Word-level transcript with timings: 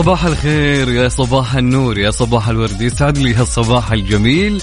صباح 0.00 0.24
الخير 0.24 0.88
يا 0.88 1.08
صباح 1.08 1.54
النور 1.54 1.98
يا 1.98 2.10
صباح 2.10 2.48
الورد. 2.48 2.80
يسعد 2.80 3.18
لي 3.18 3.34
هالصباح 3.34 3.92
الجميل. 3.92 4.62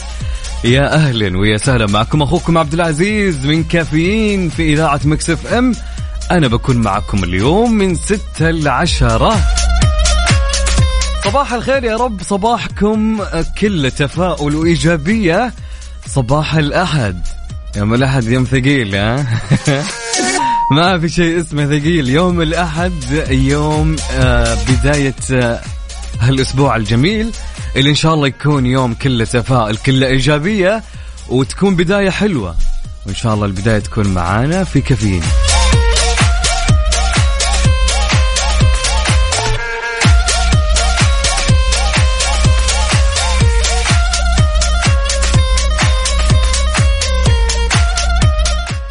يا 0.63 0.93
أهلا 0.93 1.37
ويا 1.37 1.57
سهلا 1.57 1.85
معكم 1.87 2.21
أخوكم 2.21 2.57
عبد 2.57 2.73
العزيز 2.73 3.45
من 3.45 3.63
كافيين 3.63 4.49
في 4.49 4.73
إذاعة 4.73 4.99
مكسف 5.05 5.53
إم. 5.53 5.75
أنا 6.31 6.47
بكون 6.47 6.77
معكم 6.77 7.23
اليوم 7.23 7.73
من 7.73 7.95
ستة 7.95 8.49
لعشرة. 8.49 9.35
صباح 11.25 11.53
الخير 11.53 11.83
يا 11.83 11.95
رب 11.95 12.21
صباحكم 12.23 13.19
كله 13.61 13.89
تفاؤل 13.89 14.55
وإيجابية. 14.55 15.53
صباح 16.07 16.55
الأحد. 16.55 17.21
يوم 17.75 17.93
الأحد 17.93 18.23
يوم 18.23 18.43
ثقيل 18.43 18.95
ها؟ 18.95 19.25
ما 20.71 20.99
في 20.99 21.09
شيء 21.09 21.39
اسمه 21.39 21.65
ثقيل. 21.65 22.09
يوم 22.09 22.41
الأحد 22.41 22.93
يوم 23.29 23.95
آه 24.11 24.57
بداية 24.69 25.15
آه 25.31 25.61
هالأسبوع 26.19 26.75
الجميل 26.75 27.31
اللي 27.75 27.89
إن 27.89 27.95
شاء 27.95 28.13
الله 28.13 28.27
يكون 28.27 28.65
يوم 28.65 28.93
كله 28.93 29.25
تفاؤل 29.25 29.77
كله 29.77 30.07
إيجابية 30.07 30.83
وتكون 31.29 31.75
بداية 31.75 32.09
حلوة. 32.09 32.55
وإن 33.05 33.15
شاء 33.15 33.33
الله 33.33 33.45
البداية 33.45 33.79
تكون 33.79 34.07
معانا 34.07 34.63
في 34.63 34.81
كافيين. 34.81 35.23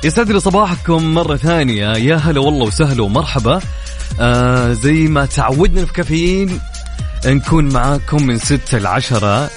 يسعد 0.06 0.30
لي 0.30 0.40
صباحكم 0.40 1.14
مرة 1.14 1.36
ثانية. 1.36 1.92
يا 1.92 2.16
هلا 2.16 2.40
والله 2.40 2.66
وسهلا 2.66 3.02
ومرحبا. 3.02 3.60
آه 4.20 4.72
زي 4.72 4.92
ما 5.08 5.26
تعودنا 5.26 5.86
في 5.86 5.92
كافيين 5.92 6.60
نكون 7.26 7.72
معاكم 7.72 8.22
من 8.26 8.38
ستة 8.38 8.78
لعشرة 8.78 9.50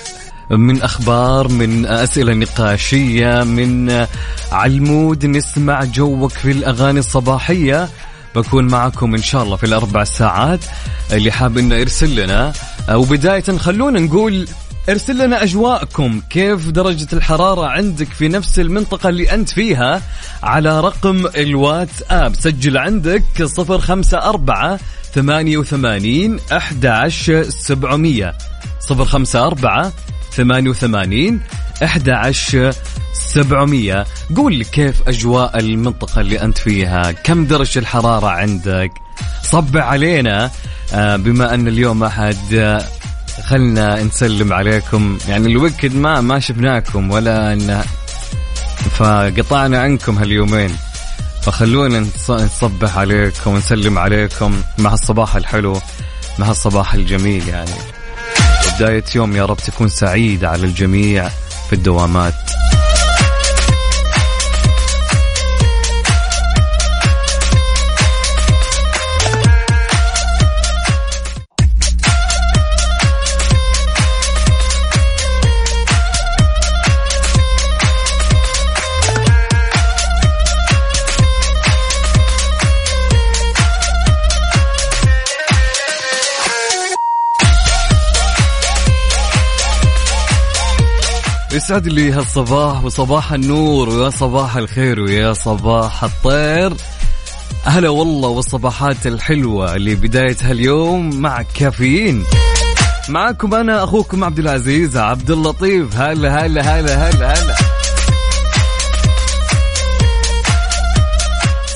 من 0.51 0.81
أخبار 0.81 1.47
من 1.47 1.85
أسئلة 1.85 2.33
نقاشية 2.33 3.43
من 3.43 4.05
علمود 4.51 5.25
نسمع 5.25 5.83
جوك 5.83 6.31
في 6.31 6.51
الأغاني 6.51 6.99
الصباحية. 6.99 7.89
بكون 8.35 8.67
معكم 8.67 9.15
إن 9.15 9.21
شاء 9.21 9.43
الله 9.43 9.55
في 9.55 9.65
الأربع 9.65 10.03
ساعات 10.03 10.59
اللي 11.11 11.31
حاب 11.31 11.57
إنه 11.57 11.75
يرسل 11.75 12.15
لنا. 12.15 12.53
آه، 12.89 12.97
وبداية 12.97 13.57
خلونا 13.57 13.99
نقول 13.99 14.47
ارسل 14.89 15.25
لنا 15.25 15.43
أجواءكم. 15.43 16.21
كيف 16.29 16.69
درجة 16.69 17.07
الحرارة 17.13 17.67
عندك 17.67 18.07
في 18.07 18.27
نفس 18.27 18.59
المنطقة 18.59 19.09
اللي 19.09 19.33
أنت 19.33 19.49
فيها؟ 19.49 20.01
على 20.43 20.79
رقم 20.79 21.27
الواتساب. 21.27 22.35
سجل 22.35 22.77
عندك 22.77 23.43
صفر 23.43 23.79
خمسة 23.79 24.17
أربعة 24.17 24.79
ثمانية 25.13 25.57
وثمانين 25.57 26.39
أحد 26.51 26.85
سبعمية. 27.49 28.37
صفر 28.79 29.05
خمسة 29.05 29.47
أربعة 29.47 29.93
ثمانية 30.31 30.69
وثمانين 30.69 31.41
أحد 31.83 32.09
سبعمية. 33.13 34.05
قول 34.35 34.55
لي 34.55 34.63
كيف 34.63 35.07
أجواء 35.07 35.59
المنطقة 35.59 36.21
اللي 36.21 36.41
أنت 36.41 36.57
فيها؟ 36.57 37.11
كم 37.11 37.45
درجة 37.45 37.79
الحرارة 37.79 38.27
عندك؟ 38.27 38.91
صب 39.43 39.77
علينا. 39.77 40.51
آه، 40.93 41.15
بما 41.15 41.53
أن 41.53 41.67
اليوم 41.67 42.03
أحد 42.03 42.37
خلنا 43.45 44.03
نسلم 44.03 44.53
عليكم. 44.53 45.17
يعني 45.27 45.47
الويكد 45.47 45.95
ما 45.95 46.21
ما 46.21 46.39
شفناكم 46.39 47.11
ولا 47.11 47.53
ان 47.53 47.81
فقطعنا 48.91 49.81
عنكم 49.81 50.17
هاليومين. 50.17 50.75
فخلونا 51.41 51.99
نص- 51.99 52.31
نصبح 52.31 52.97
عليكم 52.97 53.51
ونسلم 53.53 53.97
عليكم 53.99 54.61
مع 54.77 54.93
الصباح 54.93 55.35
الحلو 55.35 55.81
مع 56.39 56.51
الصباح 56.51 56.93
الجميل 56.93 57.47
يعني. 57.49 57.71
بداية 58.75 59.03
يوم 59.15 59.35
يا 59.35 59.45
رب 59.45 59.57
تكون 59.57 59.89
سعيدة 59.89 60.49
على 60.49 60.65
الجميع 60.65 61.29
في 61.69 61.73
الدوامات. 61.73 62.33
يسعد 91.59 91.87
لي 91.87 92.11
هالصباح 92.11 92.83
وصباح 92.83 93.33
النور 93.33 93.89
ويا 93.89 94.09
صباح 94.09 94.55
الخير 94.55 94.99
ويا 94.99 95.33
صباح 95.33 96.03
الطير. 96.03 96.73
هلا 97.63 97.89
والله 97.89 98.29
والصباحات 98.29 99.07
الحلوة 99.07 99.75
اللي 99.75 99.95
بداية 99.95 100.37
هاليوم 100.41 101.15
مع 101.15 101.41
كافيين. 101.41 102.23
معكم 103.09 103.53
أنا 103.53 103.83
أخوكم 103.83 104.23
عبد 104.23 104.39
العزيز 104.39 104.97
عبد 104.97 105.31
اللطيف. 105.31 105.95
هلا 105.95 106.45
هلا 106.45 106.61
هلا 106.61 107.09
هلا 107.09 107.33
هلا. 107.33 107.55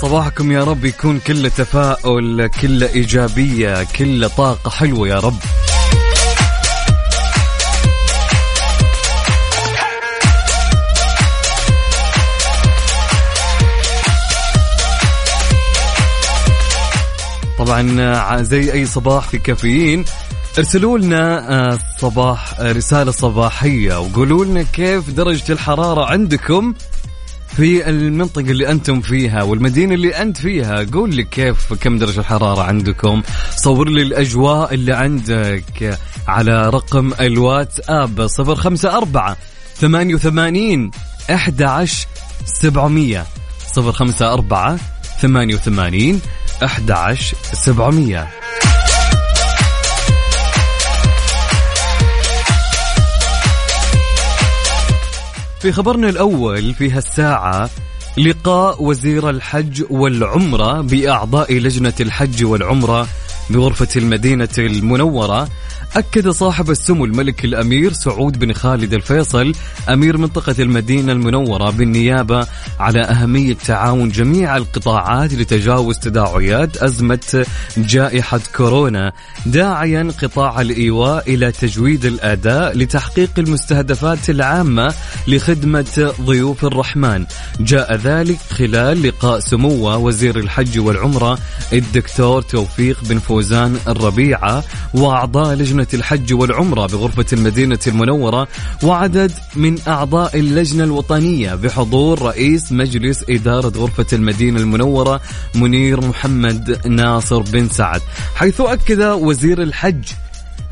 صباحكم 0.01 0.51
يا 0.51 0.63
رب 0.63 0.85
يكون 0.85 1.19
كله 1.19 1.50
تفاؤل 1.50 2.47
كله 2.47 2.88
إيجابية 2.88 3.83
كله 3.83 4.27
طاقة 4.27 4.69
حلوة 4.69 5.07
يا 5.07 5.19
رب. 5.19 5.39
طبعا 17.63 18.01
آه، 18.01 18.41
زي 18.41 18.74
أي 18.74 18.85
صباح 18.85 19.28
في 19.28 19.38
كافيين. 19.38 20.06
ارسلوا 20.57 20.97
لنا 20.97 21.51
آه، 21.51 21.79
صباح 22.00 22.59
آه، 22.59 22.72
رسالة 22.72 23.12
صباحية 23.12 24.00
وقولوا 24.00 24.46
لنا 24.46 24.63
كيف 24.63 25.09
درجة 25.09 25.51
الحرارة 25.51 26.06
عندكم 26.06 26.74
في 27.56 27.90
المنطقة 27.90 28.51
اللي 28.51 28.72
أنتم 28.72 29.01
فيها 29.01 29.44
والمدينة 29.44 29.94
اللي 29.94 30.22
أنت 30.22 30.38
فيها. 30.38 30.85
قول 30.94 31.16
لي 31.16 31.24
كيف 31.24 31.74
كم 31.74 31.97
درجة 31.97 32.19
الحرارة 32.19 32.62
عندكم؟ 32.62 33.22
صور 33.56 33.90
لي 33.90 34.01
الأجواء 34.01 34.74
اللي 34.74 34.94
عندك 34.94 36.00
على 36.28 36.69
رقم 36.69 37.13
الواتساب 37.19 38.27
صفر 38.27 38.56
خمسة 38.56 38.98
أربعة 38.98 39.38
ثمانية 39.75 40.16
وثمانين 40.16 40.92
أحد 41.30 41.62
عشر 46.61 47.38
سبعمية 47.53 47.57
صفر 47.57 47.71
خمسة 47.71 47.81
أربعة 47.81 48.03
ثمانية 48.03 48.23
وثمانين 48.23 48.23
أحد 48.23 48.31
عشر 48.31 48.33
سبعمية. 48.33 48.44
في 55.59 55.71
خبرنا 55.71 56.09
الأول 56.09 56.73
في 56.73 56.91
هالساعة 56.91 57.69
لقاء 58.17 58.83
وزير 58.83 59.29
الحج 59.29 59.83
والعمرة 59.89 60.81
بأعضاء 60.81 61.53
لجنة 61.53 61.94
الحج 62.00 62.45
والعمرة 62.45 63.07
بغرفة 63.49 63.88
المدينة 63.95 64.49
المنورة. 64.57 65.47
أكد 65.98 66.30
صاحب 66.30 66.72
السمو 66.72 67.06
الملك 67.06 67.45
الأمير 67.45 67.94
سعود 67.94 68.40
بن 68.40 68.54
خالد 68.54 68.94
الفيصل 68.94 69.51
أمير 69.90 70.18
منطقة 70.18 70.56
المدينة 70.60 71.12
المنورة 71.12 71.72
بالنيابة 71.72 72.48
على 72.80 73.01
أهمية 73.01 73.54
تعاون 73.54 74.10
جميع 74.10 74.57
القطاعات 74.57 75.34
لتجاوز 75.34 76.00
تداعيات 76.00 76.78
أزمة 76.78 77.45
جائحة 77.78 78.40
كورونا 78.56 79.12
داعيا 79.45 80.12
قطاع 80.22 80.62
الإيواء 80.62 81.34
إلى 81.34 81.51
تجويد 81.51 82.06
الأداء 82.06 82.78
لتحقيق 82.78 83.31
المستهدفات 83.38 84.30
العامة 84.30 84.94
لخدمة 85.28 86.13
ضيوف 86.22 86.66
الرحمن. 86.66 87.25
جاء 87.60 87.95
ذلك 87.95 88.38
خلال 88.50 89.04
لقاء 89.07 89.40
سموه 89.40 89.98
وزير 89.98 90.40
الحج 90.40 90.80
والعمرة 90.80 91.38
الدكتور 91.74 92.42
توفيق 92.42 93.04
بن 93.04 93.19
فوزان 93.19 93.78
الربيعة 93.88 94.63
وأعضاء 94.94 95.56
لجنة 95.56 95.82
الحج 95.94 96.33
والعمرة 96.33 96.88
بغرفة 96.88 97.25
المدينة 97.33 97.80
المنورة 97.88 98.47
وعدد 98.83 99.31
من 99.56 99.77
أعضاء 99.88 100.39
اللجنة 100.39 100.83
الوطنية 100.83 101.56
بحضور 101.56 102.21
رئيس 102.21 102.71
مجلس 102.71 103.25
إدارة 103.30 103.77
غرفة 103.77 104.06
المدينة 104.13 104.59
المنورة 104.59 105.21
منير 105.56 106.01
محمد 106.07 106.88
ناصر 106.88 107.41
بن 107.41 107.69
سعد 107.69 108.01
حيث 108.35 108.62
أكد 108.62 109.01
وزير 109.01 109.62
الحج 109.62 110.03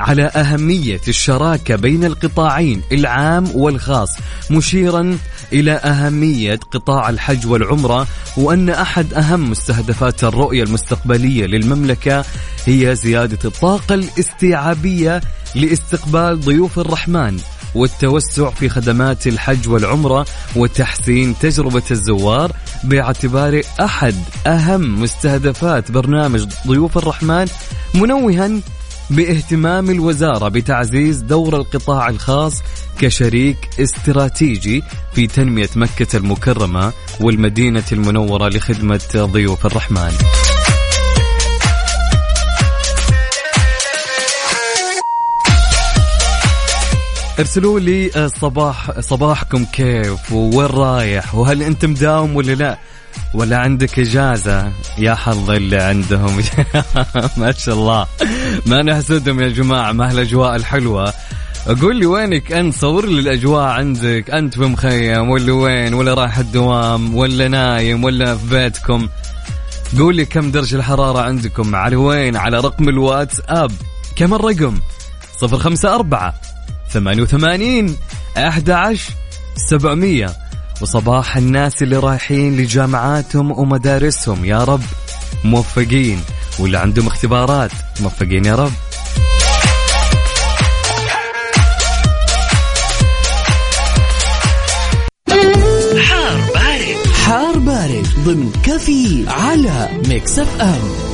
على 0.01 0.23
أهمية 0.23 1.01
الشراكة 1.07 1.75
بين 1.75 2.05
القطاعين 2.05 2.81
العام 2.91 3.47
والخاص 3.55 4.17
مشيرا 4.51 5.17
إلى 5.53 5.71
أهمية 5.71 6.55
قطاع 6.55 7.09
الحج 7.09 7.47
والعمرة 7.47 8.07
وأن 8.37 8.69
أحد 8.69 9.13
أهم 9.13 9.49
مستهدفات 9.49 10.23
الرؤية 10.23 10.63
المستقبلية 10.63 11.45
للمملكة 11.45 12.25
هي 12.65 12.95
زيادة 12.95 13.39
الطاقة 13.45 13.95
الاستيعابية 13.95 15.21
لاستقبال 15.55 16.39
ضيوف 16.39 16.79
الرحمن 16.79 17.37
والتوسع 17.75 18.49
في 18.49 18.69
خدمات 18.69 19.27
الحج 19.27 19.69
والعمرة 19.69 20.25
وتحسين 20.55 21.35
تجربة 21.39 21.83
الزوار 21.91 22.51
باعتباره 22.83 23.63
أحد 23.81 24.15
أهم 24.47 25.01
مستهدفات 25.01 25.91
برنامج 25.91 26.45
ضيوف 26.67 26.97
الرحمن 26.97 27.47
منوها 27.93 28.61
باهتمام 29.11 29.89
الوزارة 29.89 30.47
بتعزيز 30.47 31.21
دور 31.21 31.55
القطاع 31.55 32.09
الخاص 32.09 32.61
كشريك 32.99 33.57
استراتيجي 33.79 34.83
في 35.13 35.27
تنمية 35.27 35.69
مكة 35.75 36.17
المكرمة 36.17 36.93
والمدينة 37.21 37.83
المنورة 37.91 38.49
لخدمة 38.49 39.01
ضيوف 39.15 39.65
الرحمن. 39.65 40.11
ارسلوا 47.39 47.79
لي 47.79 48.11
آه، 48.15 48.27
صباح 48.27 48.99
صباحكم 48.99 49.65
كيف؟ 49.65 50.31
وين 50.31 50.65
رايح؟ 50.65 51.35
وهل 51.35 51.63
انت 51.63 51.85
مداوم 51.85 52.35
ولا 52.35 52.51
لا؟ 52.51 52.77
ولا 53.33 53.57
عندك 53.57 53.99
إجازة؟ 53.99 54.71
يا 54.97 55.13
حظ 55.13 55.49
اللي 55.49 55.77
عندهم. 55.77 56.43
ما 57.37 57.51
شاء 57.51 57.75
الله. 57.75 58.07
ما 58.65 58.83
نحسدهم 58.83 59.41
يا 59.41 59.47
جماعة 59.47 59.91
مع 59.91 60.11
الأجواء 60.11 60.55
الحلوة. 60.55 61.13
قول 61.81 61.95
لي 61.95 62.05
وينك 62.05 62.51
أنت؟ 62.51 62.75
صور 62.75 63.05
لي 63.05 63.19
الأجواء 63.19 63.63
عندك. 63.63 64.29
أنت 64.29 64.53
في 64.53 64.61
مخيم 64.61 65.29
ولا 65.29 65.53
وين؟ 65.53 65.93
ولا 65.93 66.13
رايح 66.13 66.37
الدوام؟ 66.37 67.15
ولا 67.15 67.47
نايم؟ 67.47 68.03
ولا 68.03 68.35
في 68.35 68.47
بيتكم؟ 68.49 69.07
قول 69.99 70.15
لي 70.15 70.25
كم 70.25 70.51
درجة 70.51 70.75
الحرارة 70.75 71.21
عندكم. 71.21 71.75
على 71.75 71.95
وين؟ 71.95 72.35
على 72.35 72.57
رقم 72.57 72.89
الواتس 72.89 73.41
اب 73.47 73.71
كم 74.15 74.33
الرقم؟ 74.33 74.79
054 75.43 76.33
88 76.89 77.97
11 78.37 79.13
700 79.55 80.40
وصباح 80.81 81.37
الناس 81.37 81.83
اللي 81.83 81.97
رايحين 81.97 82.57
لجامعاتهم 82.57 83.51
ومدارسهم 83.51 84.45
يا 84.45 84.63
رب. 84.63 84.81
موفقين. 85.43 86.19
واللي 86.59 86.77
عندهم 86.77 87.07
اختبارات 87.07 87.71
موفقين 88.01 88.45
يا 88.45 88.55
رب. 88.55 88.71
حار 97.25 97.59
بارد 97.59 98.07
ضمن 98.25 98.51
كافيين 98.63 99.25
على 99.27 99.89
Mix 100.07 100.39
FM. 100.39 101.10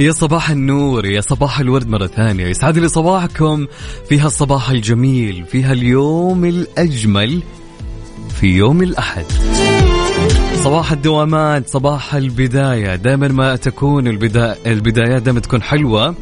يا 0.00 0.12
صباح 0.12 0.50
النور 0.50 1.06
يا 1.06 1.20
صباح 1.20 1.60
الورد 1.60 1.88
مرة 1.88 2.06
ثانية. 2.06 2.46
يسعد 2.46 2.78
لي 2.78 2.88
صباحكم 2.88 3.66
في 4.08 4.20
هالصباح 4.20 4.70
الجميل 4.70 5.44
في 5.46 5.62
هاليوم 5.62 6.44
الأجمل 6.44 7.42
في 8.40 8.46
يوم 8.46 8.82
الأحد. 8.82 9.24
صباح 10.54 10.92
الدوامات 10.92 11.68
صباح 11.68 12.14
البداية. 12.14 12.94
دائما 12.94 13.28
ما 13.28 13.56
تكون 13.56 14.06
البدا... 14.06 14.56
البدايات 14.66 15.22
دائما 15.22 15.40
تكون 15.40 15.62
حلوة. 15.62 16.14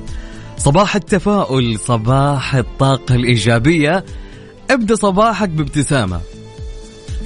صباح 0.58 0.96
التفاؤل 0.96 1.78
صباح 1.78 2.54
الطاقة 2.54 3.14
الإيجابية. 3.14 4.04
ابدأ 4.70 4.94
صباحك 4.94 5.48
بابتسامة. 5.48 6.20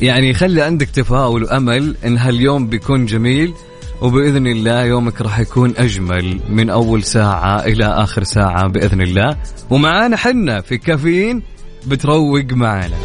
يعني 0.00 0.34
خلي 0.34 0.62
عندك 0.62 0.88
تفاؤل 0.88 1.44
وأمل 1.44 1.96
إن 2.04 2.18
هاليوم 2.18 2.66
بيكون 2.66 3.06
جميل. 3.06 3.54
وبإذن 4.00 4.46
الله 4.46 4.84
يومك 4.84 5.20
راح 5.20 5.38
يكون 5.38 5.74
أجمل 5.76 6.40
من 6.48 6.70
أول 6.70 7.02
ساعة 7.02 7.64
إلى 7.64 7.84
آخر 7.84 8.22
ساعة 8.24 8.68
بإذن 8.68 9.00
الله. 9.00 9.36
ومعانا 9.70 10.16
حنا 10.16 10.60
في 10.60 10.78
كافيين 10.78 11.42
بتروق 11.86 12.52
معانا. 12.52 12.96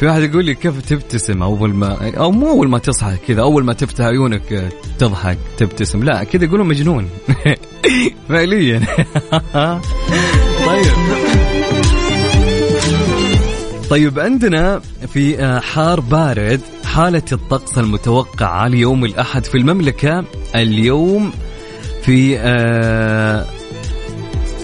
في 0.00 0.06
واحد 0.06 0.22
يقول 0.22 0.44
لي 0.44 0.54
كيف 0.54 0.80
تبتسم 0.80 1.42
أول 1.42 1.74
ما 1.74 2.16
أو 2.18 2.30
مو 2.30 2.48
أول 2.48 2.68
ما 2.68 2.78
تصحى 2.78 3.16
كذا 3.28 3.42
أول 3.42 3.64
ما 3.64 3.72
تفتح 3.72 4.04
عيونك 4.04 4.68
تضحك 4.98 5.38
تبتسم. 5.58 6.04
لا 6.04 6.24
كذا 6.24 6.44
يقولوا 6.44 6.64
مجنون. 6.64 7.08
فعليا. 8.28 8.80
طيب. 10.66 10.92
طيب 13.90 14.18
عندنا 14.18 14.80
في 15.12 15.38
آه، 15.38 15.60
حار 15.60 16.00
بارد 16.00 16.60
حالة 16.84 17.22
الطقس 17.32 17.78
المتوقعة 17.78 18.68
ليوم 18.68 19.04
الأحد 19.04 19.44
في 19.44 19.58
المملكة 19.58 20.24
اليوم 20.54 21.32
في 22.02 22.38
آه 22.38 23.46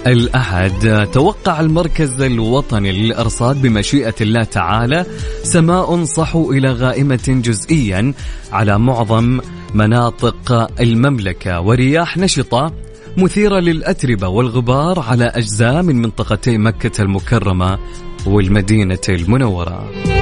الأحد. 0.06 1.08
توقع 1.12 1.60
المركز 1.60 2.22
الوطني 2.22 2.92
للأرصاد 2.92 3.62
بمشيئة 3.62 4.14
الله 4.20 4.44
تعالى 4.44 5.06
سماء 5.42 6.04
صحو 6.04 6.52
إلى 6.52 6.72
غائمة 6.72 7.40
جزئيا 7.44 8.14
على 8.52 8.78
معظم 8.78 9.40
مناطق 9.74 10.70
المملكة 10.80 11.60
ورياح 11.60 12.16
نشطة 12.16 12.72
مثيرة 13.16 13.60
للأتربة 13.60 14.28
والغبار 14.28 15.00
على 15.00 15.24
أجزاء 15.24 15.82
من 15.82 16.02
منطقتي 16.02 16.58
مكة 16.58 17.02
المكرمة 17.02 17.78
والمدينة 18.26 18.98
المنورة. 19.08 20.17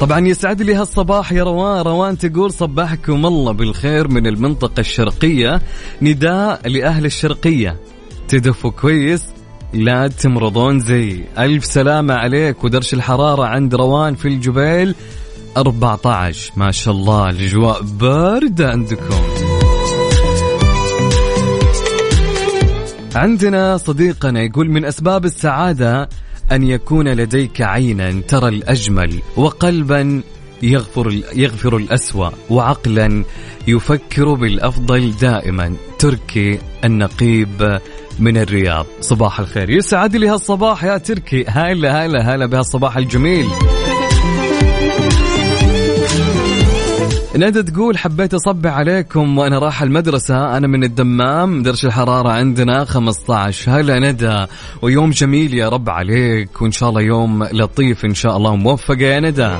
طبعا 0.00 0.26
يسعد 0.28 0.62
لي 0.62 0.74
هالصباح 0.74 1.32
يا 1.32 1.44
روان. 1.44 1.82
روان 1.82 2.18
تقول 2.18 2.52
صباحكم 2.52 3.26
الله 3.26 3.52
بالخير 3.52 4.08
من 4.08 4.26
المنطقة 4.26 4.80
الشرقية. 4.80 5.62
نداء 6.02 6.68
لأهل 6.68 7.04
الشرقية. 7.04 7.80
تدفوا 8.28 8.70
كويس 8.70 9.26
لا 9.72 10.08
تمرضون 10.08 10.80
زي. 10.80 11.24
ألف 11.38 11.64
سلامة 11.64 12.14
عليك 12.14 12.64
ودرش 12.64 12.94
الحرارة 12.94 13.44
عند 13.44 13.74
روان 13.74 14.14
في 14.14 14.28
الجبيل. 14.28 14.94
14 15.56 16.52
ما 16.56 16.70
شاء 16.70 16.94
الله 16.94 17.30
الأجواء 17.30 17.82
باردة 17.82 18.68
عندكم. 18.68 19.20
عندنا 23.14 23.76
صديقنا 23.76 24.42
يقول 24.42 24.70
من 24.70 24.84
أسباب 24.84 25.24
السعادة 25.24 26.08
أن 26.52 26.62
يكون 26.62 27.08
لديك 27.08 27.62
عينا 27.62 28.20
ترى 28.28 28.48
الأجمل 28.48 29.20
وقلبا 29.36 30.22
يغفر 30.62 31.20
يغفر 31.34 31.76
الأسوأ 31.76 32.30
وعقلا 32.50 33.24
يفكر 33.68 34.34
بالأفضل 34.34 35.12
دائما. 35.20 35.74
تركي 35.98 36.58
النقيب 36.84 37.78
من 38.18 38.36
الرياض. 38.36 38.86
صباح 39.00 39.40
الخير. 39.40 39.70
يسعد 39.70 40.16
لي 40.16 40.28
هالصباح 40.28 40.84
يا 40.84 40.98
تركي. 40.98 41.44
هلا 41.48 42.06
هلا 42.06 42.34
هلا 42.34 42.46
بهالصباح 42.46 42.96
الجميل. 42.96 43.46
ندى 47.36 47.62
تقول 47.62 47.98
حبيت 47.98 48.34
اصبح 48.34 48.72
عليكم 48.72 49.38
وأنا 49.38 49.58
رايح 49.58 49.82
المدرسة 49.82 50.56
أنا 50.56 50.66
من 50.66 50.84
الدمام 50.84 51.62
درجة 51.62 51.86
الحرارة 51.86 52.28
عندنا 52.28 52.84
15 52.84 53.80
هلا 53.80 53.98
ندى. 53.98 54.46
ويوم 54.82 55.10
جميل 55.10 55.54
يا 55.54 55.68
رب 55.68 55.90
عليك 55.90 56.62
وإن 56.62 56.72
شاء 56.72 56.88
الله 56.88 57.00
يوم 57.00 57.44
لطيف 57.44 58.04
إن 58.04 58.14
شاء 58.14 58.36
الله. 58.36 58.56
موفقه 58.56 59.00
يا 59.00 59.20
ندى. 59.20 59.56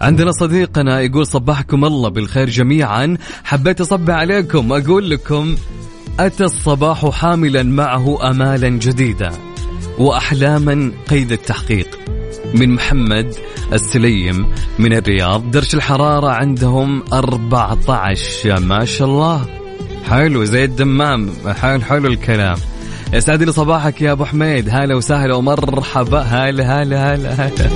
عندنا 0.00 0.32
صديقنا 0.32 1.00
يقول 1.00 1.26
صبحكم 1.26 1.84
الله 1.84 2.08
بالخير 2.08 2.50
جميعا 2.50 3.16
حبيت 3.44 3.80
اصبح 3.80 4.14
عليكم 4.14 4.72
أقول 4.72 5.10
لكم 5.10 5.54
أتى 6.20 6.44
الصباح 6.44 7.10
حاملا 7.10 7.62
معه 7.62 8.30
امالا 8.30 8.68
جديدة 8.68 9.30
واحلاما 9.98 10.92
قيد 11.10 11.32
التحقيق. 11.32 12.13
من 12.54 12.74
محمد 12.74 13.34
السليم 13.72 14.46
من 14.78 14.92
الرياض. 14.92 15.50
درجة 15.50 15.76
الحرارة 15.76 16.28
عندهم 16.28 17.02
14 17.12 18.60
ما 18.60 18.84
شاء 18.84 19.08
الله. 19.08 19.46
حلو 20.04 20.44
زي 20.44 20.64
الدمام. 20.64 21.30
حلو 21.60 21.80
حلو 21.80 22.06
الكلام. 22.06 22.56
يسعد 23.12 23.42
لي 23.42 23.52
صباحك 23.52 24.02
يا 24.02 24.12
أبو 24.12 24.24
حميد. 24.24 24.68
هلا 24.70 24.94
وسهلا 24.94 25.34
ومرحبا. 25.34 26.20
هلا 26.20 26.82
هلا 26.82 27.14
هلا 27.14 27.34
هلا. 27.34 27.68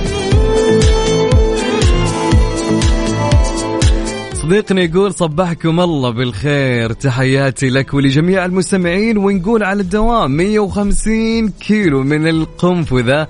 صديقنا 4.33 4.81
يقول 4.81 5.13
صبحكم 5.13 5.79
الله 5.79 6.09
بالخير. 6.09 6.93
تحياتي 6.93 7.69
لك 7.69 7.93
ولجميع 7.93 8.45
المستمعين. 8.45 9.17
ونقول 9.17 9.63
على 9.63 9.81
الدوام 9.81 10.31
150 10.31 11.49
كيلو 11.49 12.03
من 12.03 12.27
القنفذة. 12.27 13.27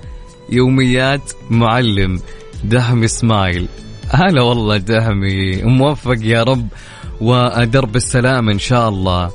يوميات 0.52 1.32
معلم 1.50 2.20
دحمي 2.64 3.08
سمايل 3.08 3.68
هلا 4.08 4.42
والله 4.42 4.76
دحمي 4.76 5.62
موفق 5.62 6.18
يا 6.20 6.42
رب 6.42 6.68
ودرب 7.20 7.96
السلام 7.96 8.48
إن 8.48 8.58
شاء 8.58 8.88
الله. 8.88 9.30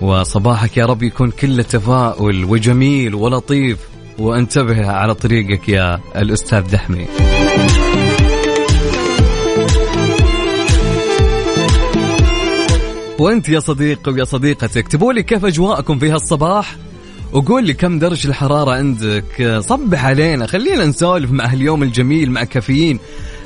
وصباحك 0.00 0.76
يا 0.76 0.86
رب 0.86 1.02
يكون 1.02 1.30
كله 1.30 1.62
تفاؤل 1.62 2.44
وجميل 2.44 3.14
ولطيف. 3.14 3.78
وانتبه 4.18 4.86
على 4.86 5.14
طريقك 5.14 5.68
يا 5.68 6.00
الأستاذ 6.16 6.60
دحمي 6.60 7.06
وأنت 13.18 13.48
يا 13.48 13.60
صديقي 13.60 14.12
ويا 14.12 14.24
صديقتي 14.24 14.80
اكتبوا 14.80 15.12
لي 15.12 15.22
كيف 15.22 15.44
أجواءكم 15.44 15.98
في 15.98 16.10
هالصباح؟ 16.10 16.76
وقول 17.32 17.64
لي 17.66 17.74
كم 17.74 17.98
درجة 17.98 18.28
الحرارة 18.28 18.70
عندك. 18.70 19.58
صبح 19.58 20.04
علينا. 20.04 20.46
خلينا 20.46 20.84
نسولف 20.84 21.30
مع 21.30 21.52
اليوم 21.52 21.82
الجميل 21.82 22.30
مع 22.30 22.44
كافيين. 22.44 22.98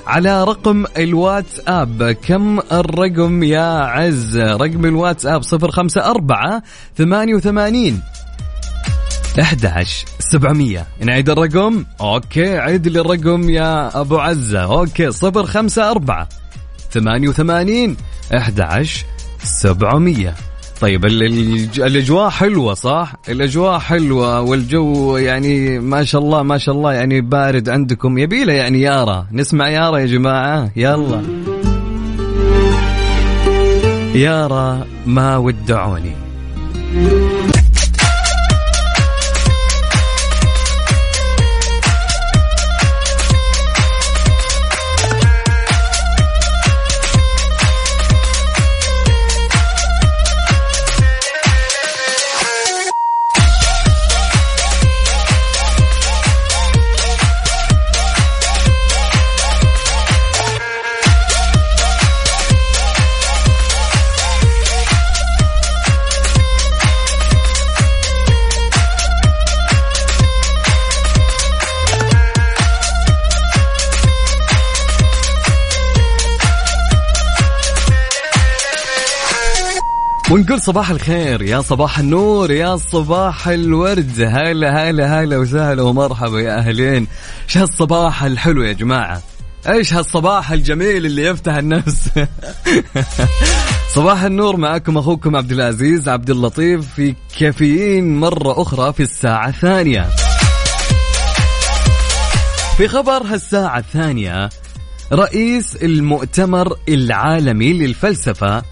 على 0.06 0.44
رقم 0.44 0.84
الواتس 0.98 1.60
اب 1.68 2.10
كم 2.12 2.58
الرقم 2.72 3.42
يا 3.42 3.80
عز؟ 3.80 4.38
رقم 4.38 4.84
الواتس 4.84 5.26
اب 5.26 5.42
صفر 5.42 5.70
خمسة 5.70 6.10
أربعة 6.10 6.62
ثمانية 6.96 7.34
وثمانين 7.34 8.00
11 9.40 10.06
700 10.18 10.86
نعيد 11.00 11.30
الرقم؟ 11.30 11.84
okay 12.00 12.58
عيد 12.58 12.88
لي 12.88 13.00
الرقم 13.00 13.50
يا 13.50 14.00
أبو 14.00 14.18
عزة. 14.18 14.62
okay 14.62 15.10
صفر 15.10 15.46
خمسة 15.46 15.90
أربعة 15.90 16.28
ثمانية 16.90 17.28
وثمانين 17.28 17.96
11 18.36 19.04
700 19.42 20.34
طيب 20.80 21.04
ال- 21.04 21.22
ال- 21.22 21.82
الأجواء 21.82 22.28
حلوة 22.28 22.74
صح؟ 22.74 23.12
الأجواء 23.28 23.78
حلوة 23.78 24.40
والجو 24.40 25.16
يعني 25.16 25.78
ما 25.78 26.04
شاء 26.04 26.22
الله 26.22 26.42
ما 26.42 26.58
شاء 26.58 26.74
الله 26.74 26.92
يعني 26.92 27.20
بارد 27.20 27.68
عندكم. 27.68 28.18
يبيله 28.18 28.52
يعني 28.52 28.80
يارا. 28.80 29.26
نسمع 29.32 29.68
يارا 29.68 29.98
يا 29.98 30.06
جماعة. 30.06 30.70
يلا. 30.76 31.22
يارا 34.14 34.86
ما 35.06 35.36
ودعوني. 35.36 36.12
ونقول 80.30 80.60
صباح 80.60 80.90
الخير 80.90 81.42
يا 81.42 81.60
صباح 81.60 81.98
النور 81.98 82.50
يا 82.50 82.76
صباح 82.76 83.48
الورد. 83.48 84.20
هلا 84.20 84.90
هلا 84.90 85.22
هلا 85.22 85.38
وسهلا 85.38 85.82
ومرحبا 85.82 86.40
يا 86.40 86.58
أهلين. 86.58 87.06
إيش 87.44 87.58
هالصباح 87.58 88.24
الحلو 88.24 88.62
يا 88.62 88.72
جماعة؟ 88.72 89.22
إيش 89.68 89.94
هالصباح 89.94 90.50
الجميل 90.50 91.06
اللي 91.06 91.24
يفتح 91.24 91.54
النفس؟ 91.54 92.10
صباح 93.94 94.22
النور 94.22 94.56
معكم 94.56 94.98
أخوكم 94.98 95.36
عبد 95.36 95.52
العزيز 95.52 96.08
عبد 96.08 96.30
اللطيف 96.30 96.94
في 96.94 97.14
كافيين 97.38 98.20
مرة 98.20 98.62
أخرى 98.62 98.92
في 98.92 99.02
الساعة 99.02 99.48
الثانية. 99.48 100.06
في 102.76 102.88
خبر 102.88 103.22
هالساعة 103.22 103.78
الثانية 103.78 104.48
رئيس 105.12 105.76
المؤتمر 105.76 106.76
العالمي 106.88 107.72
للفلسفة 107.72 108.62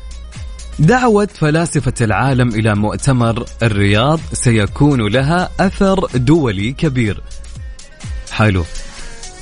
دعوة 0.79 1.29
فلاسفة 1.35 1.95
العالم 2.01 2.49
إلى 2.49 2.75
مؤتمر 2.75 3.45
الرياض 3.63 4.21
سيكون 4.33 5.09
لها 5.13 5.51
أثر 5.61 6.07
دولي 6.15 6.73
كبير. 6.73 7.23
حلو. 8.31 8.65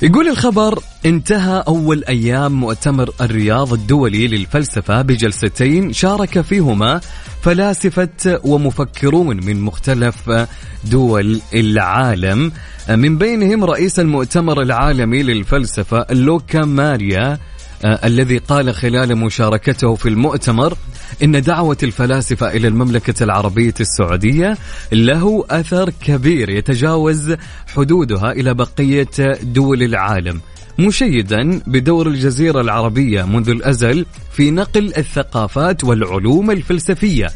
يقول 0.01 0.27
الخبر 0.27 0.79
انتهى 1.05 1.63
أول 1.67 2.03
أيام 2.03 2.51
مؤتمر 2.51 3.13
الرياض 3.21 3.73
الدولي 3.73 4.27
للفلسفة 4.27 5.01
بجلستين 5.01 5.93
شارك 5.93 6.41
فيهما 6.41 7.01
فلاسفة 7.41 8.39
ومفكرون 8.43 9.45
من 9.45 9.61
مختلف 9.61 10.47
دول 10.83 11.41
العالم 11.53 12.51
من 12.89 13.17
بينهم 13.17 13.63
رئيس 13.63 13.99
المؤتمر 13.99 14.61
العالمي 14.61 15.23
للفلسفة 15.23 16.05
لوكا 16.11 16.65
ماريا 16.65 17.37
آه، 17.85 17.99
الذي 18.07 18.37
قال 18.37 18.75
خلال 18.75 19.17
مشاركته 19.17 19.95
في 19.95 20.09
المؤتمر 20.09 20.77
إن 21.23 21.41
دعوة 21.41 21.77
الفلاسفة 21.83 22.51
إلى 22.51 22.67
المملكة 22.67 23.23
العربية 23.23 23.73
السعودية 23.79 24.57
له 24.91 25.45
أثر 25.49 25.89
كبير 25.89 26.49
يتجاوز 26.49 27.35
حدودها 27.75 28.31
إلى 28.31 28.53
بقية 28.53 29.37
دول 29.43 29.83
العالم 29.83 30.41
مشيدا 30.79 31.61
بدور 31.67 32.07
الجزيرة 32.07 32.61
العربية 32.61 33.23
منذ 33.23 33.49
الأزل 33.49 34.05
في 34.31 34.51
نقل 34.51 34.93
الثقافات 34.97 35.83
والعلوم 35.83 36.51
الفلسفية 36.51 37.27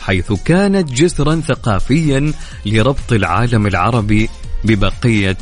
حيث 0.00 0.32
كانت 0.32 0.92
جسرا 0.92 1.40
ثقافيا 1.40 2.32
لربط 2.66 3.12
العالم 3.12 3.66
العربي 3.66 4.28
ببقية 4.64 5.36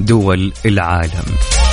دول 0.00 0.52
العالم. 0.66 1.63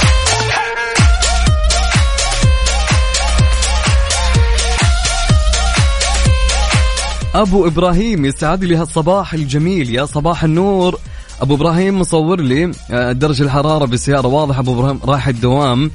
أبو 7.35 7.67
إبراهيم 7.67 8.25
يسعد 8.25 8.63
لي 8.63 8.75
هالصباح 8.75 9.33
الجميل. 9.33 9.95
يا 9.95 10.05
صباح 10.05 10.43
النور. 10.43 10.99
أبو 11.41 11.55
إبراهيم 11.55 11.99
مصور 11.99 12.41
لي 12.41 12.71
آه، 12.91 13.11
درجه 13.11 13.43
الحرارة 13.43 13.85
بالسياره 13.85 14.27
واضح 14.27 14.59
أبو 14.59 14.73
إبراهيم 14.73 14.99
رايح 15.05 15.27
الدوام. 15.27 15.91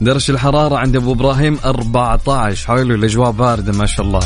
درجه 0.00 0.32
الحرارة 0.32 0.76
عند 0.76 0.96
أبو 0.96 1.12
إبراهيم 1.12 1.58
14 1.64 2.66
حلو 2.66 2.94
الأجواء 2.94 3.30
باردة 3.30 3.72
ما 3.72 3.86
شاء 3.86 4.06
الله. 4.06 4.20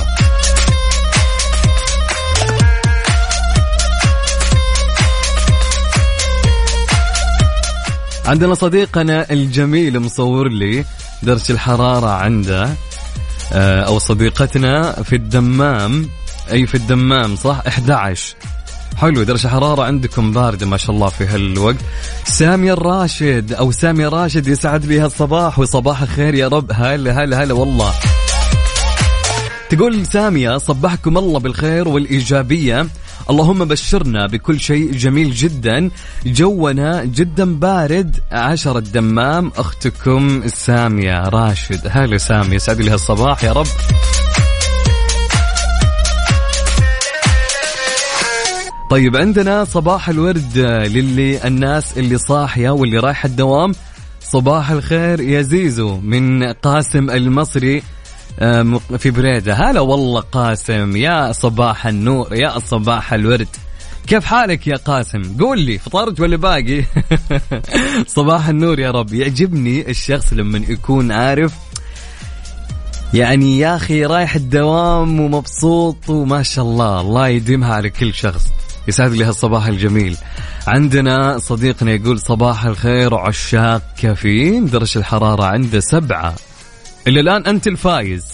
عندنا 8.26 8.54
صديقنا 8.54 9.30
الجميل 9.30 10.00
مصور 10.00 10.48
لي 10.48 10.84
درجة 11.22 11.52
الحرارة 11.52 12.10
عنده 12.10 12.68
آه، 13.52 13.82
أو 13.82 13.98
صديقتنا 13.98 15.02
في 15.02 15.16
الدمام. 15.16 16.08
أي 16.52 16.66
في 16.66 16.74
الدمام 16.74 17.36
صح؟ 17.36 17.62
11 17.66 18.34
حلو 18.96 19.22
درجة 19.22 19.48
حرارة 19.48 19.82
عندكم 19.82 20.32
باردة 20.32 20.66
ما 20.66 20.76
شاء 20.76 20.90
الله 20.96 21.08
في 21.08 21.26
هالوقت. 21.26 21.76
سامية 22.24 22.72
الراشد 22.72 23.52
أو 23.52 23.72
سامية 23.72 24.08
راشد 24.08 24.46
يسعد 24.46 24.84
لي 24.84 25.00
هالصباح 25.00 25.58
وصباح 25.58 26.02
الخير 26.02 26.34
يا 26.34 26.48
رب. 26.48 26.72
هلا 26.74 27.24
هلا 27.24 27.42
هلا 27.42 27.54
والله. 27.54 27.92
تقول 29.70 30.06
سامية 30.06 30.58
صبحكم 30.58 31.18
الله 31.18 31.40
بالخير 31.40 31.88
والإيجابية. 31.88 32.86
اللهم 33.30 33.64
بشرنا 33.64 34.26
بكل 34.26 34.60
شيء 34.60 34.92
جميل 34.92 35.32
جدا. 35.32 35.90
جونا 36.26 37.04
جدا 37.04 37.58
بارد. 37.58 38.20
عشر 38.32 38.78
الدمام 38.78 39.52
أختكم 39.56 40.48
سامية 40.48 41.22
راشد. 41.22 41.80
هلا 41.90 42.18
سامية 42.18 42.58
سعد 42.58 42.80
لي 42.80 42.90
هالصباح 42.90 43.44
يا 43.44 43.52
رب. 43.52 43.66
طيب 48.90 49.16
عندنا 49.16 49.64
صباح 49.64 50.08
الورد 50.08 50.58
للي 50.86 51.46
الناس 51.46 51.98
اللي 51.98 52.18
صاحية 52.18 52.70
واللي 52.70 52.98
رايحة 52.98 53.26
الدوام. 53.26 53.72
صباح 54.20 54.70
الخير 54.70 55.20
يا 55.20 55.42
زيزو 55.42 55.96
من 55.96 56.52
قاسم 56.52 57.10
المصري 57.10 57.82
في 58.98 59.10
بريدة. 59.10 59.54
هلا 59.54 59.80
والله 59.80 60.20
قاسم 60.20 60.96
يا 60.96 61.32
صباح 61.32 61.86
النور 61.86 62.34
يا 62.34 62.58
صباح 62.58 63.12
الورد. 63.12 63.48
كيف 64.06 64.24
حالك 64.24 64.66
يا 64.66 64.76
قاسم؟ 64.76 65.22
قول 65.40 65.60
لي 65.60 65.78
فطرت 65.78 66.20
ولا 66.20 66.36
باقي؟ 66.36 66.84
صباح 68.16 68.48
النور 68.48 68.78
يا 68.78 68.90
رب. 68.90 69.14
يعجبني 69.14 69.90
الشخص 69.90 70.32
لما 70.32 70.58
يكون 70.68 71.12
عارف 71.12 71.52
يعني 73.14 73.58
يا 73.58 73.76
أخي 73.76 74.04
رايح 74.04 74.34
الدوام 74.34 75.20
ومبسوط 75.20 76.10
وما 76.10 76.42
شاء 76.42 76.64
الله 76.64 77.00
الله 77.00 77.28
يديمها 77.28 77.74
على 77.74 77.90
كل 77.90 78.14
شخص. 78.14 78.48
يسعد 78.88 79.12
لي 79.12 79.24
هالصباح 79.24 79.66
الجميل. 79.66 80.16
عندنا 80.66 81.38
صديقنا 81.38 81.92
يقول 81.92 82.20
صباح 82.20 82.64
الخير 82.64 83.14
وعشاق 83.14 83.82
كافيين 83.98 84.66
درجة 84.66 84.98
الحرارة 84.98 85.44
عنده 85.44 85.80
سبعة. 85.80 86.34
إلا 87.06 87.20
الآن 87.20 87.46
أنت 87.46 87.66
الفايز. 87.66 88.24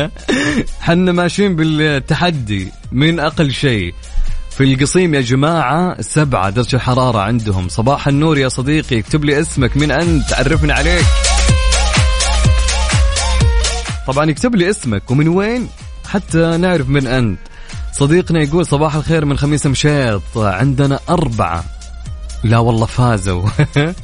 حنا 0.80 1.12
ماشيين 1.12 1.56
بالتحدي 1.56 2.68
من 2.92 3.20
أقل 3.20 3.52
شيء. 3.52 3.94
في 4.50 4.64
القصيم 4.64 5.14
يا 5.14 5.20
جماعة 5.20 6.00
سبعة 6.00 6.50
درجة 6.50 6.76
الحرارة 6.76 7.18
عندهم. 7.18 7.68
صباح 7.68 8.08
النور 8.08 8.38
يا 8.38 8.48
صديقي 8.48 8.98
اكتب 8.98 9.24
لي 9.24 9.40
اسمك 9.40 9.76
من 9.76 9.90
أنت 9.90 10.32
عرفني 10.32 10.72
عليك. 10.72 11.06
طبعا 14.06 14.30
يكتب 14.30 14.54
لي 14.54 14.70
اسمك 14.70 15.10
ومن 15.10 15.28
وين؟ 15.28 15.68
حتى 16.08 16.56
نعرف 16.56 16.88
من 16.88 17.06
أنت. 17.06 17.49
صديقنا 17.92 18.42
يقول 18.42 18.66
صباح 18.66 18.94
الخير 18.94 19.24
من 19.24 19.38
خميس 19.38 19.66
مشيط. 19.66 20.22
عندنا 20.36 21.00
أربعة. 21.08 21.64
لا 22.44 22.58
والله 22.58 22.86
فازوا. 22.86 23.48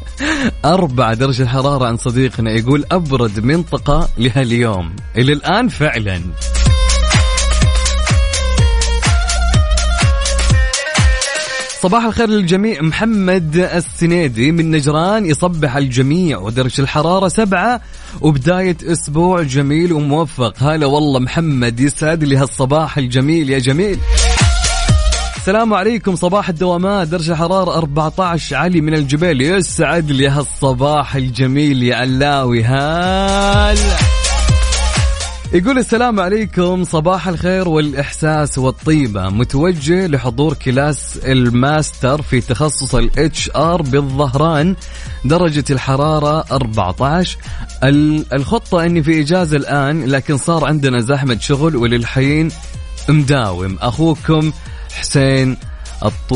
أربعة 0.64 1.14
درجة 1.14 1.42
الحرارة 1.42 1.86
عند 1.86 2.00
صديقنا. 2.00 2.50
يقول 2.50 2.84
أبرد 2.90 3.40
منطقة 3.40 4.08
لهاليوم 4.18 4.96
إلى 5.16 5.32
الآن 5.32 5.68
فعلا. 5.68 6.20
صباح 11.86 12.04
الخير 12.04 12.28
للجميع. 12.28 12.82
محمد 12.82 13.56
السنيدي 13.56 14.52
من 14.52 14.70
نجران 14.70 15.26
يصبح 15.26 15.76
الجميع 15.76 16.38
ودرجة 16.38 16.82
الحرارة 16.82 17.28
سبعة 17.28 17.80
وبداية 18.20 18.76
أسبوع 18.84 19.42
جميل 19.42 19.92
وموفق. 19.92 20.62
هلا 20.62 20.86
والله 20.86 21.18
محمد 21.18 21.80
يسعد 21.80 22.24
لي 22.24 22.36
هالصباح 22.36 22.98
الجميل 22.98 23.50
يا 23.50 23.58
جميل. 23.58 23.98
السلام 25.36 25.74
عليكم. 25.74 26.16
صباح 26.16 26.48
الدوامات. 26.48 27.08
درجة 27.08 27.32
الحرارة 27.32 27.78
14 27.78 28.56
علي 28.56 28.80
من 28.80 28.94
الجبال 28.94 29.40
يسعد 29.40 30.10
لي 30.10 30.28
هالصباح 30.28 31.16
الجميل 31.16 31.82
يا 31.82 31.96
علاوي. 31.96 32.64
هلا. 32.64 34.15
يقول 35.52 35.78
السلام 35.78 36.20
عليكم 36.20 36.84
صباح 36.84 37.28
الخير 37.28 37.68
والإحساس 37.68 38.58
والطيبة. 38.58 39.28
متوجه 39.28 40.06
لحضور 40.06 40.54
class 40.54 41.16
ال 41.24 41.38
master 41.38 42.22
في 42.22 42.40
تخصص 42.40 42.94
ال 42.94 43.50
HR 43.56 43.82
بالظهران 43.82 44.76
درجة 45.24 45.64
الحرارة 45.70 46.44
14 46.52 47.38
ال- 47.84 48.24
الخطة 48.34 48.84
إني 48.84 49.02
في 49.02 49.20
إجازة 49.20 49.56
الآن 49.56 50.04
لكن 50.06 50.36
صار 50.36 50.64
عندنا 50.64 51.00
زحمة 51.00 51.38
شغل 51.40 51.76
وللحين 51.76 52.48
مداوم. 53.08 53.76
أخوكم 53.80 54.52
حسين 54.94 55.56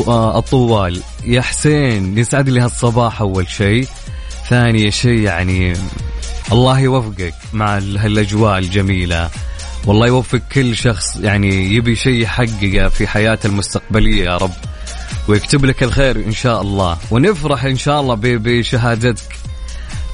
آه، 0.07 0.37
الطوال. 0.39 1.01
يا 1.25 1.41
حسين 1.41 2.17
يسعد 2.17 2.49
لي 2.49 2.61
هالصباح 2.61 3.21
أول 3.21 3.47
شيء. 3.49 3.87
ثاني 4.49 4.91
شيء 4.91 5.19
يعني 5.19 5.73
الله 6.51 6.79
يوفقك 6.79 7.33
مع 7.53 7.77
ال- 7.77 7.97
هالاجواء 7.97 8.57
الجميلة. 8.57 9.29
والله 9.85 10.07
يوفق 10.07 10.41
كل 10.51 10.75
شخص 10.75 11.17
يعني 11.21 11.75
يبي 11.75 11.95
شيء 11.95 12.21
يحققه 12.21 12.87
في 12.89 13.07
حياته 13.07 13.47
المستقبلية 13.47 14.23
يا 14.25 14.37
رب. 14.37 14.51
ويكتب 15.27 15.65
لك 15.65 15.83
الخير 15.83 16.15
إن 16.15 16.31
شاء 16.31 16.61
الله. 16.61 16.97
ونفرح 17.11 17.65
إن 17.65 17.77
شاء 17.77 18.01
الله 18.01 18.15
بشهادتك. 18.21 19.35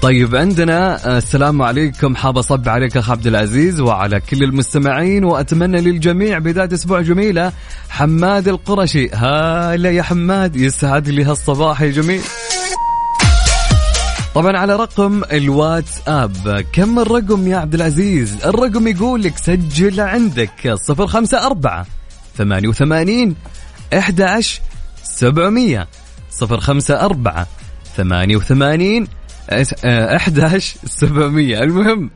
طيب 0.01 0.35
عندنا 0.35 1.07
آه، 1.13 1.17
السلام 1.17 1.61
عليكم. 1.61 2.15
حاب 2.15 2.37
أصب 2.37 2.69
عليك 2.69 2.97
أخ 2.97 3.09
عبد 3.11 3.27
العزيز 3.27 3.79
وعلى 3.79 4.19
كل 4.19 4.43
المستمعين 4.43 5.23
وأتمنى 5.25 5.81
للجميع 5.81 6.37
بداية 6.37 6.73
أسبوع 6.73 7.01
جميلة. 7.01 7.51
حماد 7.89 8.47
القرشي. 8.47 9.09
هلا 9.09 9.91
يا 9.91 10.01
حماد. 10.01 10.55
يسعد 10.55 11.09
لي 11.09 11.23
هالصباح 11.23 11.81
يا 11.81 11.91
جميل. 11.91 12.21
طبعا 14.37 14.57
على 14.57 14.75
رقم 14.75 15.23
الواتساب. 15.31 16.65
كم 16.73 16.99
الرقم 16.99 17.47
يا 17.47 17.57
عبد 17.57 17.73
العزيز؟ 17.73 18.45
الرقم 18.45 18.87
يقول 18.87 19.23
لك 19.23 19.37
سجل 19.37 19.99
عندك 19.99 20.73
صفر 20.73 21.07
خمسة 21.07 21.45
أربعة 21.45 21.85
ثمانية 22.35 22.67
وثمانين 22.67 23.35
إحدى 23.97 24.23
عشر 24.23 24.61
سبعمية 25.03 25.87
صفر 26.29 26.59
خمسة 26.59 27.01
أربعة 27.01 27.47
ثمانية 27.95 28.35
وثمانين 28.35 29.07
إحدى 29.85 30.41
عشر 30.41 30.77
سبعمية. 30.85 31.59
المهم 31.59 32.09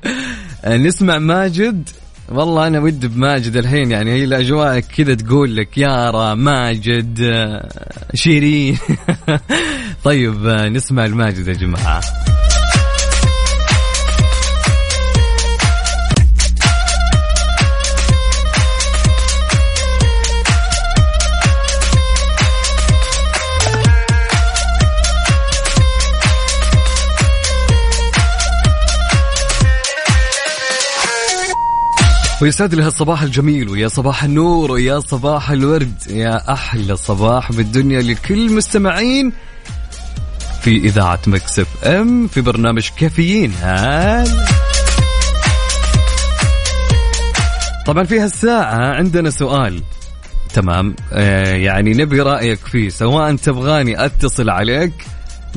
آه، 0.65 0.77
نسمع 0.77 1.17
ماجد. 1.17 1.89
والله 2.29 2.67
أنا 2.67 2.79
ودي 2.79 3.07
بماجد 3.07 3.57
الحين 3.57 3.91
يعني 3.91 4.11
هي 4.11 4.23
الأجواء 4.23 4.79
كذا 4.79 5.13
تقول 5.13 5.55
لك 5.55 5.77
يارا 5.77 6.35
ماجد 6.35 7.21
آه، 7.21 7.69
شيرين. 8.13 8.77
طيب 10.03 10.47
آه، 10.47 10.69
نسمع 10.69 11.05
الماجد 11.05 11.47
يا 11.47 11.53
جماعة. 11.53 12.01
ويسعد 32.41 32.73
لي 32.75 32.83
هالصباح 32.83 33.21
الجميل 33.21 33.69
ويا 33.69 33.87
صباح 33.87 34.23
النور 34.23 34.71
ويا 34.71 34.99
صباح 34.99 35.51
الورد. 35.51 35.93
يا 36.09 36.53
أحلى 36.53 36.95
صباح 36.97 37.51
بالدنيا 37.51 38.01
لكل 38.01 38.53
مستمعين 38.53 39.33
في 40.61 40.77
إذاعة 40.77 41.19
Mix 41.27 41.67
FM 41.83 42.27
في 42.27 42.41
برنامج 42.41 42.89
كافيين. 42.97 43.53
هلا 43.61 44.45
طبعا 47.85 48.03
في 48.03 48.19
هالساعة 48.19 48.95
عندنا 48.95 49.29
سؤال. 49.29 49.83
تمام؟ 50.53 50.95
آه 51.13 51.55
يعني 51.55 51.93
نبي 51.93 52.21
رأيك 52.21 52.59
فيه. 52.59 52.89
سواء 52.89 53.35
تبغاني 53.35 54.05
أتصل 54.05 54.49
عليك 54.49 54.93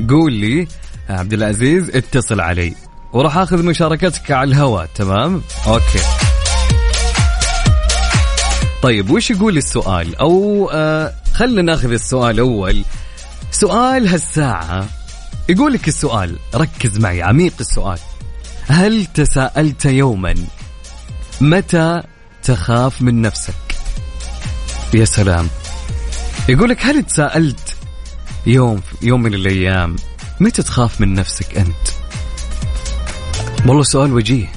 قول 0.09 0.33
لي 0.33 0.67
عبد 1.09 1.33
العزيز 1.33 1.89
اتصل 1.89 2.41
علي. 2.41 2.73
وراح 3.13 3.37
أخذ 3.37 3.63
مشاركتك 3.63 4.31
على 4.31 4.49
الهواء. 4.49 4.89
تمام؟ 4.95 5.41
أوكي. 5.67 5.99
طيب 8.81 9.09
وش 9.09 9.31
يقول 9.31 9.57
السؤال؟ 9.57 10.15
أو 10.15 10.69
آه 10.73 11.13
خلينا 11.33 11.61
ناخذ 11.61 11.91
السؤال 11.91 12.39
أول. 12.39 12.83
سؤال 13.59 14.07
هالساعة. 14.07 14.87
يقول 15.49 15.73
لك 15.73 15.87
السؤال 15.87 16.39
ركز 16.55 16.97
معي 16.97 17.21
عميق 17.21 17.53
السؤال. 17.59 17.99
هل 18.67 19.05
تساءلت 19.05 19.85
يوما؟ 19.85 20.35
متى 21.41 22.03
تخاف 22.43 23.01
من 23.01 23.21
نفسك؟ 23.21 23.53
يا 24.93 25.05
سلام. 25.05 25.47
يقول 26.49 26.69
لك 26.69 26.85
هل 26.85 27.03
تساءلت 27.03 27.75
يوم 28.45 28.81
يوم 29.01 29.21
من 29.21 29.33
الأيام؟ 29.33 29.95
متى 30.39 30.63
تخاف 30.63 31.01
من 31.01 31.13
نفسك 31.13 31.57
أنت؟ 31.57 31.87
والله 33.67 33.83
سؤال 33.83 34.13
وجيه. 34.13 34.51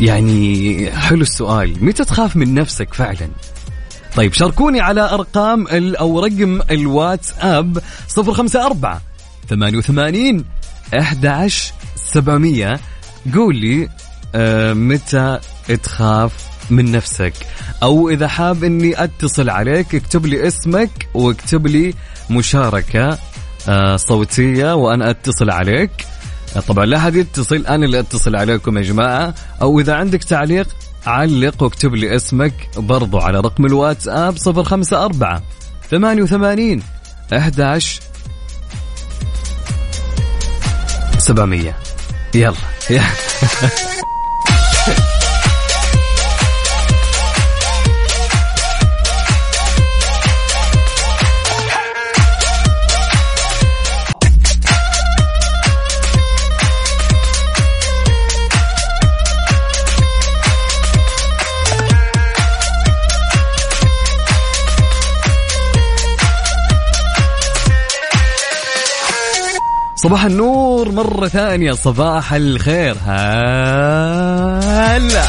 يعني 0.00 0.90
حلو 0.92 1.22
السؤال. 1.22 1.84
متى 1.84 2.04
تخاف 2.04 2.36
من 2.36 2.54
نفسك 2.54 2.94
فعلا؟ 2.94 3.28
طيب 4.16 4.32
شاركوني 4.32 4.80
على 4.80 5.00
أرقام 5.00 5.66
أو 5.96 6.20
رقم 6.20 6.60
الواتساب 6.70 7.78
054 8.18 9.00
88 9.48 10.44
11 10.98 11.72
700 11.96 12.80
قول 13.34 13.56
لي 13.56 13.88
آه 14.34 14.72
متى 14.72 15.38
تخاف 15.82 16.32
من 16.70 16.92
نفسك؟ 16.92 17.32
أو 17.82 18.10
إذا 18.10 18.28
حاب 18.28 18.64
إني 18.64 19.04
أتصل 19.04 19.50
عليك 19.50 19.94
اكتب 19.94 20.26
لي 20.26 20.46
اسمك 20.48 21.08
واكتب 21.14 21.66
لي 21.66 21.94
مشاركة 22.30 23.18
آه 23.68 23.96
صوتية 23.96 24.74
وأنا 24.74 25.10
أتصل 25.10 25.50
عليك. 25.50 25.90
طبعا 26.68 26.86
لا 26.86 26.96
أحد 26.96 27.14
يتصل 27.14 27.66
أنا 27.66 27.84
اللي 27.86 28.00
أتصل 28.00 28.36
عليكم 28.36 28.78
يا 28.78 28.82
جماعة. 28.82 29.34
أو 29.62 29.80
إذا 29.80 29.94
عندك 29.94 30.24
تعليق 30.24 30.68
علق 31.08 31.62
واكتب 31.62 31.94
لي 31.94 32.16
اسمك 32.16 32.68
برضو 32.76 33.18
على 33.18 33.40
رقم 33.40 33.66
الواتساب 33.66 34.36
054 34.46 35.40
88 35.90 36.82
11 37.32 38.00
700 41.18 41.74
يلا 42.34 42.54
يلا 42.90 43.02
صباح 70.08 70.24
النور 70.24 70.92
مرة 70.92 71.28
ثانية 71.28 71.72
صباح 71.72 72.32
الخير. 72.32 72.96
هلا. 74.64 75.24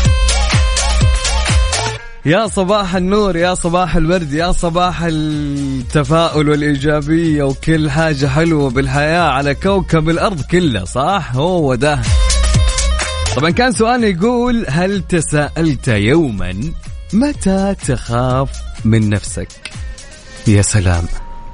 يا 2.26 2.48
صباح 2.48 2.96
النور 2.96 3.36
يا 3.36 3.56
صباح 3.56 3.96
الورد 3.96 4.34
يا 4.34 4.52
صباح 4.52 5.02
التفاؤل 5.04 6.50
والإيجابية 6.50 7.44
وكل 7.44 7.89
حاجة 7.89 8.28
حلوة 8.28 8.70
بالحياة 8.70 9.22
على 9.22 9.56
كوكب 9.56 10.10
الأرض 10.10 10.42
كله 10.42 10.86
صح؟ 10.86 11.32
هو 11.34 11.76
ده. 11.76 12.00
طبعا 13.36 13.50
كان 13.50 13.72
سؤالنا 13.72 14.08
يقول 14.08 14.65
هل 14.70 15.02
تساءلت 15.02 15.88
يوما 15.88 16.72
متى 17.13 17.76
تخاف 17.88 18.50
من 18.86 19.10
نفسك؟ 19.10 19.48
يا 20.48 20.62
سلام. 20.62 21.04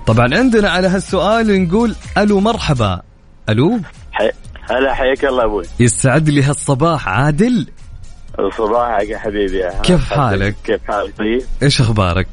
طبعا 0.08 0.26
عندنا 0.34 0.70
على 0.70 0.88
هالسؤال 0.88 1.68
نقول 1.68 1.96
ألو 2.18 2.40
مرحبا. 2.40 3.02
ألو؟ 3.50 3.80
حي... 4.12 4.30
هلا 4.70 4.94
حياك 4.94 5.26
الله 5.26 5.44
أبوي. 5.44 5.64
يسعد 5.80 6.30
لي 6.30 6.44
هالصباح 6.44 7.10
عادل؟ 7.10 7.68
صباحك 8.58 9.10
يا 9.10 9.18
حبيبي. 9.18 9.64
كيف 9.84 10.14
حالك؟ 10.14 10.56
كيف 10.64 10.82
حالك؟ 10.88 11.18
طيب؟ 11.18 11.42
إيش 11.64 11.82
أخبارك؟ 11.82 12.28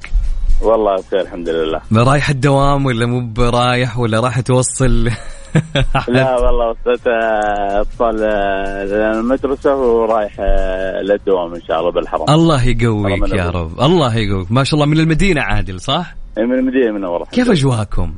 والله 0.63 0.97
بخير 0.97 1.21
الحمد 1.21 1.49
لله. 1.49 1.81
رايح 1.93 2.31
الدوام 2.31 2.87
ولا 2.87 3.07
مو 3.07 3.33
برايح 3.33 3.99
ولا 3.99 4.21
راح 4.21 4.41
توصل؟ 4.41 5.11
لا 6.09 6.39
والله 6.39 6.69
وصلت 6.71 7.07
آه، 7.07 7.81
أطفال 7.81 8.25
آه، 8.25 9.13
المدرسة 9.13 9.77
ورايح 9.77 10.37
آه، 10.41 11.03
للدوام 11.03 11.55
إن 11.55 11.63
شاء 11.63 11.81
الله 11.81 11.93
بالحرم. 11.93 12.25
الله 12.29 12.65
يقويك 12.65 13.33
يا. 13.33 13.51
رب 13.51 13.81
الله 13.81 14.17
يقويك. 14.17 14.53
ما 14.53 14.65
شاء 14.65 14.75
الله 14.75 14.87
من 14.87 14.99
المدينة 15.01 15.43
عادل 15.43 15.81
صح؟ 15.81 16.15
من 16.39 16.55
المدينة 16.59 16.87
المنوره 16.87 17.25
كيف 17.25 17.51
أجواءكم؟ 17.51 18.15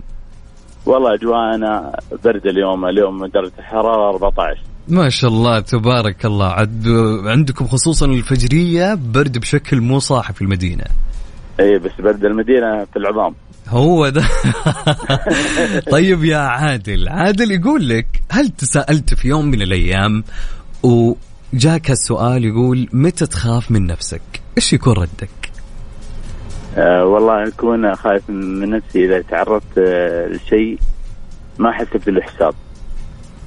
والله 0.86 1.14
اجواءنا 1.14 2.00
برد 2.24 2.46
اليوم 2.46 2.84
اليوم 2.84 3.26
درجة 3.26 3.52
الحرارة 3.58 4.10
14 4.10 4.60
ما 4.88 5.08
شاء 5.08 5.30
الله 5.30 5.60
تبارك 5.60 6.26
الله. 6.26 6.46
عد 6.46 6.88
عندكم 7.26 7.66
خصوصا 7.66 8.06
الفجرية 8.06 8.94
برد 8.94 9.38
بشكل 9.38 9.80
مو 9.80 9.98
صاحي 9.98 10.32
في 10.32 10.42
المدينة. 10.42 10.84
اي 11.60 11.78
بس 11.78 11.92
برد 11.98 12.24
المدينة 12.24 12.84
في 12.84 12.96
العظام. 12.96 13.34
هو 13.68 14.08
ده. 14.08 14.24
طيب 15.92 16.24
يا 16.24 16.38
عادل 16.38 17.08
عادل 17.08 17.50
يقول 17.50 17.88
لك 17.88 18.06
هل 18.30 18.48
تساءلت 18.48 19.14
في 19.14 19.28
يوم 19.28 19.46
من 19.46 19.62
الأيام 19.62 20.24
وجاك 20.82 21.90
السؤال 21.90 22.44
يقول 22.44 22.88
متى 22.92 23.26
تخاف 23.26 23.70
من 23.70 23.86
نفسك؟ 23.86 24.22
إيش 24.56 24.72
يكون 24.72 24.92
ردك؟ 24.92 25.53
آه 26.76 27.04
والله 27.04 27.48
أكون 27.48 27.94
خايف 27.94 28.30
من 28.30 28.70
نفسي 28.70 29.04
إذا 29.04 29.22
تعرضت 29.22 29.78
آه 29.78 30.26
لشيء 30.26 30.78
ما 31.58 31.72
حسبت 31.72 32.08
له 32.08 32.20
حساب 32.22 32.54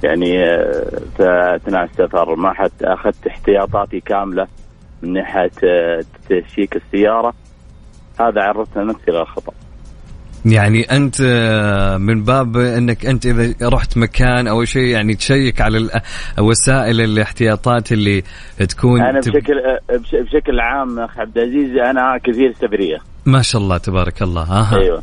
يعني 0.02 0.44
آه 0.44 1.56
أثناء 1.56 1.84
السفر 1.84 2.34
ما 2.34 2.52
حد 2.52 2.70
أخذت 2.82 3.26
احتياطاتي 3.26 4.00
كاملة 4.00 4.46
من 5.02 5.12
ناحية 5.12 5.50
تشيك 6.28 6.76
السيارة. 6.76 7.34
هذا 8.20 8.42
عرضت 8.42 8.78
نفسي 8.78 9.10
للخطأ. 9.10 9.52
يعني 10.46 10.82
أنت 10.82 11.16
آه، 11.20 11.96
من 11.96 12.24
باب 12.24 12.56
إنك 12.56 13.06
أنت 13.06 13.26
إذا 13.26 13.54
رحت 13.68 13.96
مكان 13.98 14.46
أو 14.48 14.64
شيء 14.64 14.82
يعني 14.86 15.14
تشيك 15.14 15.60
على 15.60 16.00
وسائل 16.38 17.00
الاحتياطات 17.00 17.92
اللي 17.92 18.22
تكون 18.68 19.00
أنا 19.02 19.20
تب- 19.20 19.32
بشكل 19.32 19.58
آه 19.58 19.96
بش- 19.96 20.14
بشكل 20.14 20.60
عام 20.60 20.98
اخ 20.98 21.18
عبد 21.18 21.38
العزيز 21.38 21.76
أنا 21.76 22.18
كثير 22.24 22.52
سفرية. 22.54 22.98
ما 23.26 23.42
شاء 23.42 23.62
الله 23.62 23.78
تبارك 23.78 24.22
الله. 24.22 24.42
أها 24.42 24.76
أيوه. 24.78 25.02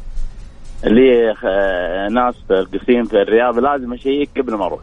اللي 0.85 1.29
آه 1.31 2.07
ناس 2.11 2.35
في 2.47 2.53
القصيم 2.53 3.03
في 3.05 3.21
الرياض 3.21 3.59
لازم 3.59 3.93
أشيك 3.93 4.29
قبل 4.37 4.53
ما 4.55 4.65
أروح. 4.65 4.79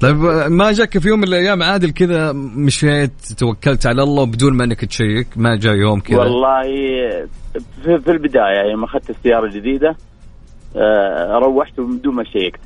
طيب 0.00 0.16
ما 0.50 0.72
جاك 0.72 0.98
في 0.98 1.08
يوم 1.08 1.18
من 1.18 1.28
الأيام 1.28 1.62
عادل 1.62 1.90
كذا 1.90 2.32
مشيت 2.56 3.32
توكلت 3.38 3.86
على 3.86 4.02
الله 4.02 4.26
بدون 4.26 4.56
ما 4.56 4.64
إنك 4.64 4.84
تشيك 4.84 5.26
ما 5.36 5.56
جاء 5.56 5.74
يوم 5.74 6.00
كذا. 6.00 6.18
والله 6.18 6.62
في, 7.82 8.10
البداية 8.10 8.70
يوم 8.70 8.84
أخذت 8.84 9.10
السيارة 9.10 9.44
الجديدة 9.44 9.96
آه، 10.76 11.38
روحت 11.38 11.80
بدون 11.80 12.14
ما 12.14 12.24
شيكت. 12.24 12.60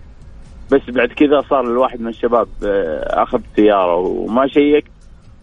بس 0.72 0.80
بعد 0.88 1.08
كذا 1.08 1.40
صار 1.50 1.60
الواحد 1.60 2.00
من 2.00 2.08
الشباب 2.08 2.48
آه، 2.64 3.22
أخذ 3.22 3.40
سياره 3.56 3.96
وما 3.96 4.46
شيك 4.46 4.84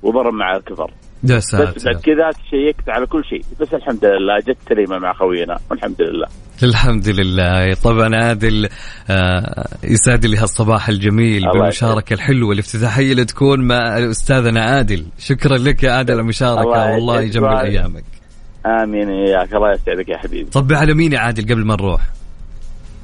وضرب 0.03 0.33
مع 0.33 0.55
الكفر. 0.55 0.91
يا 1.23 1.35
بس 1.35 1.43
ساتر 1.43 1.63
بعد 1.85 2.01
كذا 2.01 2.29
شيكت 2.49 2.89
على 2.89 3.05
كل 3.05 3.23
شيء. 3.25 3.41
بس 3.59 3.73
الحمد 3.73 4.05
لله 4.05 4.39
جت 4.47 4.57
سليمه 4.69 4.97
مع 4.99 5.13
خوينا. 5.13 5.57
والحمد 5.71 6.01
لله. 6.01 6.27
الحمد 6.63 7.09
لله. 7.09 7.73
طبعا 7.73 8.15
عادل 8.15 8.69
آه، 9.09 9.67
يسعد 9.83 10.25
لي 10.25 10.37
هالصباح 10.37 10.89
الجميل 10.89 11.37
الله 11.37 11.51
بالمشاركة 11.51 12.13
الحلوة 12.13 12.53
الافتتاحية 12.53 13.11
اللي 13.11 13.25
تكون 13.25 13.67
مع 13.67 14.09
أستاذنا 14.11 14.61
عادل. 14.61 15.05
شكرا 15.19 15.57
لك 15.57 15.83
يا 15.83 15.91
عادل 15.91 16.19
الله 16.19 16.93
والله. 16.93 17.21
يجمل 17.21 17.57
أيامك. 17.57 18.03
آمين 18.65 19.09
اياك 19.09 19.53
الله 19.53 19.71
يسعدك 19.71 20.09
يا 20.09 20.17
حبيبي. 20.17 20.51
صبح 20.51 20.77
على 20.77 20.93
مين 20.93 21.13
يا 21.13 21.19
عادل 21.19 21.43
قبل 21.43 21.65
ما 21.65 21.75
نروح؟ 21.75 22.01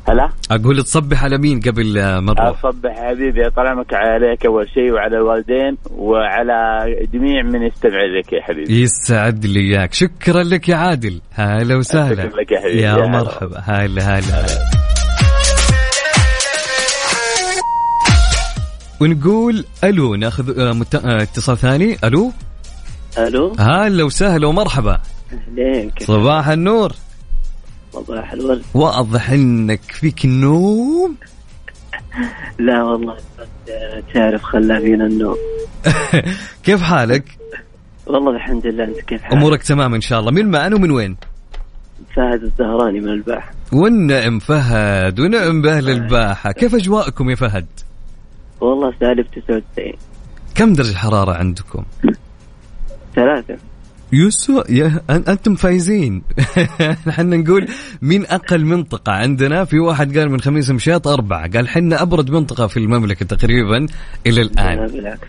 هلا؟ 0.10 0.30
أقول 0.52 0.84
تصبح 0.84 1.24
على 1.24 1.38
مين 1.38 1.60
قبل 1.60 1.94
ما 2.04 2.34
نروح 2.34 2.66
أصبح 2.66 2.92
حبيبي 2.96 3.50
طال 3.50 3.68
عمرك 3.68 3.94
عليك 3.94 4.46
أول 4.46 4.70
شيء 4.74 4.92
وعلى 4.94 5.18
الوالدين 5.18 5.78
وعلى 5.92 6.86
جميع 7.14 7.44
من 7.44 7.62
يستمع 7.68 8.04
لك 8.20 8.34
يا 8.34 8.42
حبيبي. 8.42 8.82
يسعد 8.82 9.46
لي 9.46 9.60
إياك. 9.60 9.94
شكرا 9.94 10.44
لك 10.44 10.70
يا 10.70 10.76
عادل. 10.76 11.22
هلا 11.32 11.76
وسهلا. 11.76 12.24
شكرا 12.24 12.42
لك 12.42 12.52
يا 12.52 12.60
حبيبي. 12.60 12.82
يا 12.82 12.88
يا 12.88 12.94
هلا. 12.94 13.08
مرحبا. 13.08 13.60
هلا 13.60 14.02
هلا 14.02 14.46
ونقول 19.02 19.66
ألو 19.84 20.16
ناخذ 20.16 20.74
مت... 20.74 20.96
اتصال 20.96 21.58
ثاني. 21.58 21.98
ألو؟ 22.04 22.32
ألو؟ 23.18 23.56
هلا 23.60 24.04
وسهلا 24.04 24.48
ومرحبا. 24.48 25.00
أهلين 25.34 25.92
صباح 26.00 26.48
النور. 26.48 26.92
صباح 28.04 28.32
الورد. 28.34 28.62
واضح 28.74 29.30
إنك 29.30 29.82
فيك 29.82 30.26
النوم. 30.26 31.16
لا 32.60 32.84
والله 32.84 33.14
بس 33.14 33.48
تعرف 34.14 34.44
خلى 34.44 34.80
فينا 34.82 35.06
النوم. 35.06 35.38
كيف 36.66 36.82
حالك؟ 36.82 37.38
والله 38.08 38.36
الحمد 38.36 38.68
لله 38.68 38.84
أنت 38.84 39.00
كيف 39.00 39.22
حالك؟ 39.22 39.34
أمورك 39.34 39.64
تمام 39.64 39.94
إن 39.94 40.02
شاء 40.02 40.20
الله. 40.20 40.32
من 40.32 40.52
معنا 40.52 40.76
ومن 40.76 40.92
وين؟ 40.92 41.18
فهد 42.16 42.44
الزهراني 42.44 43.00
من 43.00 43.10
الباحة. 43.10 43.52
والنعم 43.74 44.40
فهد 44.40 45.20
ونعم 45.20 45.62
بأهل 45.62 45.90
الباحة. 45.90 46.52
كيف 46.52 46.76
أجواءكم 46.76 47.30
يا 47.30 47.36
فهد؟ 47.36 47.66
والله 48.62 48.94
سالب 49.00 49.26
99 49.32 49.94
كم 50.56 50.74
درجة 50.74 50.92
الحراره 50.92 51.32
عندكم؟ 51.34 51.84
ثلاثة. 53.16 53.58
يسوع 54.14 54.64
يا 54.70 55.02
أنتم 55.10 55.56
فايزين. 55.56 56.22
إحنا 57.10 57.38
نقول 57.38 57.68
مين 58.02 58.26
أقل 58.26 58.66
منطقة 58.66 59.12
عندنا؟ 59.12 59.66
في 59.66 59.80
واحد 59.80 60.18
قال 60.18 60.32
من 60.32 60.42
خميس 60.42 60.70
مشيط 60.70 61.08
أربعة. 61.08 61.50
قال 61.52 61.70
حنا 61.70 62.02
أبرد 62.02 62.30
منطقة 62.30 62.68
في 62.68 62.78
المملكة 62.78 63.26
تقريبا 63.26 63.86
إلى 64.28 64.44
لا 64.44 64.52
الان 64.52 64.88
بالعكس. 64.88 65.28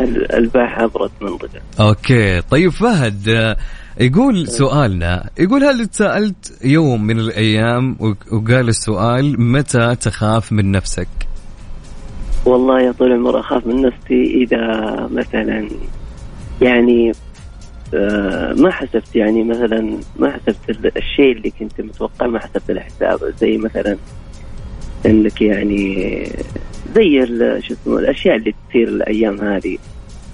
ال- 0.00 0.32
الباحة 0.34 0.84
أبرد 0.84 1.10
منطقة. 1.20 1.60
أوكي. 1.80 2.40
طيب 2.40 2.70
فهد 2.70 3.56
يقول 4.00 4.48
سؤالنا. 4.48 5.30
يقول 5.38 5.64
هل 5.64 5.86
تساءلت 5.86 6.58
يوم 6.64 7.02
من 7.06 7.18
الأيام 7.20 7.96
وق- 8.00 8.32
وقال 8.32 8.68
السؤال 8.68 9.40
متى 9.52 9.94
تخاف 9.94 10.52
من 10.52 10.70
نفسك؟ 10.72 11.08
والله 12.44 12.80
يا 12.80 12.92
طول 12.92 13.12
العمر 13.12 13.40
أخاف 13.40 13.66
من 13.66 13.82
نفسي 13.82 14.44
إذا 14.44 14.60
مثلا 15.12 15.68
يعني 16.62 17.12
ما 18.56 18.70
حسبت 18.70 19.16
يعني 19.16 19.44
مثلا 19.44 19.98
ما 20.18 20.32
حسبت 20.32 20.70
ال- 20.70 20.96
الشيء 20.98 21.32
اللي 21.36 21.52
كنت 21.60 21.80
متوقع 21.80 22.26
ما 22.26 22.38
حسبت 22.38 22.70
الحساب 22.70 23.18
زي 23.40 23.56
مثلا 23.56 23.96
إنك 25.06 25.42
يعني 25.42 26.22
زي 26.94 27.26
شو 27.68 27.74
اسمه 27.74 27.98
الأشياء 27.98 28.36
اللي 28.36 28.54
تصير 28.68 28.88
الأيام 28.88 29.40
هذه 29.40 29.78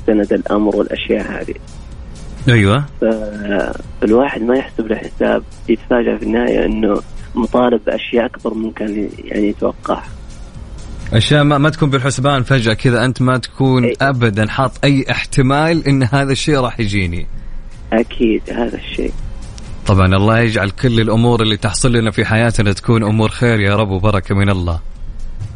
سند 0.06 0.32
الأمر 0.32 0.76
والأشياء 0.76 1.40
هذه 1.40 1.54
أيوه 2.48 2.84
فالواحد 3.00 4.42
ما 4.42 4.56
يحسب 4.56 4.86
له 4.86 4.96
حساب 4.96 5.42
يتفاجأ 5.68 6.16
في 6.16 6.22
النهاية 6.22 6.64
إنه 6.64 7.02
مطالب 7.34 7.80
بأشياء 7.86 8.26
أكبر 8.26 8.54
من 8.54 8.70
كان 8.70 9.08
يعني 9.24 9.48
يتوقعها 9.48 10.08
أشياء 11.12 11.44
ما, 11.44 11.58
ما 11.58 11.70
تكون 11.70 11.90
بالحسبان 11.90 12.42
فجأة 12.42 12.74
كذا 12.74 13.04
أنت 13.04 13.22
ما 13.22 13.38
تكون. 13.38 13.92
ابدا 14.00 14.48
حاط 14.48 14.72
أي 14.84 15.04
احتمال 15.10 15.88
إن 15.88 16.02
هذا 16.02 16.32
الشيء 16.32 16.60
راح 16.60 16.80
يجيني. 16.80 17.26
أكيد 17.92 18.42
هذا 18.50 18.76
الشيء. 18.76 19.12
طبعا 19.86 20.06
الله 20.06 20.38
يجعل 20.38 20.70
كل 20.70 21.00
الأمور 21.00 21.42
اللي 21.42 21.56
تحصل 21.56 21.92
لنا 21.92 22.10
في 22.10 22.24
حياتنا 22.24 22.72
تكون 22.72 23.02
أمور 23.02 23.28
خير 23.28 23.60
يا 23.60 23.76
رب 23.76 23.90
وبركة 23.90 24.34
من 24.34 24.50
الله. 24.50 24.80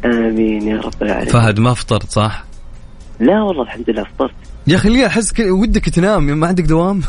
آمين 0.05 0.67
يا 0.67 0.81
رب 0.81 0.93
العالمين. 1.01 1.29
فهد 1.29 1.59
ما 1.59 1.73
فطرت 1.73 2.11
صح؟ 2.11 2.43
لا 3.19 3.41
والله 3.43 3.63
الحمد 3.63 3.89
لله 3.89 4.03
فطرت. 4.03 4.31
يا 4.67 4.75
أخي 4.75 4.89
ليه 4.89 5.05
أحس 5.05 5.39
ودك 5.39 5.89
تنام 5.89 6.23
ما 6.23 6.47
عندك 6.47 6.63
دوام؟ 6.63 7.01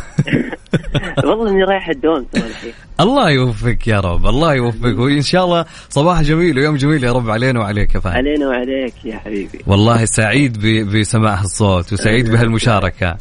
والله 1.24 1.50
إني 1.50 1.64
رايح 1.64 1.88
الدوام 1.88 2.26
الله 3.00 3.30
يوفقك 3.30 3.88
يا 3.88 4.00
رب 4.00 4.26
الله 4.26 4.54
يوفقك. 4.54 4.98
وإن 4.98 5.22
شاء 5.22 5.44
الله 5.44 5.64
صباح 5.90 6.22
جميل 6.22 6.58
ويوم 6.58 6.76
جميل 6.76 7.04
يا 7.04 7.12
رب 7.12 7.30
علينا 7.30 7.60
وعليك 7.60 7.94
يا 7.94 8.00
فهد. 8.00 8.14
علينا 8.14 8.48
وعليك 8.48 8.94
يا 9.04 9.16
حبيبي. 9.18 9.58
والله 9.66 10.04
سعيد 10.04 10.58
بسماع 10.86 11.40
الصوت 11.40 11.92
وسعيد 11.92 12.30
بهالمشاركة. 12.30 13.16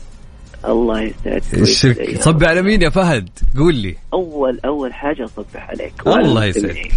الله 0.66 1.02
يسعدك. 1.02 1.44
ويسعدك. 1.54 2.22
صب 2.22 2.44
على 2.44 2.62
مين 2.62 2.82
يا 2.82 2.90
فهد؟ 2.90 3.30
قول 3.58 3.76
لي. 3.76 3.96
أول 4.14 4.60
أول 4.66 4.94
حاجة 4.94 5.26
اصبح 5.26 5.70
عليك. 5.70 5.94
الله 6.08 6.46
يسعدك. 6.46 6.92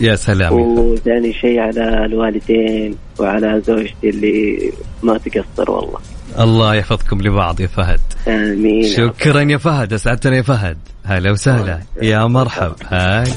يا 0.00 0.16
سلام 0.16 0.52
وثاني 0.52 1.32
شيء 1.32 1.60
على 1.60 2.04
الوالدين 2.04 2.96
وعلى 3.18 3.62
زوجتي 3.66 4.08
اللي 4.10 4.72
ما 5.02 5.18
تقصر 5.18 5.70
والله. 5.70 5.98
الله 6.38 6.74
يحفظكم 6.74 7.20
لبعض 7.20 7.60
يا 7.60 7.66
فهد. 7.66 8.00
آمين. 8.28 8.88
شكرا 8.96 9.40
يا 9.40 9.56
فهد. 9.56 9.92
أسعدتنا 9.92 10.36
يا 10.36 10.42
فهد. 10.42 10.78
هلا 11.04 11.30
وسهلا. 11.30 11.80
يا 12.02 12.26
مرحب 12.26 12.72
هاي. 12.88 13.32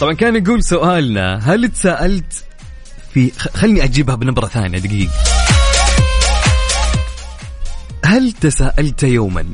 طبعا 0.00 0.12
كان 0.12 0.36
يقول 0.36 0.62
سؤالنا 0.62 1.36
هل 1.36 1.68
تساءلت 1.68 2.44
في 3.10 3.30
خلني 3.30 3.84
أجيبها 3.84 4.14
بنبرة 4.14 4.46
ثانية 4.46 4.78
دقيقة. 4.78 5.12
هل 8.08 8.32
تساءلت 8.32 9.02
يوما 9.02 9.44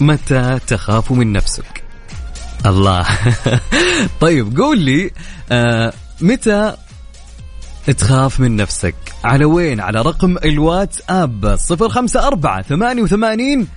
متى 0.00 0.58
تخاف 0.66 1.12
من 1.12 1.32
نفسك؟ 1.32 1.84
الله. 2.66 3.06
طيب 4.20 4.58
قول 4.58 4.78
لي 4.78 5.10
آه 5.52 5.92
متى 6.20 6.76
تخاف 7.98 8.40
من 8.40 8.56
نفسك؟ 8.56 8.94
على 9.24 9.44
وين؟ 9.44 9.80
على 9.80 10.02
رقم 10.02 10.36
الواتساب 10.44 11.56
صفر 11.56 11.88
خمسة 11.88 12.26
أربعة 12.26 12.62
ثمانية 12.62 13.02
وثمانين 13.02 13.68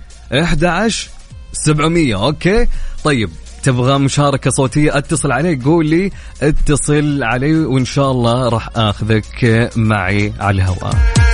إحدى 0.42 0.66
عشر 0.66 1.08
سبعمية. 1.52 2.24
أوكي. 2.24 2.66
طيب 3.04 3.30
تبغى 3.62 3.98
مشاركة 3.98 4.50
صوتية؟ 4.50 4.98
اتصل 4.98 5.32
علي. 5.32 5.60
قول 5.64 5.86
لي 5.86 6.10
اتصل 6.42 7.22
علي 7.22 7.54
وإن 7.54 7.84
شاء 7.84 8.10
الله 8.10 8.48
راح 8.48 8.68
آخذك 8.76 9.70
معي 9.76 10.32
على 10.40 10.62
الهواء. 10.62 11.31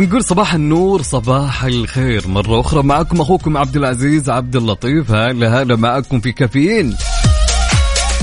ونقول 0.00 0.24
صباح 0.24 0.54
النور 0.54 1.02
صباح 1.02 1.64
الخير. 1.64 2.28
مرة 2.28 2.60
أخرى 2.60 2.82
معكم 2.82 3.20
أخوكم 3.20 3.56
عبد 3.56 3.76
العزيز 3.76 4.30
عبد 4.30 4.56
اللطيف. 4.56 5.10
هلا 5.10 5.62
هلا 5.62 5.76
معكم 5.76 6.20
في 6.20 6.32
كافيين. 6.32 6.96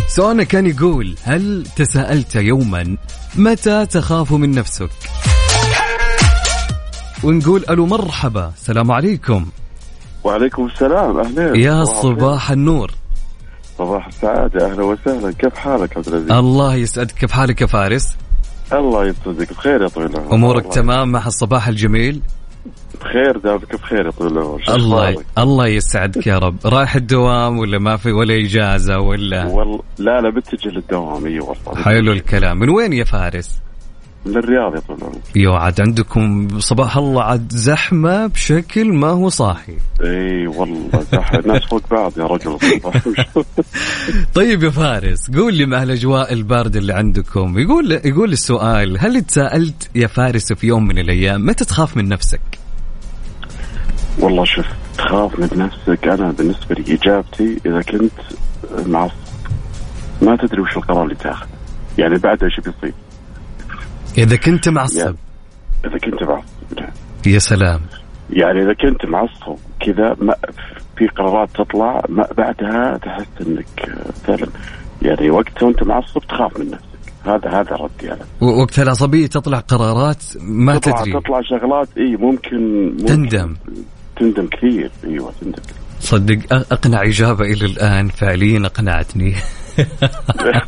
سؤالنا 0.07 0.43
كان 0.43 0.65
يقول 0.65 1.15
هل 1.23 1.67
تساءلت 1.75 2.35
يوما 2.35 2.97
متى 3.35 3.85
تخاف 3.85 4.31
من 4.31 4.51
نفسك؟ 4.51 4.89
ونقول 7.23 7.65
ألو 7.69 7.85
مرحبا 7.85 8.51
السلام 8.57 8.91
عليكم. 8.91 9.45
وعليكم 10.23 10.65
السلام 10.65 11.19
أهلين. 11.19 11.55
يا 11.55 11.83
صباح 11.83 12.51
النور. 12.51 12.91
صباح 13.77 14.07
السعادة 14.07 14.71
أهلا 14.71 14.83
وسهلا. 14.83 15.31
كيف 15.31 15.53
حالك 15.53 15.97
عبد 15.97 16.07
العزيز؟ 16.07 16.31
الله 16.31 16.75
يسعدك. 16.75 17.11
كيف 17.11 17.31
حالك 17.31 17.61
يا 17.61 17.67
فارس؟ 17.67 18.15
الله 18.73 19.05
يسعدك 19.07 19.53
بخير 19.53 19.81
يا 19.81 19.87
طويل 19.87 20.07
العمر. 20.09 20.33
أمورك 20.33 20.61
الله- 20.63 20.75
تمام؟ 20.75 21.11
مع 21.11 21.27
الصباح 21.27 21.67
الجميل. 21.67 22.21
بخير 23.01 23.37
دامك 23.37 23.75
بخير 23.75 24.05
يا 24.05 24.11
طويل 24.11 24.31
العمر. 24.37 24.61
الله 24.69 25.09
أخبارك؟ 25.09 25.25
الله 25.37 25.67
يسعدك 25.67 26.27
يا 26.27 26.37
رب. 26.37 26.55
رايح 26.65 26.95
الدوام 26.95 27.59
ولا 27.59 27.79
ما 27.79 27.97
في 27.97 28.11
ولا 28.11 28.35
إجازة 28.45 28.99
ولا؟ 28.99 29.45
والله 29.45 29.79
لا 29.97 30.21
لا 30.21 30.29
بتجي 30.29 30.69
للدوام. 30.69 31.25
اي 31.25 31.39
والله 31.39 31.83
حلو 31.83 32.11
الكلام. 32.11 32.59
من 32.59 32.69
وين 32.69 32.93
يا 32.93 33.03
فارس؟ 33.03 33.59
من 34.27 34.37
الرياض 34.37 34.75
يا 34.75 34.79
طويل 34.79 34.99
العمر. 34.99 35.19
يو 35.35 35.53
عاد 35.53 35.81
عندكم 35.81 36.47
صباح 36.59 36.97
الله 36.97 37.23
عاد 37.23 37.51
زحمة 37.51 38.27
بشكل 38.27 38.93
ما 38.93 39.07
هو 39.07 39.29
صاحي. 39.29 39.77
إي 40.03 40.47
والله 40.47 41.03
زحمة 41.11 41.33
الناس 41.33 41.65
فوق 41.65 41.81
بعض 41.91 42.17
يا 42.17 42.23
رجل. 42.23 42.57
طيب 44.35 44.63
يا 44.63 44.69
فارس 44.69 45.31
قول 45.31 45.53
لي 45.53 45.65
مع 45.65 45.83
الأجواء 45.83 46.33
البارد 46.33 46.75
اللي 46.75 46.93
عندكم. 46.93 47.59
يقول 47.59 47.91
يقول 47.91 48.31
السؤال 48.31 48.97
هل 48.99 49.21
تساءلت 49.21 49.89
يا 49.95 50.07
فارس 50.07 50.53
في 50.53 50.67
يوم 50.67 50.87
من 50.87 50.99
الأيام 50.99 51.45
متى 51.45 51.65
تخاف 51.65 51.97
من 51.97 52.09
نفسك؟ 52.09 52.41
والله 54.19 54.45
شوف 54.45 54.65
تخاف 54.97 55.39
من 55.39 55.49
نفسك 55.55 56.07
أنا 56.07 56.31
بالنسبة 56.31 56.75
لي 56.75 56.93
إجابتي 56.93 57.57
إذا 57.65 57.81
كنت 57.81 58.11
معصب 58.87 59.13
ما 60.21 60.35
تدري 60.35 60.61
وش 60.61 60.77
القرار 60.77 61.03
اللي 61.03 61.15
تاخذه. 61.15 61.47
يعني 61.97 62.17
بعد 62.17 62.43
إيش 62.43 62.55
بيصير؟ 62.57 62.93
إذا 64.17 64.35
كنت 64.35 64.69
معصب 64.69 65.15
إذا 65.85 65.97
كنت 65.97 66.23
معصب. 66.23 66.47
يا 67.27 67.39
سلام. 67.39 67.81
يعني 68.29 68.63
إذا 68.63 68.73
كنت 68.73 69.05
معصب 69.05 69.57
كذا 69.85 70.15
ما 70.21 70.35
في 70.97 71.07
قرارات 71.07 71.49
تطلع 71.55 72.01
ما 72.09 72.27
بعدها 72.37 72.97
تحس 72.97 73.47
إنك 73.47 73.95
فعلا 74.27 74.47
يعني 75.01 75.29
وقتها 75.29 75.65
وأنت 75.65 75.83
معصب 75.83 76.21
تخاف 76.29 76.59
من 76.59 76.65
نفسك. 76.65 76.87
هذا 77.25 77.49
هذا 77.49 77.75
ردي 77.75 78.13
أنا 78.13 78.25
و- 78.41 78.61
وقت 78.61 78.79
العصبية 78.79 79.27
تطلع 79.27 79.59
قرارات 79.59 80.23
ما 80.41 80.77
تطلع 80.77 81.01
تدري. 81.01 81.13
تطلع 81.19 81.41
شغلات 81.41 81.87
إي 81.97 82.15
ممكن, 82.15 82.85
ممكن 82.91 83.05
تندم. 83.05 83.55
تندم 84.19 84.47
كثير. 84.47 84.91
إيوه 85.03 85.31
تندم. 85.41 85.61
صدق 85.99 86.39
أقنع 86.71 87.01
إجابة 87.03 87.45
إلى 87.45 87.65
الآن 87.65 88.07
فعليا 88.09 88.65
أقنعتني. 88.65 89.33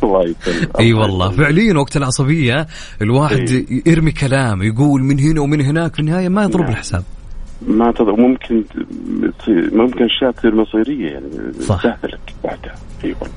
الله 0.02 0.22
يسلمك. 0.22 0.76
إي 0.80 0.92
والله. 0.92 1.30
فعليا 1.30 1.78
وقت 1.78 1.96
العصبية 1.96 2.66
الواحد. 3.02 3.66
يرمي 3.86 4.12
كلام 4.12 4.62
يقول 4.62 5.02
من 5.02 5.18
هنا 5.18 5.40
ومن 5.40 5.60
هناك 5.60 5.94
في 5.94 6.00
النهاية 6.00 6.28
ما 6.28 6.42
يضرب 6.42 6.60
نعم. 6.62 6.70
الحساب. 6.70 7.02
ما 7.66 7.92
تض... 7.92 8.08
ممكن 8.08 8.64
ممكن 9.72 10.04
أشياء 10.04 10.30
تصير 10.30 10.54
مصيرية 10.54 11.10
يعني. 11.10 11.52
صح. 11.60 11.82
تهلك 11.82 12.34
بعدها 12.44 12.74
إي 13.04 13.14
والله. 13.20 13.34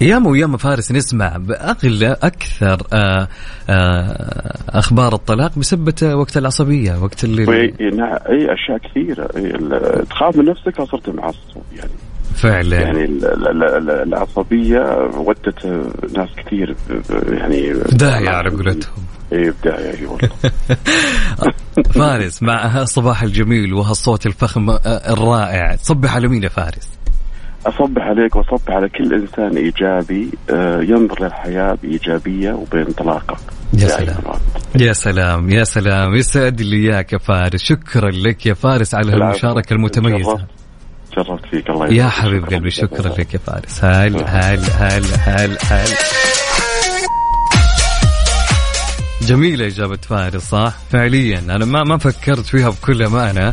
ياما 0.00 0.30
وياما 0.30 0.56
فارس 0.56 0.92
نسمع 0.92 1.36
بأغلى 1.36 2.16
أكثر 2.22 2.82
آآ 2.92 3.28
آآ 3.70 4.58
أخبار 4.68 5.14
الطلاق 5.14 5.58
بسبه 5.58 6.14
وقت 6.14 6.36
العصبية 6.36 7.02
وقت 7.02 7.24
اللي 7.24 7.44
نعم. 7.80 8.18
إي 8.28 8.54
أشياء 8.54 8.78
كثيرة. 8.78 9.26
تخاف 10.02 10.36
من 10.36 10.44
نفسك 10.44 10.82
صرت 10.82 11.08
معصب 11.08 11.62
يعني. 11.76 11.90
فعلا. 12.34 12.80
يعني 12.80 13.04
ال- 13.04 13.26
ال- 13.26 13.64
ال- 13.64 13.90
العصبية 14.08 14.80
ودت 15.16 15.66
ناس 16.16 16.28
كثير 16.46 16.76
يعني 17.28 17.74
في 17.74 17.96
داهية 17.96 18.28
على 18.30 18.50
قولتهم. 18.50 19.04
اي 19.32 19.50
بدايه 19.50 19.90
اي 20.00 20.06
والله. 20.06 20.28
فارس 21.94 22.42
مع 22.42 22.66
هالصباح 22.66 23.22
الجميل 23.22 23.74
وهالصوت 23.74 24.26
الفخم 24.26 24.70
آه، 24.70 24.76
الرائع 25.12 25.76
صبح 25.76 26.14
على 26.14 26.28
مين 26.28 26.42
يا 26.42 26.48
فارس؟ 26.48 26.88
أصبح 27.66 28.02
عليك 28.02 28.36
وأصبح 28.36 28.70
على 28.70 28.88
كل 28.88 29.14
إنسان 29.14 29.56
إيجابي 29.56 30.30
آه، 30.50 30.80
ينظر 30.82 31.24
للحياة 31.24 31.78
بإيجابية 31.82 32.52
وبانطلاقه 32.52 33.36
يا 33.74 33.88
سلام. 33.88 34.16
يا 34.80 34.92
سلام 34.92 35.50
يا 35.50 35.64
سلام. 35.64 36.14
يسعد 36.14 36.60
لي 36.60 36.76
إياك 36.76 37.12
يا 37.12 37.18
فارس. 37.18 37.62
شكرا 37.62 38.10
لك 38.10 38.46
يا 38.46 38.54
فارس 38.54 38.94
على 38.94 39.08
العفو. 39.08 39.24
هالمشاركة 39.24 39.74
المتميزة 41.18 41.24
شرفت- 41.26 41.44
شرفت 41.44 41.46
فيك 41.50 41.70
الله 41.70 41.86
يا 41.86 41.92
يسعدك. 41.92 42.12
حبيب 42.12 42.44
قلبي 42.46 42.70
شكرا 42.70 43.08
لك 43.08 43.34
يا 43.34 43.38
فارس. 43.38 43.84
هل 43.84 44.24
هل 44.26 44.64
هل 44.78 45.04
هل 45.18 45.58
هل؟ 45.62 45.88
جميلة 49.22 49.66
إجابة 49.66 49.96
فارس 49.96 50.42
صح؟ 50.42 50.72
فعليا. 50.90 51.38
أنا 51.38 51.64
ما 51.64 51.82
ما 51.82 51.98
فكرت 51.98 52.46
فيها 52.46 52.70
بكل 52.70 53.02
أمانة 53.02 53.52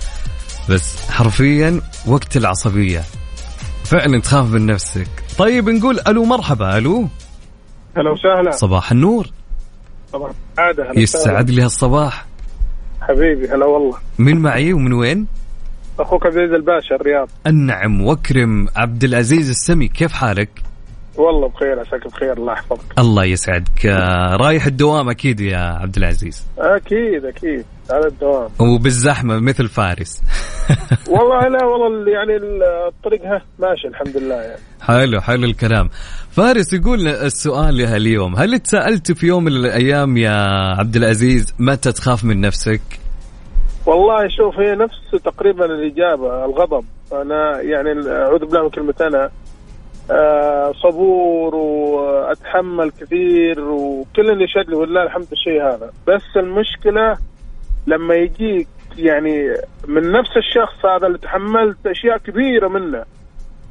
بس 0.69 1.09
حرفيا 1.11 1.81
وقت 2.07 2.37
العصبية. 2.37 3.01
فعلا 3.83 4.21
تخاف 4.21 4.45
من 4.45 4.65
نفسك. 4.65 5.07
طيب 5.37 5.69
نقول 5.69 5.99
ألو 6.07 6.23
مرحبا 6.25 6.77
ألو. 6.77 7.07
هلا 7.97 8.11
وسهلا. 8.11 8.51
صباح 8.51 8.91
النور. 8.91 9.27
طبعا 10.13 10.33
عادة 10.57 10.91
هلا 10.91 10.99
يسعد 10.99 11.49
لي 11.49 11.61
هالصباح. 11.61 12.25
حبيبي 13.01 13.47
هلا 13.47 13.65
والله. 13.65 13.97
من 14.17 14.37
معي 14.37 14.73
ومن 14.73 14.93
وين؟ 14.93 15.27
أخوك 16.01 16.25
عبد 16.25 16.35
العزيز 16.35 16.53
الباشا 16.53 16.95
الرياض. 16.95 17.29
النعم 17.47 18.01
واكرم 18.01 18.67
عبد 18.75 19.03
العزيز 19.03 19.49
السمي 19.49 19.87
كيف 19.87 20.11
حالك؟ 20.11 20.49
والله 21.15 21.47
بخير 21.47 21.79
عساك 21.79 22.07
بخير 22.07 22.33
الله 22.37 22.53
يحفظك. 22.53 22.99
الله 22.99 23.25
يسعدك. 23.25 23.85
آه، 23.85 24.35
رايح 24.35 24.65
الدوام 24.65 25.09
أكيد 25.09 25.39
يا 25.39 25.57
عبد 25.57 25.97
العزيز. 25.97 26.45
أكيد 26.57 27.25
أكيد 27.25 27.65
على 27.91 28.07
الدوام. 28.07 28.49
وبالزحمة 28.59 29.39
مثل 29.39 29.67
فارس. 29.67 30.21
والله 31.13 31.39
لا 31.47 31.65
والله 31.65 32.11
يعني 32.11 32.35
الطريق 32.87 33.21
ها 33.25 33.41
ماشي 33.59 33.87
الحمد 33.87 34.17
لله 34.17 34.35
يعني. 34.35 34.61
حلو 34.81 35.21
حلو 35.21 35.43
الكلام. 35.43 35.89
فارس 36.31 36.73
يقول 36.73 37.07
السؤال 37.07 37.77
لها 37.77 37.97
اليوم. 37.97 38.35
هل 38.35 38.59
تسألت 38.59 39.11
في 39.11 39.27
يوم 39.27 39.43
من 39.43 39.51
الأيام 39.51 40.17
يا 40.17 40.37
عبد 40.79 40.95
العزيز 40.95 41.53
متى 41.59 41.91
تخاف 41.91 42.23
من 42.23 42.41
نفسك؟ 42.41 42.81
والله 43.85 44.27
شوف 44.27 44.59
هي 44.59 44.75
نفس 44.75 45.11
تقريبا 45.11 45.65
الإجابة 45.65 46.45
الغضب. 46.45 46.85
أنا 47.13 47.61
يعني 47.61 48.09
أعوذ 48.09 48.39
بالله 48.45 48.63
من 48.63 48.69
كلمة 48.69 48.93
أنا. 49.01 49.29
آه، 50.11 50.71
صبور 50.71 51.55
وأتحمل 51.55 52.91
كثير 52.91 53.61
وكل 53.61 54.41
يشهد 54.41 54.69
لي 54.69 54.75
ولله 54.75 55.03
الحمد 55.03 55.27
الشيء 55.31 55.61
هذا. 55.63 55.91
بس 56.07 56.37
المشكلة 56.37 57.17
لما 57.87 58.15
يجيك 58.15 58.67
يعني 58.97 59.53
من 59.87 60.11
نفس 60.11 60.37
الشخص 60.37 60.85
هذا 60.85 61.07
اللي 61.07 61.17
تحملت 61.17 61.87
أشياء 61.87 62.17
كبيرة 62.17 62.67
منه 62.67 63.03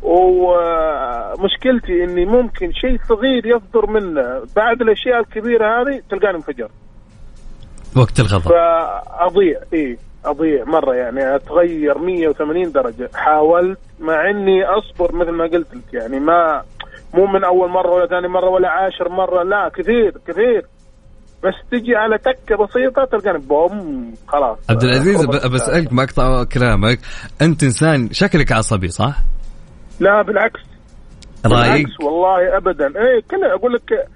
ومشكلتي 0.02 2.04
إني 2.04 2.24
ممكن 2.24 2.72
شيء 2.72 2.98
صغير 3.08 3.46
يصدر 3.46 3.86
منه 3.90 4.42
بعد 4.56 4.80
الأشياء 4.82 5.20
الكبيرة 5.20 5.82
هذه 5.82 6.02
تلقاني 6.10 6.36
انفجر. 6.36 6.68
وقت 7.96 8.20
الغضب. 8.20 8.42
فأضيع 8.42 9.60
إي 9.74 9.98
أضيع 10.24 10.64
مرة 10.64 10.94
يعني 10.94 11.34
أتغير 11.36 11.98
180 11.98 12.72
درجة. 12.72 13.10
حاولت 13.14 13.78
مع 14.00 14.30
إني 14.30 14.64
أصبر 14.64 15.14
مثل 15.14 15.30
ما 15.30 15.44
قلت 15.44 15.74
لك 15.74 15.94
يعني 15.94 16.20
ما 16.20 16.62
مو 17.14 17.26
من 17.26 17.44
أول 17.44 17.70
مرة 17.70 17.90
ولا 17.94 18.06
ثاني 18.06 18.28
مرة 18.28 18.48
ولا 18.48 18.68
عاشر 18.68 19.08
مرة 19.08 19.42
لا 19.42 19.68
كثير 19.74 20.10
كثير. 20.28 20.66
بس 21.44 21.54
تجي 21.70 21.96
على 21.96 22.18
تكة 22.18 22.56
بسيطة 22.64 23.04
تلقاني 23.12 23.38
بوم 23.38 24.14
خلاص. 24.28 24.58
عبد 24.70 24.82
العزيز 24.82 25.26
خبط. 25.26 25.46
ب- 25.46 25.50
بسألك 25.50 25.92
ما 25.92 26.02
أقطع 26.02 26.44
كلامك. 26.44 26.98
أنت 27.42 27.62
إنسان 27.62 28.08
شكلك 28.12 28.52
عصبي 28.52 28.88
صح؟ 28.88 29.14
لا 30.00 30.22
بالعكس. 30.22 30.60
رايق 31.46 31.62
بالعكس 31.72 31.90
والله 32.04 32.56
ابدا. 32.56 32.86
إيه 32.86 33.20
كل 33.30 33.44
أقول 33.44 33.72
لك 33.72 34.06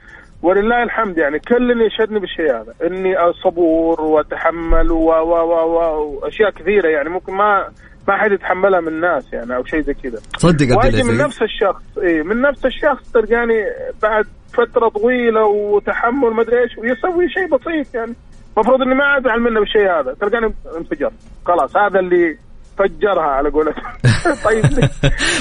ولله 0.44 0.82
الحمد 0.82 1.18
يعني 1.18 1.38
كل 1.38 1.86
يشهدني 1.86 2.18
بالشيء 2.18 2.50
هذا. 2.50 2.74
إني 2.86 3.14
صبور 3.44 4.00
وأتحمل 4.00 4.90
و 4.90 5.10
و 5.10 5.32
و 5.32 5.78
واشياء 6.22 6.50
كثيرة 6.50 6.88
يعني 6.88 7.08
ممكن 7.08 7.32
ما 7.32 7.68
ما 8.08 8.16
حد 8.16 8.32
يتحملها 8.32 8.80
من 8.80 8.88
الناس 8.88 9.32
يعني 9.32 9.56
أو 9.56 9.64
شيء 9.64 9.80
زي 9.80 9.94
كذا. 9.94 10.18
صدق 10.36 10.66
عبد 10.66 10.76
وأجي 10.76 11.02
من 11.02 11.18
نفس 11.18 11.42
الشخص 11.42 11.98
إيه 11.98 12.22
من 12.22 12.40
نفس 12.40 12.66
الشخص 12.66 13.12
تلقاني 13.12 13.64
بعد 14.02 14.26
فترة 14.54 14.88
طويلة 14.88 15.44
وتحمل 15.46 16.30
ما 16.30 16.42
أدري 16.42 16.62
إيش 16.62 16.78
ويسوي 16.78 17.28
شيء 17.28 17.46
بسيط 17.46 17.94
يعني. 17.94 18.14
المفروض 18.56 18.82
إني 18.82 18.94
ما 18.94 19.18
أزعل 19.18 19.40
منه 19.40 19.60
بالشيء 19.60 19.90
هذا. 19.90 20.14
تلقاني 20.20 20.54
انفجر. 20.76 21.10
خلاص 21.46 21.76
هذا 21.76 22.00
اللي 22.00 22.36
فجرها 22.78 23.22
على 23.22 23.50
قولتهم. 23.50 23.84
طيب. 24.44 24.66
ليه؟ 24.66 24.90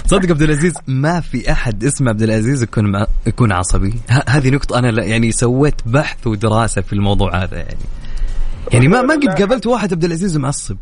صدق 0.06 0.30
عبد 0.30 0.42
العزيز 0.42 0.74
ما 0.88 1.20
في 1.20 1.52
أحد 1.52 1.84
اسمه 1.84 2.10
عبد 2.10 2.22
العزيز 2.22 2.64
يكون 2.64 2.92
مع... 2.92 3.06
يكون 3.28 3.52
عصبي. 3.52 3.94
هذه 4.28 4.50
نقطة 4.50 4.80
أنا 4.80 4.88
لا- 4.88 5.04
يعني 5.04 5.32
سويت 5.32 5.82
بحث 5.86 6.28
ودراسة 6.28 6.82
في 6.82 6.94
الموضوع 6.94 7.44
هذا 7.44 7.58
يعني. 7.58 7.78
يعني 8.74 8.88
ما 8.88 9.02
ما 9.02 9.14
قد 9.14 9.40
قابلت 9.40 9.68
واحد 9.68 9.94
عبد 9.94 10.04
العزيز 10.04 10.38
معصب. 10.38 10.78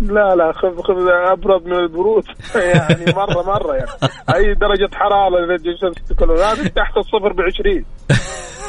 لا 0.00 0.34
لا 0.34 0.52
خذ 0.52 0.82
خذ 0.82 1.08
أبرد 1.32 1.66
من 1.66 1.72
البرود. 1.72 2.24
يعني 2.74 3.12
مرة 3.16 3.42
مرة 3.42 3.74
يعني. 3.74 3.90
أي 4.34 4.54
درجة 4.54 4.88
حرارة 4.94 5.44
إذا 5.44 6.14
كله 6.18 6.52
هذه 6.52 6.66
تحت 6.66 6.96
الصفر 6.96 7.32
ب 7.32 7.40
20 7.40 7.84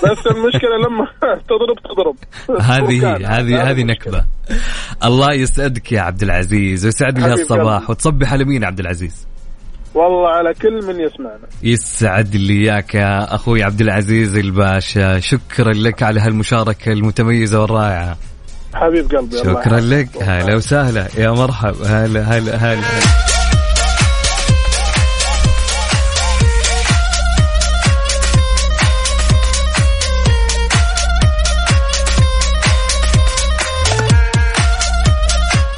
بس 0.04 0.28
المشكلة 0.28 0.78
لما 0.78 1.08
تضرب 1.50 1.80
تضرب. 1.84 2.15
هذه. 2.62 3.15
هذه 3.39 3.72
هذه. 3.72 3.84
نكبة. 3.84 4.26
الله 5.04 5.34
يسعدك 5.34 5.91
يا 5.91 6.02
عبد 6.02 6.22
العزيز 6.22 6.86
ويسعد 6.86 7.20
لي 7.20 7.24
حبيب 7.24 7.39
هالصباح. 7.39 7.89
وتصبح 7.89 8.34
على 8.34 8.46
مين 8.46 8.62
يا 8.62 8.67
عبد 8.67 8.80
العزيز؟ 8.80 9.28
والله 9.94 10.30
على 10.30 10.54
كل 10.54 10.86
من 10.88 11.00
يسمعنا. 11.00 11.48
يسعد 11.63 12.36
لي 12.36 12.54
إياك 12.54 12.96
يا 12.96 13.36
أخوي 13.36 13.63
عبد 13.63 13.82
العزيز 13.82 14.38
الباشا. 14.38 15.20
شكرا 15.20 15.74
لك 15.74 16.04
على 16.04 16.20
هالمشاركة 16.20 16.91
المتميزة 16.91 17.62
والرائعة. 17.62 18.17
حبيب 18.74 19.16
قلبي 19.16 19.38
شكرا. 19.38 19.80
لك. 19.80 20.10
هلا 20.22 20.56
وسهلا. 20.56 21.08
يا 21.18 21.32
مرحبا. 21.32 22.06
هلا 22.06 22.22
هلا 22.22 22.56
هلا. 22.56 22.88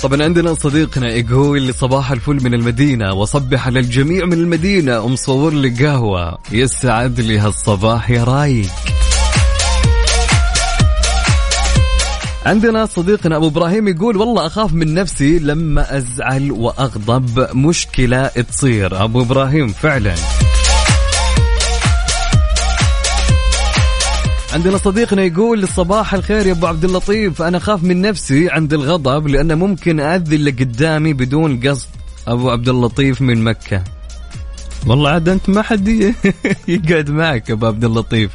طبعا 0.04 0.24
عندنا 0.24 0.54
صديقنا 0.54 1.10
يقول 1.10 1.74
صباح 1.74 2.12
الفل 2.12 2.44
من 2.44 2.54
المدينة. 2.54 3.14
وصبح 3.14 3.68
على 3.68 3.80
الجميع 3.80 4.26
من 4.26 4.34
المدينة. 4.34 5.00
ومصور 5.00 5.54
لي 5.54 5.86
قهوة 5.86 6.38
يسعد 6.52 7.20
لي 7.20 7.40
هالصباح 7.40 8.10
يا 8.10 8.24
رايق. 8.24 8.70
عندنا 12.46 12.86
صديقنا 12.86 13.36
أبو 13.36 13.48
إبراهيم 13.48 13.88
يقول 13.88 14.18
والله 14.18 14.46
أخاف 14.46 14.74
من 14.74 14.94
نفسي 14.94 15.40
لما 15.40 15.98
أزعل 15.98 16.52
وأغضب 16.52 17.56
مشكلة 17.56 18.28
تصير. 18.28 19.04
أبو 19.04 19.22
إبراهيم 19.22 19.68
فعلا. 19.68 20.16
عندنا 24.54 24.78
صديقنا 24.78 25.24
يقول 25.24 25.68
صباح 25.68 26.14
الخير 26.14 26.46
يا 26.46 26.52
أبو 26.52 26.68
عبد 26.68 26.84
اللطيف. 26.86 27.42
أنا 27.42 27.58
أخاف 27.58 27.84
من 27.84 28.02
نفسي 28.02 28.50
عند 28.50 28.74
الغضب 28.74 29.28
لأنه 29.28 29.56
ممكن 29.56 30.00
اذي 30.00 30.36
اللي 30.36 30.52
قدامي 30.52 31.14
بدون 31.14 31.60
قصد. 31.68 31.88
أبو 32.28 32.50
عبد 32.50 32.70
اللطيف 32.70 33.22
من 33.22 33.44
مكة. 33.44 33.84
والله 34.88 35.10
عاد 35.10 35.30
أنت 35.30 35.50
ما 35.50 35.62
حد 35.62 35.88
يقعد 36.68 37.10
معك 37.10 37.52
أبو 37.52 37.66
عبد 37.66 37.84
اللطيف. 37.84 38.32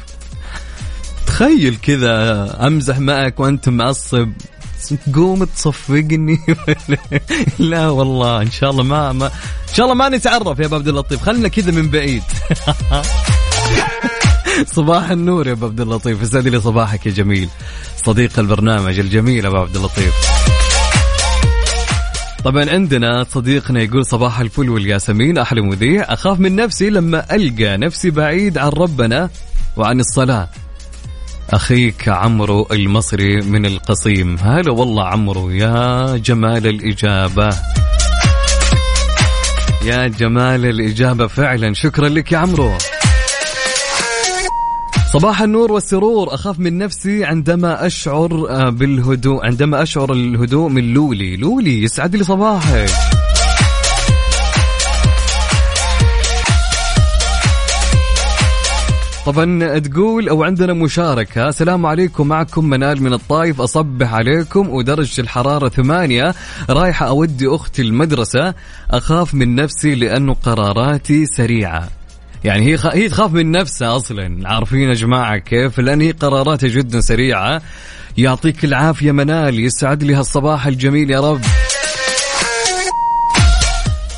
تخيل 1.39 1.75
كذا 1.75 2.67
أمزح 2.67 2.99
معك 2.99 3.39
وأنت 3.39 3.69
معصب. 3.69 4.29
تقوم 5.05 5.43
تصفقني. 5.43 6.39
لا 7.59 7.89
والله 7.89 8.41
إن 8.41 8.51
شاء 8.51 8.69
الله 8.69 8.83
ما 8.83 9.11
ما 9.11 9.25
إن 9.25 9.73
شاء 9.73 9.85
الله 9.85 9.95
ما 9.95 10.09
نتعرف 10.09 10.59
يا 10.59 10.65
أبو 10.65 10.75
عبد 10.75 10.87
اللطيف. 10.87 11.21
خلنا 11.21 11.47
كذا 11.47 11.71
من 11.71 11.89
بعيد. 11.89 12.23
صباح 14.75 15.09
النور 15.09 15.47
يا 15.47 15.51
أبو 15.51 15.65
عبد 15.65 15.81
اللطيف. 15.81 16.21
يسعد 16.21 16.47
لي 16.47 16.61
صباحك 16.61 17.05
يا 17.05 17.11
جميل. 17.11 17.49
صديق 18.05 18.39
البرنامج 18.39 18.99
الجميل 18.99 19.45
أبو 19.45 19.57
عبد 19.57 19.75
اللطيف. 19.75 20.13
طبعا 22.43 22.69
عندنا 22.69 23.25
صديقنا 23.31 23.81
يقول 23.81 24.05
صباح 24.05 24.39
الفل 24.39 24.69
والياسمين. 24.69 25.37
أحلى 25.37 25.61
مذيع. 25.61 26.13
أخاف 26.13 26.39
من 26.39 26.55
نفسي 26.55 26.89
لما 26.89 27.35
ألقى 27.35 27.77
نفسي 27.77 28.09
بعيد 28.09 28.57
عن 28.57 28.69
ربنا 28.69 29.29
وعن 29.77 29.99
الصلاة. 29.99 30.49
أخيك 31.53 32.09
عمرو 32.09 32.67
المصري 32.71 33.41
من 33.41 33.65
القصيم. 33.65 34.37
هلا 34.37 34.71
والله 34.71 35.03
عمرو 35.03 35.49
يا 35.49 36.17
جمال 36.17 36.67
الإجابة. 36.67 37.49
يا 39.85 40.07
جمال 40.07 40.65
الإجابة 40.65 41.27
فعلا. 41.27 41.73
شكرا 41.73 42.09
لك 42.09 42.31
يا 42.31 42.37
عمرو. 42.37 42.71
صباح 45.13 45.41
النور 45.41 45.71
والسرور. 45.71 46.33
أخاف 46.33 46.59
من 46.59 46.77
نفسي 46.77 47.25
عندما 47.25 47.85
أشعر 47.85 48.47
آه، 48.49 48.69
بالهدوء 48.69 49.45
عندما 49.45 49.83
أشعر 49.83 50.13
الهدوء 50.13 50.69
من 50.69 50.93
لولي. 50.93 51.37
لولي 51.37 51.83
يسعد 51.83 52.15
لي 52.15 52.23
صباحك. 52.23 52.89
طبعا 59.25 59.79
تقول 59.79 60.29
أو 60.29 60.43
عندنا 60.43 60.73
مشاركة. 60.73 61.47
السلام 61.47 61.85
عليكم 61.85 62.27
معكم 62.27 62.65
منال 62.65 63.03
من 63.03 63.13
الطايف. 63.13 63.61
أصبح 63.61 64.13
عليكم 64.13 64.69
ودرجة 64.69 65.21
الحرارة 65.21 65.69
ثمانية. 65.69 66.35
رايحة 66.69 67.07
أودي 67.07 67.47
أختي 67.47 67.81
المدرسة. 67.81 68.53
أخاف 68.91 69.33
من 69.33 69.55
نفسي 69.55 69.95
لأنه 69.95 70.33
قراراتي 70.33 71.25
سريعة. 71.25 71.89
يعني 72.43 72.65
هي 72.65 72.77
خ... 72.77 72.85
هي 72.85 73.09
تخاف 73.09 73.33
من 73.33 73.51
نفسها 73.51 73.95
أصلا. 73.95 74.49
عارفين 74.49 74.89
يا 74.89 74.93
جماعة 74.93 75.37
كيف؟ 75.37 75.79
لأن 75.79 76.01
هي 76.01 76.11
قراراتها 76.11 76.67
جدا 76.67 77.01
سريعة. 77.01 77.61
يعطيك 78.17 78.65
العافية 78.65 79.11
منال. 79.11 79.59
يسعد 79.59 80.03
لي 80.03 80.15
هالصباح 80.15 80.67
الجميل 80.67 81.11
يا 81.11 81.19
رب. 81.19 81.41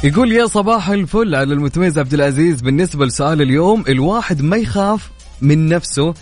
يقول 0.04 0.32
يا 0.32 0.46
صباح 0.48 0.90
الفل 0.90 1.36
على 1.36 1.54
المتميز 1.54 2.00
عبد 2.00 2.14
العزيز. 2.14 2.62
بالنسبة 2.62 3.06
لسؤال 3.06 3.42
اليوم 3.42 3.84
الواحد 3.90 4.42
ما 4.42 4.58
يخاف 4.58 5.12
من 5.42 5.70
نفسه 5.70 6.14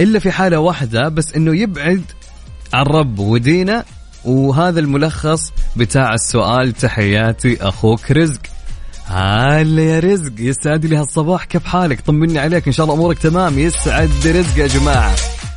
إلا 0.00 0.18
في 0.18 0.30
حالة 0.30 0.58
واحدة 0.58 1.08
بس 1.08 1.34
إنه 1.34 1.56
يبعد 1.56 2.02
عن 2.72 2.84
رب 2.84 3.18
ودينه. 3.18 3.84
وهذا 4.24 4.80
الملخص 4.80 5.52
بتاع 5.76 6.14
السؤال. 6.14 6.72
تحياتي 6.72 7.62
أخوك 7.62 8.10
رزق. 8.10 8.40
هلا 9.06 9.82
يا 9.82 10.00
رزق 10.00 10.32
يسعد 10.38 10.86
لي 10.86 10.96
هالصباح؟ 10.96 11.44
كيف 11.44 11.64
حالك؟ 11.64 12.00
طمني 12.00 12.38
عليك 12.38 12.66
إن 12.66 12.72
شاء 12.72 12.84
الله 12.84 12.96
أمورك 12.96 13.18
تمام. 13.18 13.58
يسعد 13.58 14.10
رزق 14.26 14.58
يا 14.58 14.66
جماعة. 14.66 15.14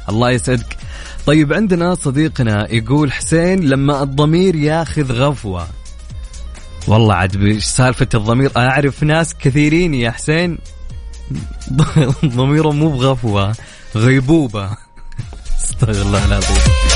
الله 0.10 0.32
يسعدك. 0.32 0.78
طيب 1.26 1.54
عندنا 1.54 1.96
صديقنا 1.96 2.74
يقول 2.74 3.12
حسين 3.12 3.60
لما 3.60 4.04
الضمير 4.04 4.56
ياخذ 4.56 5.12
غفوة. 5.12 5.68
والله 6.88 7.14
عاد 7.14 7.58
سالفة 7.58 8.08
الضمير 8.14 8.52
أعرف 8.58 9.04
ناس 9.04 9.36
كثيرين 9.36 9.94
يا 9.94 10.12
حسين. 10.12 10.58
ضميرهم 12.26 12.80
مو 12.80 12.90
بغفوة 12.90 13.56
غيبوبة. 13.96 14.70
استغفر 15.64 16.02
الله 16.02 16.26
العظيم. 16.26 16.93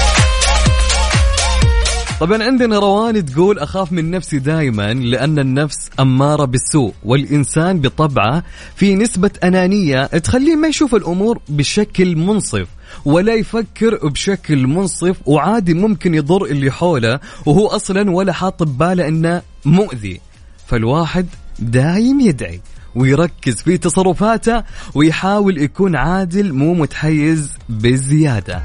طبعا 2.20 2.44
عندنا 2.44 2.80
روان 2.80 3.26
تقول 3.26 3.60
أخاف 3.60 3.92
من 3.92 4.12
نفسي 4.12 4.40
دائما 4.40 4.94
لأن 4.94 5.40
النفس 5.40 5.90
أمارة 6.00 6.46
بالسوء 6.46 6.94
والإنسان 7.04 7.82
بطبعه 7.82 8.44
في 8.76 8.96
نسبة 8.96 9.32
أنانية. 9.44 10.06
تخليه 10.06 10.56
ما 10.56 10.68
يشوف 10.68 10.96
الأمور 10.96 11.40
بشكل 11.50 12.16
منصف 12.16 12.68
ولا 13.06 13.34
يفكر 13.34 14.08
بشكل 14.08 14.68
منصف 14.68 15.18
وعادي 15.26 15.74
ممكن 15.74 16.16
يضر 16.16 16.46
اللي 16.46 16.72
حوله 16.72 17.20
وهو 17.46 17.68
أصلا 17.68 18.12
ولا 18.12 18.34
حاط 18.34 18.64
بباله 18.64 19.08
إنه 19.08 19.42
مؤذي. 19.66 20.22
فالواحد 20.68 21.28
دايم 21.60 22.20
يدعي 22.20 22.62
ويركز 22.96 23.56
في 23.62 23.78
تصرفاته 23.78 24.64
ويحاول 24.96 25.62
يكون 25.62 25.96
عادل 25.96 26.54
مو 26.54 26.74
متحيز 26.74 27.50
بزيادة. 27.70 28.64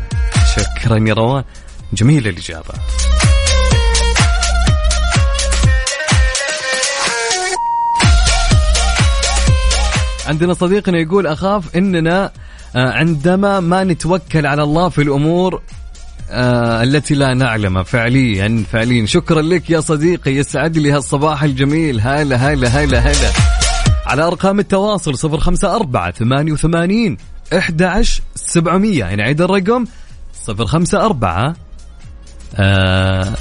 شكرا 0.56 1.08
يا 1.08 1.14
روان. 1.14 1.44
جميلة 1.92 2.30
الإجابة. 2.30 2.74
عندنا 10.26 10.54
صديقنا 10.54 10.98
يقول 10.98 11.26
أخاف 11.26 11.76
إننا 11.76 12.30
آه، 12.76 12.90
عندما 12.92 13.60
ما 13.60 13.84
نتوكل 13.84 14.46
على 14.46 14.62
الله 14.62 14.88
في 14.88 15.02
الأمور 15.02 15.62
آه 16.30 16.82
التي 16.82 17.14
لا 17.14 17.34
نعلمها 17.34 17.82
فعليا 17.82 18.64
فعليا. 18.72 19.06
شكرا 19.06 19.42
لك 19.42 19.70
يا 19.70 19.80
صديقي 19.80 20.30
يسعد 20.30 20.78
لي 20.78 20.92
هالصباح 20.92 21.42
الجميل. 21.42 22.00
هلا 22.00 22.36
هلا 22.36 22.68
هلا 22.68 22.98
هلا. 22.98 23.30
على 24.06 24.22
أرقام 24.22 24.58
التواصل 24.58 25.30
054 25.32 26.12
88 26.12 27.16
11 27.52 28.22
700 28.34 29.14
نعيد 29.14 29.40
الرقم. 29.40 29.84
054 30.48 31.54
آه 32.56 33.24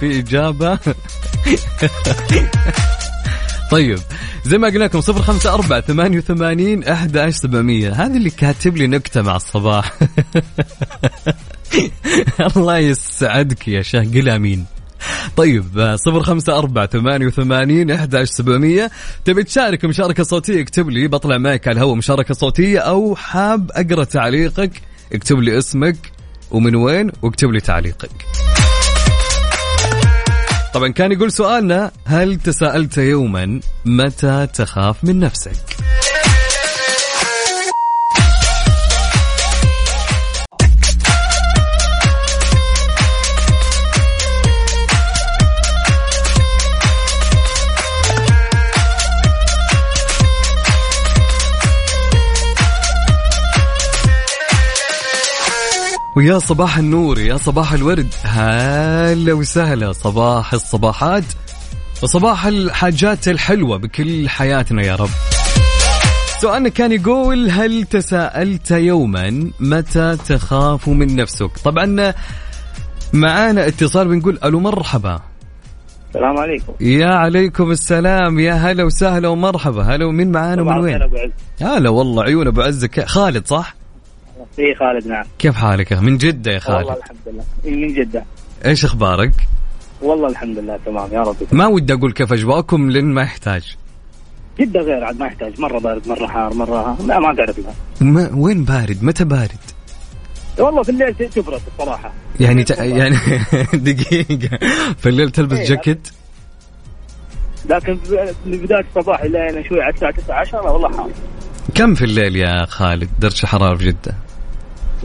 في 0.00 0.18
إجابة. 0.18 0.78
طيب 3.70 3.98
زي 4.44 4.58
ما 4.58 4.68
قلنا 4.68 4.84
لكم 4.84 5.00
صفر 5.00 5.22
خمسة 5.22 5.54
أربعة 5.54 5.80
ثمانية 5.80 6.18
وثمانين 6.18 6.84
أحد 6.84 7.16
عشر 7.16 7.36
سبعمية. 7.36 7.92
هذا 7.92 8.16
اللي 8.16 8.30
كاتب 8.30 8.76
لي 8.76 8.86
نكتة 8.86 9.22
مع 9.22 9.36
الصباح. 9.36 9.92
الله 12.56 12.78
يسعدك 12.78 13.68
يا 13.68 13.82
شاه 13.82 14.04
قل 14.04 14.28
أمين. 14.28 14.64
طيب 15.36 15.96
صفر 15.96 16.22
خمسة 16.22 16.58
أربعة 16.58 16.86
ثمانية 16.86 17.26
وثمانين 17.26 17.90
أحد 17.90 18.16
سبعمية. 18.24 18.90
تبي 19.24 19.42
تشارك 19.42 19.84
مشاركة 19.84 20.22
صوتية 20.22 20.62
اكتب 20.62 20.90
لي 20.90 21.08
بطلع 21.08 21.38
معك 21.38 21.68
على 21.68 21.74
الهواء 21.76 21.94
مشاركة 21.94 22.34
صوتية 22.34 22.78
أو 22.78 23.16
حاب 23.16 23.70
أقرأ 23.70 24.04
تعليقك 24.04 24.82
اكتب 25.12 25.38
لي 25.38 25.58
اسمك 25.58 25.96
ومن 26.50 26.74
وين 26.74 27.10
واكتب 27.22 27.50
لي 27.50 27.60
تعليقك. 27.60 28.10
طبعا 30.74 30.88
كان 30.88 31.12
يقول 31.12 31.32
سؤالنا 31.32 31.90
هل 32.04 32.36
تساءلت 32.36 32.98
يوما 32.98 33.60
متى 33.84 34.46
تخاف 34.54 35.04
من 35.04 35.20
نفسك؟ 35.20 35.56
ويا 56.16 56.38
صباح 56.38 56.78
النور 56.78 57.18
يا 57.18 57.36
صباح 57.36 57.72
الورد. 57.72 58.14
هلا 58.24 59.32
وسهلا 59.32 59.92
صباح 59.92 60.54
الصباحات 60.54 61.24
وصباح 62.02 62.46
الحاجات 62.46 63.28
الحلوة 63.28 63.76
بكل 63.76 64.28
حياتنا 64.28 64.82
يا 64.82 64.94
رب. 64.94 65.08
سؤالنا 66.40 66.68
كان 66.68 66.92
يقول 66.92 67.50
هل 67.50 67.84
تساءلت 67.84 68.70
يوما 68.70 69.50
متى 69.60 70.16
تخاف 70.28 70.88
من 70.88 71.16
نفسك؟ 71.16 71.50
طبعا 71.64 72.14
معانا 73.12 73.66
اتصال 73.66 74.08
بنقول 74.08 74.38
ألو 74.44 74.60
مرحبا. 74.60 75.20
السلام 76.08 76.38
عليكم. 76.38 76.72
يا 76.80 77.14
عليكم 77.14 77.70
السلام 77.70 78.38
يا 78.38 78.52
هلا 78.52 78.84
وسهلا 78.84 79.28
ومرحبا. 79.28 79.82
هلا 79.82 80.06
ومين 80.06 80.32
معانا 80.32 80.62
ومن 80.62 80.78
وين؟ 80.78 81.00
هلا 81.62 81.90
والله 81.90 82.22
عيون 82.22 82.46
أبو 82.46 82.60
عزك 82.62 83.04
خالد 83.04 83.46
صح؟ 83.46 83.74
إي 84.58 84.74
خالد 84.74 85.06
نعم. 85.06 85.24
كيف 85.38 85.54
حالك؟ 85.54 85.92
من 85.92 86.18
جدة 86.18 86.52
يا 86.52 86.60
والله 86.68 86.84
خالد 86.84 86.98
الحمد 86.98 87.16
لله. 87.26 87.44
من 87.76 87.94
جدة. 87.94 88.24
إيش 88.66 88.84
أخبارك؟ 88.84 89.32
والله 90.02 90.28
الحمد 90.28 90.58
لله 90.58 90.78
تمام 90.86 91.12
يا 91.12 91.20
رب. 91.22 91.36
ما 91.52 91.66
ودي 91.66 91.92
أقول 91.92 92.12
كيف 92.12 92.32
أجواءكم 92.32 92.90
لأن 92.90 93.04
ما 93.04 93.22
يحتاج. 93.22 93.76
جدة 94.60 94.80
غير 94.80 95.04
عاد 95.04 95.18
ما 95.18 95.26
يحتاج. 95.26 95.60
مرة 95.60 95.78
بارد 95.78 96.08
مرة 96.08 96.26
حار 96.26 96.54
مرة 96.54 96.96
لا 97.06 97.18
ما 97.20 97.34
تعرف 97.34 97.58
لها 97.58 97.74
ما 98.00 98.30
وين 98.34 98.64
بارد؟ 98.64 99.02
متى 99.04 99.24
بارد؟ 99.24 99.50
والله 100.58 100.82
في 100.82 100.88
الليل 100.88 101.14
تبرد 101.14 101.60
الصراحة. 101.78 102.12
يعني 102.40 102.64
ت... 102.64 102.70
يعني 102.70 103.16
دقيقة. 103.74 104.58
في 104.98 105.08
الليل 105.08 105.30
تلبس 105.30 105.58
إيه. 105.58 105.68
جاكيت؟ 105.68 106.08
لكن 107.70 107.96
في- 107.96 108.34
من 108.46 108.58
بداية 108.58 108.84
الصباح 108.96 109.20
إلى 109.20 109.38
يعني 109.38 109.68
شوي 109.68 109.82
على 109.82 109.94
الساعة 109.94 110.12
9 110.12 110.34
10 110.40 110.62
لا 110.62 110.70
والله 110.70 110.96
حار. 110.96 111.10
كم 111.74 111.94
في 111.94 112.04
الليل 112.04 112.36
يا 112.36 112.66
خالد؟ 112.66 113.08
درجة 113.20 113.42
الحرارة 113.42 113.76
في 113.76 113.84
جدة. 113.84 114.14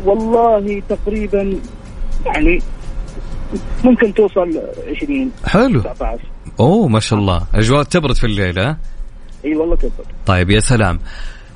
والله 0.05 0.81
تقريبا 0.89 1.55
يعني 2.25 2.59
ممكن 3.83 4.13
توصل 4.13 4.61
20 4.95 5.31
حلو. 5.45 5.81
19 5.81 6.19
أوه 6.59 6.87
ما 6.87 6.99
شاء 6.99 7.19
الله. 7.19 7.41
أجواء 7.55 7.83
تبرد 7.83 8.15
في 8.15 8.23
الليل 8.23 8.59
ها؟ 8.59 8.77
إي 9.45 9.55
والله 9.55 9.75
تبرد. 9.75 10.05
طيب 10.25 10.49
يا 10.49 10.59
سلام. 10.59 10.99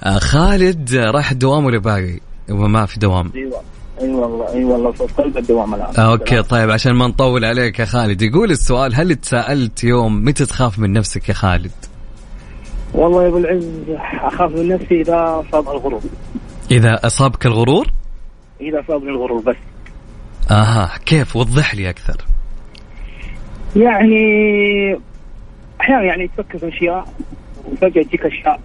آه 0.04 0.20
خالد 0.20 0.94
آه، 0.94 1.12
رايح 1.12 1.32
الدوام 1.32 1.66
ولا 1.66 1.80
باقي؟ 1.80 2.20
وما 2.50 2.86
في 2.86 3.00
دوام. 3.00 3.32
إي 3.36 3.46
والله 3.46 3.62
إي 4.02 4.14
والله 4.14 4.54
إي 4.54 4.64
والله 4.64 4.91
في 4.91 5.04
قلب 5.04 5.38
الدوام 5.38 5.76
الآن. 5.76 5.96
آه 5.98 6.12
okay 6.11 6.41
طيب 6.41 6.72
عشان 6.72 6.94
ما 6.94 7.08
نطول 7.08 7.46
عليك 7.46 7.80
يا 7.80 7.86
خالد 7.86 8.22
يقول 8.22 8.52
السؤال 8.52 8.96
هل 8.96 9.16
تساءلت 9.16 9.84
يوم 9.84 10.26
متى 10.26 10.46
تخاف 10.46 10.80
من 10.80 10.94
نفسك 10.94 11.30
يا 11.30 11.34
خالد؟ 11.34 11.72
والله 12.94 13.24
يا 13.24 13.28
أبو 13.28 13.38
العز 13.38 13.70
أخاف 14.22 14.52
من 14.52 14.68
نفسي 14.68 15.02
إذا 15.02 15.44
صاب 15.52 15.70
الغرور. 15.70 16.02
إذا 16.72 17.00
أصابك 17.04 17.46
الغرور؟ 17.46 17.88
إذا 18.70 18.84
صابني 18.88 19.09
الغرور 19.09 19.41
بس. 19.41 19.55
آها 20.51 20.91
كيف؟ 21.05 21.36
وضح 21.36 21.76
لي 21.76 21.89
أكثر. 21.89 22.18
يعني 23.76 24.24
أحيانا 25.82 26.03
يعني 26.03 26.28
تفكر 26.28 26.57
في 26.57 26.68
أشياء 26.70 27.14
وفجأة 27.66 28.03
تجيك 28.03 28.26
أشياء 28.26 28.59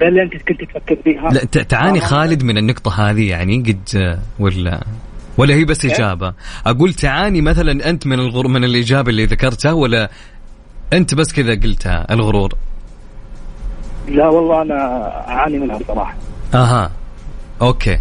غير 0.00 0.08
اللي 0.08 0.22
أنت 0.22 0.32
كنت 0.32 0.64
تفكر 0.64 0.96
فيها. 1.04 1.30
لا 1.30 1.44
تعاني 1.44 1.98
آه. 1.98 2.02
خالد 2.02 2.42
من 2.42 2.58
النقطة 2.58 3.10
هذه 3.10 3.30
يعني 3.30 3.58
قد 3.58 4.18
ولا 4.38 4.84
ولا 5.38 5.54
هي 5.54 5.64
بس 5.64 5.84
إجابة؟ 5.84 6.34
أقول 6.66 6.92
تعاني 6.94 7.40
مثلا 7.40 7.90
أنت 7.90 8.06
من 8.06 8.18
الغر 8.18 8.48
من 8.48 8.64
الإجابة 8.64 9.10
اللي 9.10 9.24
ذكرتها 9.24 9.72
ولا 9.72 10.10
أنت 10.92 11.14
بس 11.14 11.32
كذا 11.32 11.54
قلتها 11.54 12.06
الغرور؟ 12.10 12.52
لا 14.08 14.28
والله 14.28 14.62
أنا 14.62 15.08
أعاني 15.28 15.58
منها 15.58 15.78
صراحة. 15.88 16.16
أها 16.54 16.90
أوكي. 17.62 17.98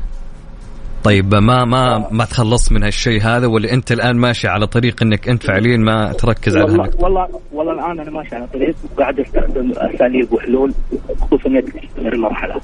طيب 1.07 1.35
ما 1.35 1.65
ما 1.65 2.07
ما 2.11 2.25
تخلصت 2.25 2.71
من 2.71 2.83
هالشيء 2.83 3.21
هذا 3.21 3.47
ولا 3.47 3.73
أنت 3.73 3.91
الآن 3.91 4.17
ماشي 4.17 4.47
على 4.47 4.67
طريق 4.67 5.03
أنك 5.03 5.29
أنت 5.29 5.43
فعليا 5.43 5.77
ما 5.77 6.13
تركز 6.13 6.57
على 6.57 6.65
والله 6.65 6.83
هالنقطة؟ 6.83 7.03
والله 7.03 7.27
والله 7.53 7.73
الآن 7.73 7.99
أنا 7.99 8.11
ماشي 8.11 8.35
على 8.35 8.47
طريق 8.47 8.75
وقاعد 8.95 9.19
أستخدم 9.19 9.71
أساليب 9.71 10.33
وحلول 10.33 10.73
خصوصا 11.21 11.49
إني 11.49 11.59
أستمر 11.59 12.13
المرحله 12.13 12.55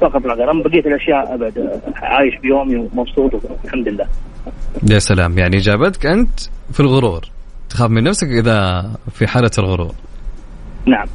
فقط 0.00 0.26
لا 0.26 0.34
غير 0.34 0.62
بقيه 0.62 0.80
الأشياء 0.80 1.34
أبد 1.34 1.80
عايش 1.96 2.34
بيومي 2.42 2.76
ومبسوط 2.76 3.34
والحمد 3.34 3.88
لله. 3.88 4.06
يا 4.90 4.98
سلام 4.98 5.38
يعني 5.38 5.56
إجابتك 5.56 6.06
أنت 6.06 6.40
في 6.72 6.80
الغرور. 6.80 7.20
تخاف 7.70 7.90
من 7.90 8.04
نفسك 8.04 8.28
إذا 8.28 8.90
في 9.12 9.26
حالة 9.26 9.50
الغرور. 9.58 9.94
نعم. 10.86 11.06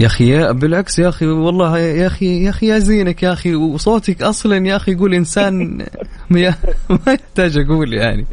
يا 0.00 0.06
أخي 0.06 0.28
يا 0.28 0.52
بالعكس 0.52 0.98
يا 0.98 1.08
أخي 1.08 1.26
والله 1.26 1.78
يا 1.78 2.06
أخي 2.06 2.44
يا 2.44 2.50
أخي 2.50 2.66
يا 2.66 2.78
زينك 2.78 3.22
يا 3.22 3.32
أخي 3.32 3.54
وصوتك 3.54 4.22
أصلا 4.22 4.66
يا 4.66 4.76
أخي 4.76 4.92
يقول 4.92 5.14
إنسان 5.14 5.86
ما 6.30 6.40
يحتاج 7.06 7.58
أقول 7.58 7.94
يعني 7.94 8.26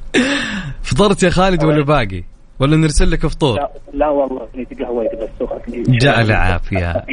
فطرت 0.83 1.23
يا 1.23 1.29
خالد 1.29 1.63
ولا 1.63 1.83
باقي؟ 1.83 2.23
ولا 2.59 2.77
نرسل 2.77 3.11
لك 3.11 3.27
فطور؟ 3.27 3.55
لا, 3.59 3.69
لا 3.93 4.09
والله 4.09 4.47
قهوة 4.79 5.03
بس 5.03 5.29
سخنت 5.39 5.69
لي. 5.69 5.97
جعل 5.97 6.31
عافيه 6.31 7.05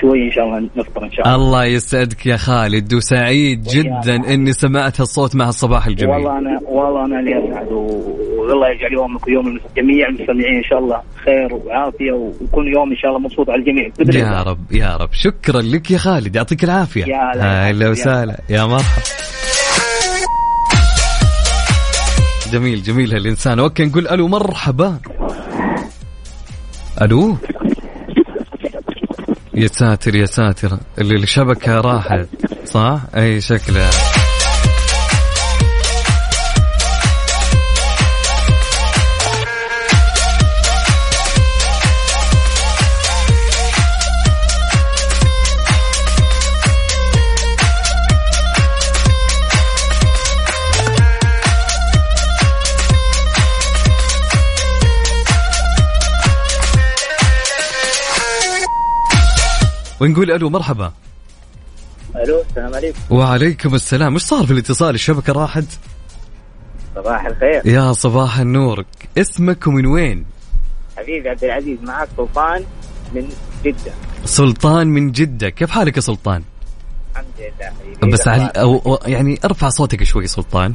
شوي 0.00 0.26
إن 0.26 0.32
شاء 0.32 0.44
الله 0.44 0.68
نفطر 0.76 1.04
إن 1.04 1.12
شاء 1.12 1.26
الله 1.26 1.36
الله 1.36 1.64
يسعدك 1.64 2.26
يا 2.26 2.36
خالد 2.36 2.94
وسعيد 2.94 3.62
جدا 3.62 4.14
إني 4.34 4.52
سمعت 4.52 5.00
هالصوت 5.00 5.36
مع 5.36 5.48
الصباح 5.48 5.86
الجميل 5.86 6.14
والله 6.14 6.38
أنا 6.38 6.60
والله 6.68 7.04
أنا 7.04 7.20
اللي 7.20 7.52
أسعد 7.52 7.72
و- 7.72 8.19
والله 8.40 8.68
يجعل 8.68 8.92
يومك 8.92 9.26
ويوم 9.26 9.60
جميع 9.76 10.08
المستمعين 10.08 10.56
إن 10.56 10.64
شاء 10.70 10.78
الله 10.78 11.02
خير 11.24 11.54
وعافية 11.54 12.12
ويكون 12.12 12.72
يوم 12.72 12.90
إن 12.90 12.96
شاء 12.96 13.10
الله 13.10 13.20
مبسوط 13.20 13.50
على 13.50 13.60
الجميع. 13.60 13.90
يا. 14.14 14.42
رب 14.42 14.72
يا 14.72 14.96
رب. 14.96 15.08
شكرا 15.12 15.60
لك 15.60 15.90
يا 15.90 15.98
خالد. 15.98 16.36
يعطيك 16.36 16.64
العافية. 16.64 17.04
يا 17.04 17.70
هلا. 17.70 17.88
وسهلا. 17.88 18.40
يا 18.50 18.64
مرحبا. 18.64 19.02
جميل 22.52 22.82
جميل 22.82 23.12
هالإنسان. 23.14 23.58
أوكي 23.58 23.84
نقول 23.84 24.08
ألو 24.08 24.28
مرحبا. 24.28 24.98
ألو. 27.02 27.36
يا 29.54 29.66
ساتر 29.66 30.16
يا 30.16 30.26
ساتر. 30.26 30.78
اللي 30.98 31.14
الشبكة 31.14 31.80
راحت 31.80 32.26
صح؟ 32.64 33.00
أي 33.16 33.40
شكلها. 33.40 33.90
ونقول 60.00 60.30
ألو 60.30 60.50
مرحبا. 60.50 60.92
ألو 62.16 62.42
السلام 62.50 62.74
عليكم. 62.74 62.98
وعليكم 63.10 63.74
السلام. 63.74 64.12
إيش 64.12 64.22
صار 64.22 64.46
في 64.46 64.52
الاتصال؟ 64.52 64.94
الشبكة 64.94 65.32
راحت؟ 65.32 65.64
صباح 66.94 67.26
الخير. 67.26 67.62
يا 67.64 67.92
صباح 67.92 68.38
النور. 68.38 68.84
اسمك 69.18 69.66
ومن 69.66 69.86
وين؟ 69.86 70.24
حبيبي 70.96 71.28
عبد 71.28 71.44
العزيز 71.44 71.78
معك 71.82 72.08
سلطان 72.16 72.64
من 73.14 73.28
جدة. 73.64 73.92
سلطان 74.24 74.86
من 74.86 75.12
جدة. 75.12 75.48
كيف 75.48 75.70
حالك 75.70 75.96
يا 75.96 76.00
سلطان؟ 76.00 76.42
الحمد 77.12 77.26
لله 77.38 77.72
حبيبي. 78.00 78.12
بس 78.12 78.28
عل... 78.28 78.40
أو... 78.40 78.78
أو... 78.78 78.98
يعني 79.06 79.40
ارفع 79.44 79.68
صوتك 79.68 80.02
شوي 80.02 80.26
سلطان. 80.26 80.74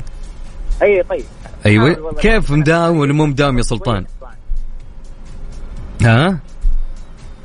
اي 0.84 1.04
طيب. 1.04 1.26
حاول 1.64 1.84
أيوه. 1.86 2.14
كيف 2.14 2.52
مداوم 2.52 2.98
ولا 2.98 3.14
مو 3.14 3.26
مداوم 3.26 3.58
يا 3.58 3.64
سلطان؟ 3.64 4.06
ها؟ 6.02 6.40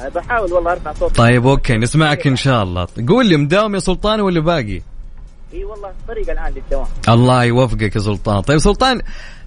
بحاول 0.08 0.52
والله 0.52 0.72
أرفع 0.72 0.92
صوت 0.92 1.16
طيب 1.16 1.46
أوكي 1.46 1.76
نسمعك 1.76 2.26
إن 2.26 2.36
شاء 2.36 2.62
الله. 2.62 2.86
قول 3.08 3.26
لي 3.26 3.36
مداوم 3.36 3.74
يا 3.74 3.78
سلطان 3.80 4.20
ولا 4.20 4.40
باقي؟ 4.40 4.80
إي 5.54 5.64
والله 5.64 5.92
طريق 6.08 6.30
الآن 6.30 6.52
للدوام. 6.52 6.86
الله 7.08 7.44
يوفقك 7.44 7.94
يا 7.94 8.00
سلطان. 8.00 8.40
طيب 8.40 8.58
سلطان 8.58 9.00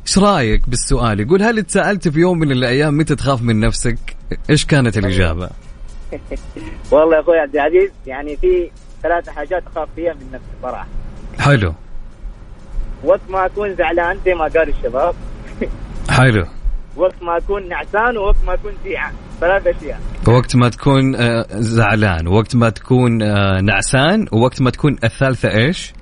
إيش 0.07 0.17
رأيك 0.17 0.69
بالسؤال؟ 0.69 1.19
يقول 1.19 1.43
هل 1.43 1.63
تسالت 1.63 2.07
في 2.07 2.19
يوم 2.19 2.39
من 2.39 2.51
الأيام 2.51 2.97
متى 2.97 3.15
تخاف 3.15 3.41
من 3.41 3.59
نفسك؟ 3.59 3.97
إيش 4.49 4.65
كانت 4.65 4.97
الإجابة؟ 4.97 5.49
والله 6.91 7.15
يا 7.15 7.21
أخوي 7.21 7.39
عبد 7.39 7.55
العزيز 7.55 7.91
يعني 8.07 8.37
في 8.37 8.69
ثلاث 9.03 9.29
حاجات 9.29 9.63
أخاف 9.67 9.89
فيها 9.95 10.13
من 10.13 10.31
نفسي 10.31 10.47
صراحة. 10.61 10.87
حلو. 11.39 11.73
وقت 13.03 13.21
ما 13.29 13.45
أكون 13.45 13.75
زعلان 13.75 14.19
زي 14.25 14.33
ما 14.33 14.43
قال 14.47 14.69
الشباب. 14.69 15.15
حلو. 16.09 16.45
وقت 16.97 17.23
ما 17.23 17.37
أكون 17.37 17.67
نعسان 17.69 18.17
ووقت 18.17 18.37
ما 18.47 18.53
أكون 18.53 18.71
جيعان. 18.83 19.13
ثلاث 19.39 19.67
أشياء. 19.67 19.99
وقت 20.27 20.55
ما 20.55 20.69
تكون 20.69 21.15
آه، 21.15 21.45
زعلان 21.51 22.27
وقت 22.27 22.55
ما 22.55 22.69
تكون 22.69 23.21
آه، 23.21 23.61
نعسان 23.61 24.25
ووقت 24.31 24.61
ما 24.61 24.69
تكون 24.69 24.95
الثالثة 25.03 25.49
إيش؟ 25.49 25.93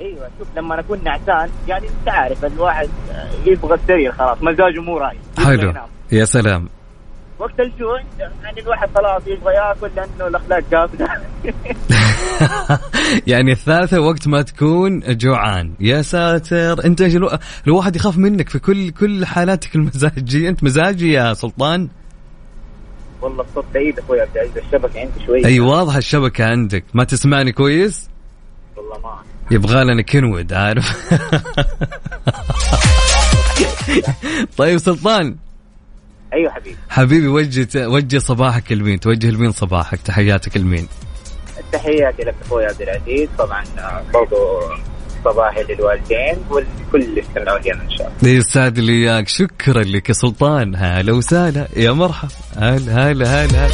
أيوه 0.00 0.28
شوف 0.38 0.48
لما 0.56 0.80
أكون 0.80 1.04
نعسان 1.04 1.50
يعني 1.68 1.86
أنت 1.88 2.08
عارف 2.08 2.44
الواحد 2.44 2.88
آه، 3.10 3.28
يبغى 3.50 3.74
السرير 3.74 4.12
خلاص 4.12 4.38
مزاجه 4.42 4.80
مو 4.80 4.98
رايق. 4.98 5.20
حلو. 5.38 5.72
يا 6.12 6.24
سلام. 6.24 6.68
وقت 7.38 7.60
الجوع 7.60 8.00
يعني 8.18 8.60
الواحد 8.60 8.88
خلاص 8.94 9.22
يبغى 9.26 9.54
ياكل 9.54 9.90
لأنه 9.96 10.26
الأخلاق 10.26 10.62
جافله 10.72 11.06
يعني 13.32 13.52
الثالثة 13.52 14.00
وقت 14.00 14.28
ما 14.28 14.42
تكون 14.42 15.00
جوعان. 15.06 15.72
يا 15.80 16.02
ساتر. 16.02 16.84
أنت 16.84 17.00
الو- 17.00 17.38
الواحد 17.66 17.96
يخاف 17.96 18.18
منك 18.18 18.48
في 18.48 18.58
كل 18.58 18.90
كل 18.90 19.26
حالاتك 19.26 19.74
المزاجية. 19.76 20.48
أنت 20.48 20.64
مزاجي 20.64 21.12
يا 21.12 21.34
سلطان؟ 21.34 21.88
والله 23.22 23.44
الصوت 23.44 23.64
بعيد 23.74 23.98
أخوي 23.98 24.20
عبد 24.20 24.30
العزيز 24.36 24.56
الشبكة 24.56 25.00
عندي 25.00 25.26
شوي. 25.26 25.44
أي 25.46 25.60
واضح 25.60 25.96
الشبكة 25.96 26.44
عندك. 26.44 26.84
ما 26.94 27.04
تسمعني 27.04 27.52
كويس؟ 27.52 28.08
والله 28.76 28.98
ما 28.98 29.16
يبغى 29.50 29.84
لنا 29.84 30.02
كنود 30.02 30.52
عارف. 30.52 30.96
طيب 34.56 34.78
سلطان 34.78 35.36
أيوه 36.32 36.52
حبيبي. 36.52 36.76
حبيبي 36.88 37.28
وجه 37.28 37.88
وجه 37.88 38.18
صباحك 38.18 38.72
لمين 38.72 39.00
توجه 39.00 39.30
لمين 39.30 39.52
صباحك 39.52 40.00
تحياتك 40.04 40.56
لمين 40.56 40.88
تحياتي 41.72 42.22
لك 42.22 42.34
أخوي 42.46 42.66
عبد 42.66 42.82
العزيز 42.82 43.28
طبعا 43.38 43.64
برضو 44.14 44.36
صباحي 45.24 45.62
للوالدين 45.62 46.36
ولكل 46.50 47.02
اللي 47.02 47.20
استمعوا 47.20 47.58
لنا 47.58 47.82
إن 47.82 47.90
شاء 47.90 48.12
الله. 48.22 48.30
يسعد 48.32 48.78
لي 48.78 48.92
إياك 48.92 49.28
شكرا 49.28 49.82
لك 49.82 50.08
يا 50.08 50.14
سلطان. 50.14 50.76
هلا 50.76 51.12
وسهلا 51.12 51.68
يا 51.76 51.92
مرحبا. 51.92 52.30
هلا 52.56 53.10
هلا 53.10 53.44
هلا 53.44 53.66
هلا. 53.66 53.72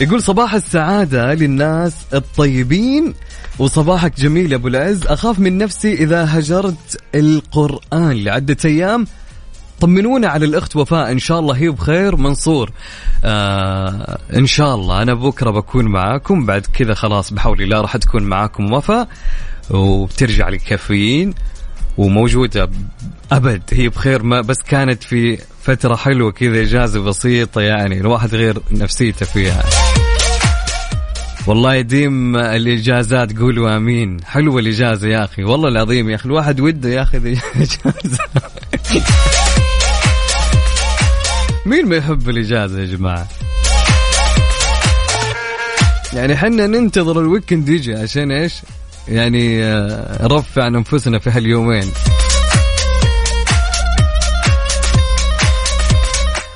يقول 0.00 0.22
صباح 0.22 0.54
السعادة 0.54 1.34
للناس 1.34 1.94
الطيبين 2.14 3.14
وصباحك 3.62 4.20
جميل 4.20 4.52
يا 4.52 4.56
أبو 4.56 4.68
العز. 4.68 5.06
أخاف 5.06 5.38
من 5.38 5.58
نفسي 5.58 5.94
إذا 5.94 6.38
هجرت 6.38 7.00
القرآن 7.14 8.24
لعدة 8.24 8.56
أيام. 8.64 9.06
طمنونا 9.80 10.28
على 10.28 10.44
الأخت 10.44 10.76
وفاء 10.76 11.12
إن 11.12 11.18
شاء 11.18 11.38
الله 11.38 11.56
هي 11.56 11.68
بخير. 11.68 12.16
منصور 12.16 12.70
آه 13.24 14.18
إن 14.36 14.46
شاء 14.46 14.74
الله. 14.74 15.02
أنا 15.02 15.14
بكرة 15.14 15.50
بكون 15.50 15.84
معاكم. 15.84 16.46
بعد 16.46 16.66
كذا 16.66 16.94
خلاص 16.94 17.32
بحول 17.32 17.62
الله 17.62 17.80
راح 17.80 17.96
تكون 17.96 18.22
معاكم 18.22 18.72
وفاء. 18.72 19.08
وبترجع 19.70 20.48
للكافيين 20.48 21.34
وموجودة 21.98 22.70
أبد. 23.32 23.62
هي 23.72 23.88
بخير 23.88 24.22
ما 24.22 24.40
بس 24.40 24.58
كانت 24.68 25.02
في 25.02 25.38
فترة 25.62 25.96
حلوة 25.96 26.32
كذا 26.32 26.62
إجازة 26.62 27.00
بسيطة 27.00 27.60
يعني. 27.60 28.00
الواحد 28.00 28.34
غير 28.34 28.62
نفسيته 28.72 29.26
فيها. 29.26 29.62
والله 31.46 31.74
يديم 31.74 32.36
الإجازات 32.36 33.38
قولوا 33.38 33.76
آمين. 33.76 34.24
حلوة 34.24 34.60
الإجازة 34.60 35.08
يا 35.08 35.24
أخي 35.24 35.44
والله 35.44 35.68
العظيم 35.68 36.10
يا 36.10 36.14
أخي. 36.14 36.26
الواحد 36.26 36.60
وده 36.60 36.88
ياخذ 36.88 37.26
إجازة. 37.26 38.18
مين 41.66 41.86
ما 41.88 41.96
يحب 41.96 42.28
الإجازة 42.28 42.80
يا 42.80 42.86
جماعة؟ 42.86 43.28
يعني 46.12 46.36
حنا 46.36 46.66
ننتظر 46.66 47.20
الويكند 47.20 47.68
يجي 47.68 47.94
عشان 47.94 48.30
إيش؟ 48.30 48.54
يعني 49.08 49.64
آه، 49.64 50.22
نرفع 50.22 50.64
عن 50.64 50.76
أنفسنا 50.76 51.18
في 51.18 51.30
هاليومين. 51.30 51.84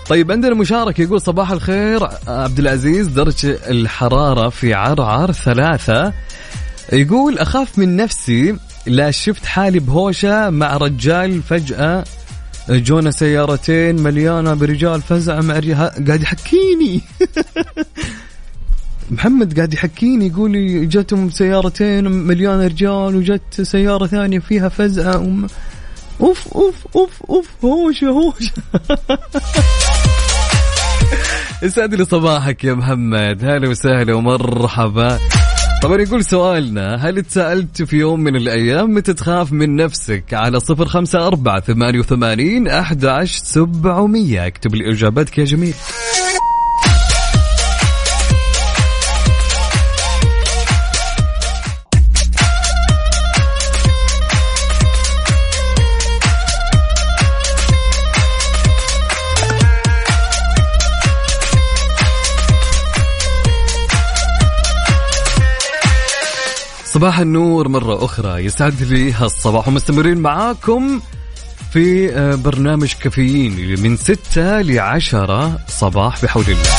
طيب 0.09 0.33
عندنا 0.33 0.55
مشاركة 0.55 1.03
يقول 1.03 1.21
صباح 1.21 1.51
الخير 1.51 2.09
عبد 2.27 2.59
العزيز 2.59 3.09
درجة 3.09 3.59
الحرارة 3.71 4.49
في 4.49 4.75
عرعر 4.75 5.33
ثلاثة. 5.33 6.13
يقول 6.93 7.39
أخاف 7.39 7.79
من 7.79 7.97
نفسي 7.97 8.57
لا 8.87 9.11
شفت 9.11 9.45
حالي 9.47 9.79
بهوشة 9.79 10.51
مع 10.51 10.77
رجال 10.77 11.43
فجأة. 11.43 12.05
جونا 12.69 13.11
سيارتين 13.11 14.03
مليانة 14.03 14.55
برجال 14.55 15.03
فزع 15.03 15.41
مع 15.41 15.55
قاعد 16.07 16.23
يحكيني. 16.23 17.01
محمد 19.11 19.57
قاعد 19.57 19.75
يحكيني 19.75 20.27
يقول 20.27 20.51
لي 20.51 20.87
جتهم 20.87 21.31
سيارتين 21.31 22.11
مليانة 22.11 22.67
رجال 22.67 23.17
وجت 23.17 23.61
سيارة 23.63 24.07
ثانية 24.07 24.39
فيها 24.39 24.69
فزعة 24.69 25.19
وم... 25.19 25.47
أوف 26.21 26.55
أوف 26.55 26.87
أوف 26.97 27.23
أوف 27.31 27.49
هوشة 27.65 28.09
هوشة. 28.09 28.53
يسعد 31.63 31.95
لي 31.95 32.05
صباحك 32.05 32.65
يا 32.65 32.75
محمد. 32.75 33.45
هلا 33.45 33.69
وسهلا 33.69 34.15
ومرحبا. 34.15 35.19
طبعا 35.83 36.01
يقول 36.01 36.25
سؤالنا 36.25 36.95
هل 36.95 37.23
تسألت 37.23 37.83
في 37.83 37.97
يوم 37.97 38.21
من 38.21 38.37
الأيام 38.37 38.95
متى 38.95 39.15
تخاف 39.15 39.53
من 39.53 39.77
نفسك؟ 39.77 40.25
على 40.33 40.61
صفر 40.61 40.87
خمسة 40.87 41.27
أربعة 41.27 41.61
ثمانية 41.61 41.99
وثمانين 41.99 42.69
أحد 42.69 43.05
عشر 43.05 43.45
سبعمية. 43.45 44.47
اكتب 44.47 44.75
لي 44.75 44.91
إجابتك 44.93 45.39
يا 45.39 45.45
جميل. 45.45 45.75
صباح 66.97 67.19
النور 67.19 67.69
مرة 67.69 68.05
أخرى 68.05 68.45
يسعد 68.45 68.83
لي 68.83 69.13
هالصباح 69.13 69.69
ومستمرين 69.69 70.19
معاكم 70.19 71.01
في 71.73 72.13
آه، 72.13 72.35
برنامج 72.35 72.93
كافيين 72.93 73.81
من 73.83 73.97
ستة 73.97 74.61
لعشرة 74.61 75.59
صباح 75.69 76.23
بحول 76.25 76.45
الله. 76.45 76.71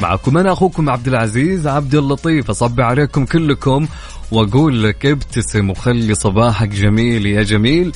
معكم 0.00 0.38
أنا 0.38 0.52
أخوكم 0.52 0.90
عبد 0.90 1.08
العزيز 1.08 1.66
عبد 1.66 1.94
اللطيف. 1.94 2.50
أصبي 2.50 2.82
عليكم 2.82 3.24
كلكم 3.24 3.86
وأقول 4.30 4.82
لك 4.84 5.06
ابتسم 5.06 5.70
وخلي 5.70 6.14
صباحك 6.14 6.68
جميل 6.68 7.26
يا 7.26 7.42
جميل 7.42 7.92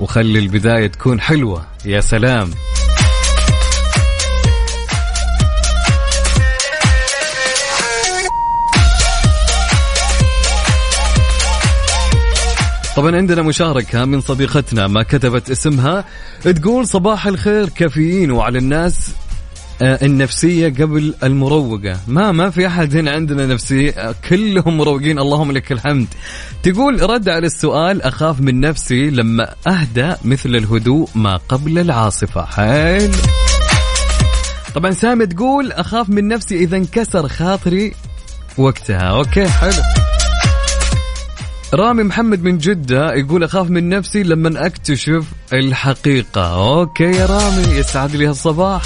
وخلي 0.00 0.38
البداية 0.38 0.86
تكون 0.86 1.20
حلوة. 1.20 1.66
يا 1.84 2.00
سلام. 2.00 2.50
طبعا 12.96 13.16
عندنا 13.16 13.42
مشاركة 13.42 14.04
من 14.04 14.20
صديقتنا 14.20 14.86
ما 14.86 15.02
كتبت 15.02 15.50
اسمها. 15.50 16.04
تقول 16.44 16.86
صباح 16.86 17.26
الخير 17.26 17.68
كافيين 17.68 18.30
وعلى 18.30 18.58
الناس 18.58 19.10
آه، 19.82 20.04
النفسية 20.04 20.68
قبل 20.68 21.14
المروقة. 21.22 22.00
ما 22.08 22.32
ما 22.32 22.50
في 22.50 22.66
أحد 22.66 22.96
هنا 22.96 23.10
عندنا 23.10 23.46
نفسية 23.46 23.90
آه، 23.90 24.14
كلهم 24.28 24.76
مروقين. 24.76 25.18
اللهم 25.18 25.52
لك 25.52 25.72
الحمد. 25.72 26.06
تقول 26.62 27.10
رد 27.10 27.28
على 27.28 27.46
السؤال 27.46 28.02
أخاف 28.02 28.40
من 28.40 28.60
نفسي 28.60 29.10
لما 29.10 29.54
أهدى 29.68 30.12
مثل 30.24 30.48
الهدوء 30.48 31.08
ما 31.14 31.36
قبل 31.36 31.78
العاصفة. 31.78 32.44
حلو 32.44 33.12
طبعا 34.74 34.90
سامي 34.90 35.26
تقول 35.26 35.72
أخاف 35.72 36.08
من 36.08 36.28
نفسي 36.28 36.56
إذا 36.56 36.76
انكسر 36.76 37.28
خاطري 37.28 37.92
وقتها. 38.58 39.00
okay 39.00 39.48
حلو. 39.48 40.05
رامي 41.74 42.02
محمد 42.02 42.42
من 42.42 42.58
جدة 42.58 43.14
يقول 43.14 43.44
أخاف 43.44 43.70
من 43.70 43.88
نفسي 43.88 44.22
لما 44.22 44.66
أكتشف 44.66 45.24
الحقيقة. 45.52 46.78
okay 46.78 47.04
يا 47.04 47.26
رامي 47.26 47.62
يسعد 47.62 48.16
لي 48.16 48.26
هالصباح. 48.26 48.82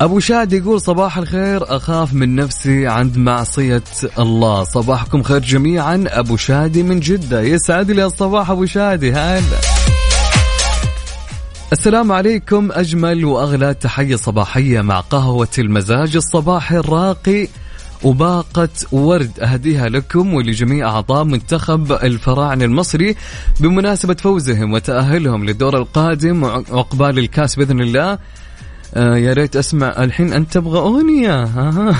أبو 0.00 0.20
شادي 0.20 0.56
يقول 0.56 0.80
صباح 0.80 1.18
الخير 1.18 1.76
أخاف 1.76 2.14
من 2.14 2.36
نفسي 2.36 2.86
عند 2.86 3.16
معصية 3.16 3.82
الله. 4.18 4.64
صباحكم 4.64 5.22
خير 5.22 5.38
جميعا 5.38 6.04
أبو 6.08 6.36
شادي 6.36 6.82
من 6.82 7.00
جدة. 7.00 7.40
يسعد 7.40 7.90
لي 7.90 8.04
الصباح 8.04 8.50
أبو 8.50 8.66
شادي 8.66 9.12
هلا. 9.12 9.58
السلام 11.72 12.12
عليكم 12.12 12.68
أجمل 12.72 13.24
وأغلى 13.24 13.74
تحية 13.74 14.16
صباحية 14.16 14.80
مع 14.80 15.00
قهوة 15.00 15.48
المزاج 15.58 16.16
الصباحي 16.16 16.76
الراقي. 16.76 17.48
وباقة 18.02 18.68
ورد 18.92 19.40
أهديها 19.40 19.88
لكم 19.88 20.34
ولجميع 20.34 20.88
أعضاء 20.88 21.24
منتخب 21.24 21.92
الفراعنة 21.92 22.64
المصري 22.64 23.16
بمناسبة 23.60 24.14
فوزهم 24.14 24.72
وتأهلهم 24.72 25.44
للدور 25.44 25.76
القادم 25.78 26.42
وعقبال 26.42 27.18
الكاس 27.18 27.56
بإذن 27.56 27.80
الله. 27.80 28.18
آه 28.94 29.16
يا 29.16 29.32
ريت 29.32 29.56
أسمع. 29.56 29.94
الحين 29.98 30.32
أنت 30.32 30.52
تبغى 30.52 30.78
أغنية. 30.78 31.42
آه. 31.42 31.94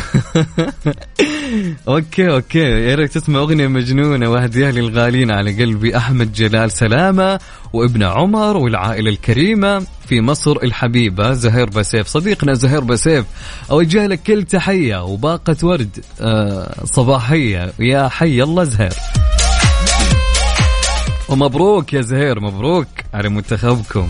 okay 1.89 2.31
okay. 2.31 2.59
يا 2.59 2.95
ريت 2.95 3.13
تسمع 3.13 3.39
أغنية 3.39 3.67
مجنونة. 3.67 4.29
واهديها 4.31 4.71
للغالين 4.71 5.31
على 5.31 5.65
قلبي. 5.65 5.97
أحمد 5.97 6.33
جلال 6.33 6.73
سلامة 6.73 7.39
وابن 7.73 8.03
عمر 8.03 8.57
والعائلة 8.57 9.11
الكريمة 9.11 9.87
في 10.07 10.21
مصر 10.21 10.57
الحبيبة. 10.63 11.33
زهير 11.33 11.71
بسيف. 11.71 12.07
صديقنا 12.07 12.55
زهير 12.55 12.81
بسيف. 12.81 13.25
أوجه 13.71 14.07
لك 14.07 14.23
كل 14.23 14.43
تحية 14.43 15.05
وباقة 15.05 15.57
ورد. 15.63 16.05
آه 16.21 16.85
صباحية. 16.85 17.73
يا 17.79 18.09
حي 18.09 18.43
الله 18.43 18.65
زهير. 18.65 18.93
ومبروك 21.29 21.93
يا 21.93 22.01
زهير. 22.01 22.41
مبروك 22.41 22.89
على 23.15 23.29
منتخبكم. 23.29 24.09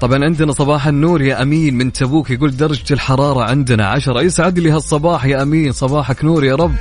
طبعا 0.00 0.24
عندنا 0.24 0.52
صباح 0.52 0.86
النور 0.86 1.22
يا 1.22 1.42
أمين 1.42 1.74
من 1.74 1.92
تبوك 1.92 2.30
يقول 2.30 2.56
درجة 2.56 2.94
الحرارة 2.94 3.44
عندنا 3.44 3.86
عشرة. 3.86 4.22
يسعد 4.22 4.58
لي 4.58 4.70
هالصباح 4.70 5.24
يا 5.24 5.42
أمين 5.42 5.72
صباحك 5.72 6.24
نور 6.24 6.44
يا 6.44 6.54
رب. 6.54 6.74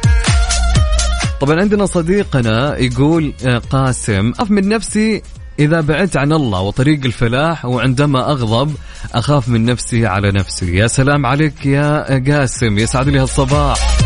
طبعا 1.42 1.62
عندنا 1.62 1.86
صديقنا 1.86 2.78
يقول 2.78 3.34
آه، 3.46 3.58
قاسم 3.58 4.32
أخاف 4.32 4.52
من 4.52 4.70
نفسي 4.70 5.22
إذا 5.60 5.82
بعدت 5.82 6.18
عن 6.18 6.34
الله 6.34 6.62
وطريق 6.62 7.06
الفلاح 7.06 7.66
وعندما 7.66 8.32
أغضب 8.32 8.76
أخاف 9.14 9.50
من 9.50 9.66
نفسي 9.66 10.06
على 10.06 10.32
نفسي. 10.32 10.76
يا 10.76 10.88
سلام 10.88 11.26
عليك 11.26 11.66
يا 11.66 12.20
قاسم 12.32 12.78
يسعد 12.78 13.10
لي 13.10 13.20
هالصباح. 13.20 13.98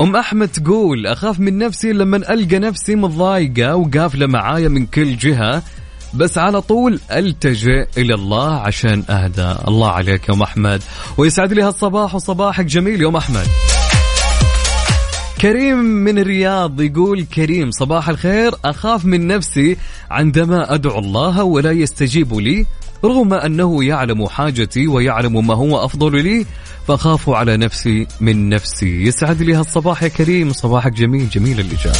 أم 0.00 0.16
أحمد 0.16 0.48
تقول 0.48 1.06
أخاف 1.06 1.40
من 1.40 1.58
نفسي 1.58 1.92
لما 1.92 2.16
ألقى 2.16 2.58
نفسي 2.58 2.94
متضايقة 2.94 3.76
وقافلة 3.76 4.26
معايا 4.26 4.68
من 4.68 4.86
كل 4.86 5.16
جهة. 5.16 5.62
بس 6.14 6.38
على 6.38 6.60
طول 6.60 7.00
التجئ 7.12 7.86
إلى 7.96 8.14
الله 8.14 8.54
عشان 8.54 9.04
أهدى. 9.10 9.54
الله 9.68 9.90
عليك 9.90 10.28
يا 10.28 10.34
أم 10.34 10.42
أحمد. 10.42 10.82
ويسعد 11.18 11.52
لي 11.52 11.62
هالصباح 11.62 12.14
وصباحك 12.14 12.64
جميل 12.64 13.02
يا 13.02 13.08
أم 13.08 13.16
أحمد. 13.16 13.46
كريم 15.40 15.78
من 15.78 16.18
الرياض 16.18 16.80
يقول 16.80 17.24
كريم 17.24 17.70
صباح 17.70 18.08
الخير. 18.08 18.54
أخاف 18.64 19.04
من 19.04 19.26
نفسي 19.26 19.76
عندما 20.10 20.74
أدعو 20.74 20.98
الله 20.98 21.42
ولا 21.42 21.72
يستجيب 21.72 22.34
لي. 22.34 22.66
رغم 23.04 23.34
أنه 23.34 23.84
يعلم 23.84 24.28
حاجتي 24.28 24.86
ويعلم 24.86 25.46
ما 25.46 25.54
هو 25.54 25.84
أفضل 25.84 26.24
لي 26.24 26.46
فأخاف 26.88 27.30
على 27.30 27.56
نفسي 27.56 28.06
من 28.20 28.48
نفسي. 28.48 29.02
يسعد 29.02 29.42
لي 29.42 29.54
هالصباح 29.54 30.02
يا 30.02 30.08
كريم. 30.08 30.52
صباحك 30.52 30.92
جميل 30.92 31.28
جميل 31.28 31.60
الاجابه 31.60 31.98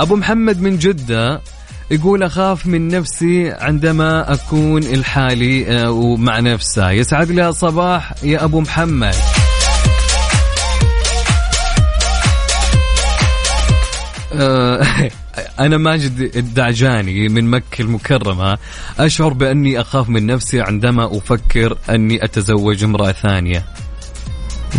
أبو 0.00 0.16
محمد 0.16 0.60
من 0.60 0.78
جدة 0.78 1.40
يقول 1.90 2.22
أخاف 2.22 2.66
من 2.66 2.88
نفسي 2.88 3.50
عندما 3.50 4.32
أكون 4.32 4.82
الحالي 4.82 5.66
آه، 5.68 5.90
ومع 5.90 6.40
نفسه. 6.40 6.90
يسعد 6.90 7.30
لي 7.30 7.48
الصباح 7.48 8.12
يا 8.22 8.44
أبو 8.44 8.60
محمد. 8.60 9.14
آه، 14.32 14.86
أنا 15.64 15.76
ماجد 15.76 16.36
الدعجاني 16.36 17.28
من 17.28 17.50
مكة 17.50 17.82
المكرمة. 17.82 18.58
أشعر 18.98 19.32
بأني 19.32 19.80
أخاف 19.80 20.08
من 20.08 20.26
نفسي 20.26 20.60
عندما 20.60 21.16
أفكر 21.16 21.78
أني 21.90 22.24
أتزوج 22.24 22.84
امرأة 22.84 23.12
ثانية. 23.12 23.64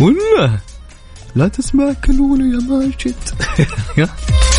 ولا 0.00 0.58
لا 1.34 1.48
تسمع 1.48 1.92
كلولة 1.92 2.44
يا 2.44 2.60
ماجد. 2.60 3.14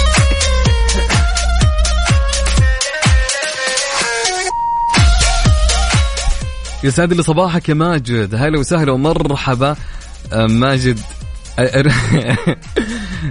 يسعد 6.84 7.14
لي 7.14 7.24
صباحك 7.24 7.70
يا 7.70 7.74
ماجد. 7.74 8.36
هلا 8.36 8.60
وسهلا 8.60 8.92
ومرحبا. 8.92 9.76
ماجد 10.34 11.00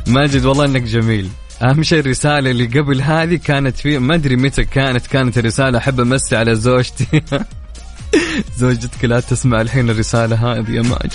ماجد 0.06 0.44
والله 0.44 0.64
إنك 0.64 0.82
جميل. 0.82 1.28
أهم 1.62 1.82
شيء 1.82 1.98
الرسالة 2.00 2.50
اللي 2.50 2.66
قبل 2.66 3.02
هذه 3.02 3.36
كانت 3.36 3.76
في 3.76 3.98
ما 3.98 4.14
أدري 4.14 4.36
متى 4.36 4.64
كانت 4.64 5.06
كانت 5.06 5.38
الرسالة 5.38 5.78
أحب 5.78 6.00
أمسي 6.00 6.36
على 6.36 6.54
زوجتي. 6.54 7.22
زوجتك 8.58 9.04
لا 9.04 9.20
تسمع 9.20 9.60
الحين 9.60 9.90
الرسالة 9.90 10.36
هذه 10.36 10.70
يا 10.70 10.82
ماجد. 10.82 11.12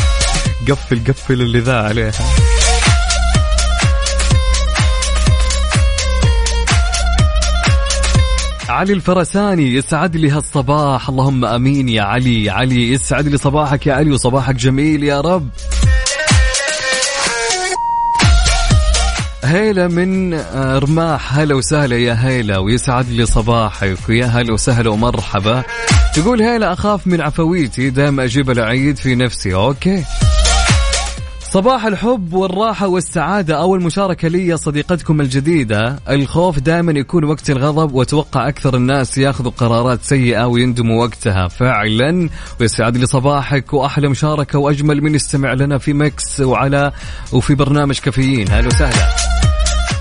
قفل 0.68 1.00
قفل 1.08 1.42
اللي 1.42 1.60
ذا 1.60 1.80
عليها. 1.82 2.12
علي 8.68 8.92
الفرساني 8.92 9.74
يسعد 9.74 10.16
لي 10.16 10.30
هالصباح. 10.30 11.08
اللهم 11.08 11.44
آمين 11.44 11.88
يا 11.88 12.02
علي. 12.02 12.50
علي 12.50 12.92
يسعد 12.92 13.28
لي 13.28 13.36
صباحك 13.36 13.86
يا 13.86 13.94
علي 13.94 14.10
وصباحك 14.10 14.54
جميل 14.54 15.04
يا 15.04 15.20
رب. 15.20 15.48
هيلا 19.44 19.88
من 19.88 20.34
رماح 20.78 21.38
هلا 21.38 21.54
وسهلا 21.54 21.96
يا 21.96 22.26
هيلا 22.26 22.58
ويسعد 22.58 23.10
لي 23.10 23.26
صباحك. 23.26 24.08
ويا 24.08 24.26
هلا 24.26 24.52
وسهلا 24.52 24.90
ومرحبا. 24.90 25.62
تقول 26.14 26.42
هيلا 26.42 26.72
أخاف 26.72 27.06
من 27.06 27.20
عفويتي 27.20 27.90
دائما 27.90 28.24
أجيب 28.24 28.50
العيد 28.50 28.96
في 28.96 29.14
نفسي. 29.14 29.54
okay. 29.54 30.04
صباح 31.56 31.86
الحب 31.86 32.32
والراحة 32.34 32.88
والسعادة. 32.88 33.60
أول 33.60 33.82
مشاركة 33.82 34.28
لي 34.28 34.56
صديقتكم 34.56 35.20
الجديدة. 35.20 35.98
الخوف 36.10 36.58
دائما 36.58 36.92
يكون 36.92 37.24
وقت 37.24 37.50
الغضب 37.50 37.94
وأتوقع 37.94 38.48
أكثر 38.48 38.76
الناس 38.76 39.18
ياخذوا 39.18 39.52
قرارات 39.56 40.02
سيئة 40.02 40.46
ويندموا 40.46 41.04
وقتها 41.04 41.48
فعلا. 41.48 42.28
ويسعد 42.60 42.96
لي 42.96 43.06
صباحك 43.06 43.72
وأحلى 43.72 44.08
مشاركة 44.08 44.58
وأجمل 44.58 45.02
من 45.02 45.14
يستمع 45.14 45.52
لنا 45.52 45.78
في 45.78 45.92
Mix 45.92 46.40
وعلى 46.40 46.92
وفي 47.32 47.54
برنامج 47.54 47.98
كافيين. 47.98 48.50
هلا 48.50 48.66
وسهلا. 48.66 49.08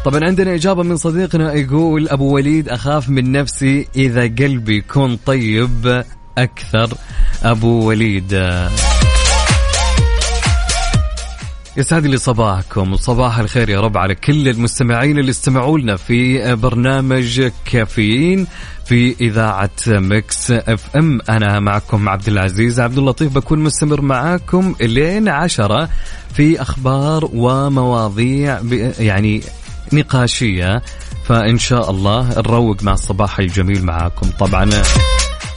طبعا 0.06 0.24
عندنا 0.24 0.56
إجابة 0.56 0.84
من 0.84 0.98
صديقنا 0.98 1.54
يقول 1.54 2.10
أبو 2.10 2.36
وليد 2.36 2.70
أخاف 2.70 3.10
من 3.10 3.32
نفسي 3.32 3.88
إذا 3.96 4.22
قلبي 4.22 4.78
يكون 4.78 5.20
طيب 5.26 6.04
أكثر. 6.38 6.90
أبو 7.44 7.88
وليد. 7.88 8.34
يسعد 11.78 12.06
لي 12.06 12.18
صباحكم. 12.18 12.94
وصباح 12.94 13.40
الخير 13.40 13.70
يا 13.70 13.80
رب 13.80 13.98
على 13.98 14.16
كل 14.16 14.50
المستمعين 14.50 15.20
اللي 15.20 15.32
استمعوا 15.32 15.80
لنا 15.80 15.96
في 15.96 16.56
برنامج 16.56 17.52
كافيين 17.66 18.48
في 18.86 19.16
إذاعة 19.22 19.70
Mix 19.88 20.52
FM. 20.52 21.20
أنا 21.30 21.60
معكم 21.60 22.10
عبد 22.10 22.28
العزيز. 22.28 22.80
عبد 22.80 22.98
اللطيف 22.98 23.34
بكون 23.34 23.60
مستمر 23.60 24.02
معاكم 24.02 24.76
لين 24.82 25.30
عشرة 25.30 25.90
في 26.34 26.62
أخبار 26.62 27.30
ومواضيع 27.34 28.60
يعني 29.00 29.42
نقاشية. 29.94 30.82
فإن 31.26 31.58
شاء 31.58 31.90
الله 31.92 32.30
نروق 32.38 32.84
مع 32.84 32.94
الصباح 32.94 33.40
الجميل 33.40 33.86
معاكم. 33.86 34.30
طبعا 34.40 34.70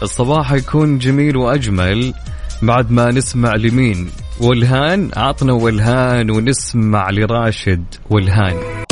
الصباح 0.02 0.52
يكون 0.52 0.98
جميل 0.98 1.36
وأجمل 1.36 2.14
بعد 2.62 2.90
ما 2.90 3.10
نسمع 3.10 3.54
لمين؟ 3.54 4.10
والهان 4.40 5.10
عطنا 5.16 5.52
والهان 5.52 6.30
ونسمع 6.30 7.10
لراشد 7.10 7.84
والهان. 8.10 8.84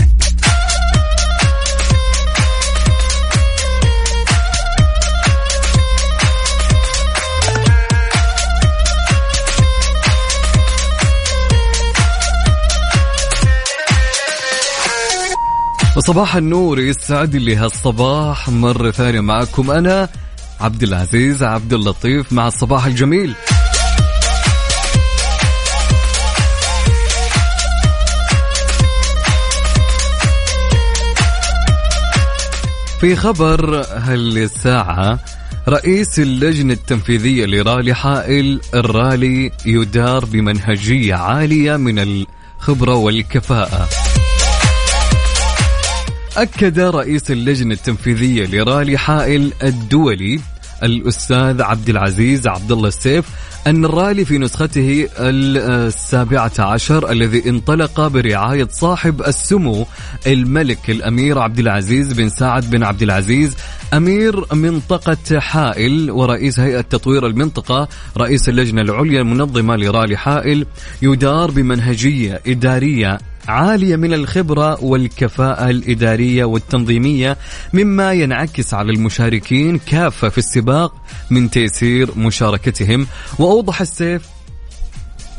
صباح 15.99 16.37
النور 16.37 16.81
يسعد 16.81 17.37
لي 17.37 17.57
هالصباح. 17.57 18.49
مرة 18.49 18.91
ثانية 18.91 19.21
معكم 19.21 19.71
أنا 19.71 20.09
عبد 20.61 20.83
العزيز 20.83 21.43
عبد 21.43 21.73
اللطيف 21.73 22.33
مع 22.33 22.47
الصباح 22.47 22.87
الجميل. 22.87 23.35
في 33.07 33.17
خبر 33.17 33.87
هالساعة 33.97 35.19
رئيس 35.69 36.19
اللجنة 36.19 36.73
التنفيذية 36.73 37.47
لرالي 37.47 37.95
حائل 37.95 38.61
الرالي 38.75 39.51
يدار 39.67 40.25
بمنهجية 40.25 41.15
عالية 41.15 41.77
من 41.77 41.99
الخبرة 41.99 42.95
والكفاءة. 42.95 43.89
أكد 46.37 46.81
رئيس 46.81 47.31
اللجنة 47.31 47.75
التنفيذية 47.75 48.47
لرالي 48.47 48.99
حائل 48.99 49.53
الدولي 49.63 50.41
الأستاذ 50.83 51.63
عبد 51.63 51.89
العزيز 51.89 52.47
عبد 52.47 52.73
الله 52.73 52.89
السيف 52.89 53.25
أن 53.67 53.85
الرالي 53.85 54.25
في 54.25 54.39
نسخته 54.39 55.09
السابعة 55.19 56.53
عشر 56.59 57.11
الذي 57.11 57.49
انطلق 57.49 58.07
برعاية 58.07 58.69
صاحب 58.71 59.23
السمو 59.23 59.87
الملك 60.27 60.91
الأمير 60.91 61.39
عبد 61.39 61.59
العزيز 61.59 62.13
بن 62.13 62.29
سعد 62.29 62.71
بن 62.71 62.83
عبد 62.83 63.03
العزيز 63.03 63.57
أمير 63.95 64.55
منطقة 64.55 65.41
حائل 65.41 66.11
ورئيس 66.11 66.61
هيئة 66.61 66.81
تطوير 66.81 67.27
المنطقة 67.27 67.89
رئيس 68.19 68.49
اللجنة 68.49 68.83
العليا 68.83 69.21
المنظمة 69.21 69.77
لرالي 69.77 70.17
حائل 70.17 70.67
يدار 71.03 71.51
بمنهجية 71.51 72.41
إدارية 72.47 73.19
عالية 73.49 73.97
من 73.97 74.15
الخبرة 74.15 74.85
والكفاءة 74.85 75.71
الإدارية 75.71 76.45
والتنظيمية 76.45 77.37
مما 77.73 78.13
ينعكس 78.13 78.75
على 78.75 78.93
المشاركين 78.93 79.79
كافة 79.79 80.29
في 80.29 80.39
السباق 80.39 80.95
من 81.31 81.51
تيسير 81.51 82.19
مشاركتهم. 82.19 83.07
وأوضح 83.39 83.81
السيف 83.81 84.23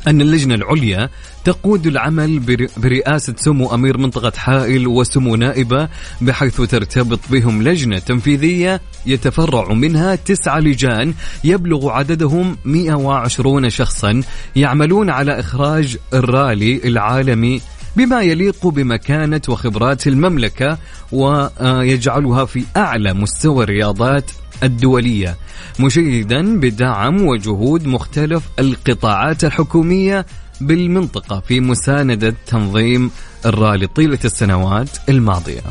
أن 0.07 0.21
اللجنة 0.21 0.55
العليا 0.55 1.09
تقود 1.45 1.87
العمل 1.87 2.39
بر- 2.39 2.67
برئاسة 2.77 3.33
سمو 3.37 3.73
أمير 3.73 3.97
منطقة 3.97 4.31
حائل 4.37 4.87
وسمو 4.87 5.35
نائبة 5.35 5.89
بحيث 6.21 6.61
ترتبط 6.61 7.19
بهم 7.31 7.63
لجنة 7.63 7.99
تنفيذية 7.99 8.81
يتفرع 9.05 9.73
منها 9.73 10.15
تسعة 10.15 10.59
لجان 10.59 11.13
يبلغ 11.43 11.89
عددهم 11.89 12.57
120 12.65 13.69
شخصا 13.69 14.21
يعملون 14.55 15.09
على 15.09 15.39
إخراج 15.39 15.97
الرالي 16.13 16.81
العالمي 16.87 17.61
بما 17.97 18.21
يليق 18.21 18.67
بمكانة 18.67 19.41
وخبرات 19.49 20.07
المملكة 20.07 20.77
ويجعلها 21.11 22.45
في 22.45 22.63
أعلى 22.77 23.13
مستوى 23.13 23.63
الرياضات 23.63 24.31
الدولية 24.63 25.37
مشيدا 25.79 26.59
بدعم 26.59 27.21
وجهود 27.21 27.87
مختلف 27.87 28.43
القطاعات 28.59 29.43
الحكومية 29.43 30.25
بالمنطقة 30.61 31.39
في 31.39 31.59
مساندة 31.59 32.35
تنظيم 32.47 33.11
الرالي 33.45 33.87
طيلة 33.87 34.19
السنوات 34.25 34.89
الماضية. 35.09 35.61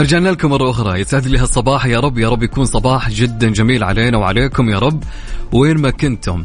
رجعنا 0.00 0.28
لكم 0.28 0.50
مرة 0.50 0.70
أخرى. 0.70 1.00
يسعد 1.00 1.26
لي 1.26 1.38
هالصباح. 1.38 1.86
يا 1.86 2.00
رب 2.00 2.18
يا 2.18 2.28
رب 2.28 2.42
يكون 2.42 2.64
صباح 2.64 3.10
جدا 3.10 3.48
جميل 3.48 3.84
علينا 3.84 4.18
وعليكم 4.18 4.68
يا 4.68 4.78
رب. 4.78 5.04
وين 5.52 5.78
ما 5.78 5.90
كنتم. 5.90 6.44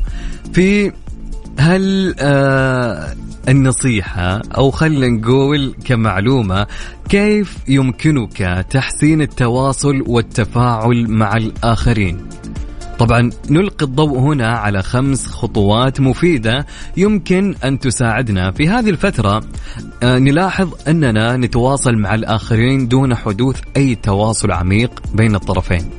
في 0.53 0.91
هل 1.59 2.15
آه 2.19 3.15
النصيحة 3.49 4.41
أو 4.57 4.71
خلينا 4.71 5.07
نقول 5.07 5.75
كمعلومة 5.85 6.67
كيف 7.09 7.57
يمكنك 7.67 8.65
تحسين 8.69 9.21
التواصل 9.21 10.03
والتفاعل 10.07 11.07
مع 11.07 11.37
الآخرين؟ 11.37 12.17
طبعا 12.99 13.29
نلقي 13.49 13.85
الضوء 13.85 14.19
هنا 14.19 14.47
على 14.47 14.83
خمس 14.83 15.27
خطوات 15.27 16.01
مفيدة 16.01 16.65
يمكن 16.97 17.55
أن 17.63 17.79
تساعدنا 17.79 18.51
في 18.51 18.69
هذه 18.69 18.89
الفترة. 18.89 19.43
آه، 20.03 20.19
نلاحظ 20.19 20.73
أننا 20.87 21.37
نتواصل 21.37 21.95
مع 21.95 22.15
الآخرين 22.15 22.87
دون 22.87 23.15
حدوث 23.15 23.61
أي 23.77 23.95
تواصل 23.95 24.51
عميق 24.51 25.01
بين 25.13 25.35
الطرفين. 25.35 25.89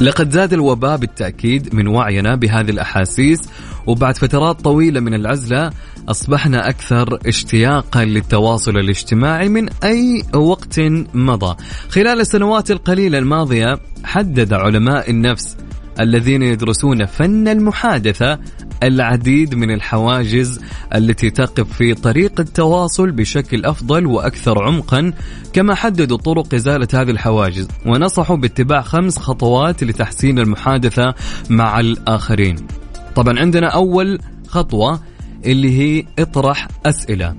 لقد 0.00 0.30
زاد 0.30 0.52
الوباء 0.52 0.96
بالتأكيد 0.96 1.74
من 1.74 1.86
وعينا 1.86 2.34
بهذه 2.34 2.70
الأحاسيس 2.70 3.40
وبعد 3.86 4.16
فترات 4.16 4.60
طويلة 4.60 5.00
من 5.00 5.14
العزلة 5.14 5.70
أصبحنا 6.08 6.68
أكثر 6.68 7.18
اشتياقا 7.26 8.04
للتواصل 8.04 8.78
الاجتماعي 8.78 9.48
من 9.48 9.68
أي 9.84 10.22
وقت 10.34 10.80
مضى 11.14 11.56
خلال 11.88 12.20
السنوات 12.20 12.70
القليلة 12.70 13.18
الماضية 13.18 13.80
حدد 14.04 14.52
علماء 14.52 15.10
النفس 15.10 15.56
الذين 16.00 16.42
يدرسون 16.42 17.06
فن 17.06 17.48
المحادثة 17.48 18.38
العديد 18.82 19.54
من 19.54 19.70
الحواجز 19.70 20.60
التي 20.94 21.30
تقف 21.30 21.72
في 21.72 21.94
طريق 21.94 22.40
التواصل 22.40 23.10
بشكل 23.10 23.64
أفضل 23.64 24.06
وأكثر 24.06 24.62
عمقا 24.62 25.12
كما 25.52 25.74
حددوا 25.74 26.16
طرق 26.16 26.54
إزالة 26.54 26.88
هذه 26.94 27.10
الحواجز 27.10 27.68
ونصحوا 27.86 28.36
باتباع 28.36 28.80
خمس 28.80 29.18
خطوات 29.18 29.84
لتحسين 29.84 30.38
المحادثة 30.38 31.14
مع 31.50 31.80
الآخرين. 31.80 32.56
طبعا 33.14 33.38
عندنا 33.38 33.68
أول 33.68 34.18
خطوة 34.48 35.00
اللي 35.46 35.78
هي 35.78 36.04
اطرح 36.18 36.68
أسئلة. 36.86 37.34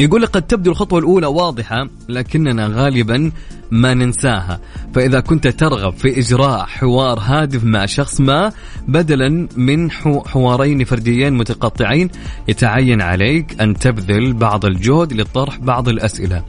يقول 0.00 0.26
قد 0.26 0.42
تبدو 0.42 0.70
الخطوة 0.70 0.98
الأولى 0.98 1.26
واضحة 1.26 1.88
لكننا 2.08 2.66
غالبا 2.66 3.32
ما 3.70 3.94
ننساها. 3.94 4.60
فإذا 4.94 5.20
كنت 5.20 5.48
ترغب 5.48 5.92
في 5.92 6.18
إجراء 6.20 6.66
حوار 6.66 7.18
هادف 7.18 7.64
مع 7.64 7.86
شخص 7.86 8.20
ما 8.20 8.52
بدلا 8.88 9.48
من 9.56 9.90
حوارين 10.26 10.84
فرديين 10.84 11.32
متقطعين 11.32 12.10
يتعين 12.48 13.02
عليك 13.02 13.60
أن 13.60 13.74
تبذل 13.74 14.32
بعض 14.32 14.64
الجهد 14.64 15.12
لطرح 15.12 15.58
بعض 15.58 15.88
الأسئلة. 15.88 16.44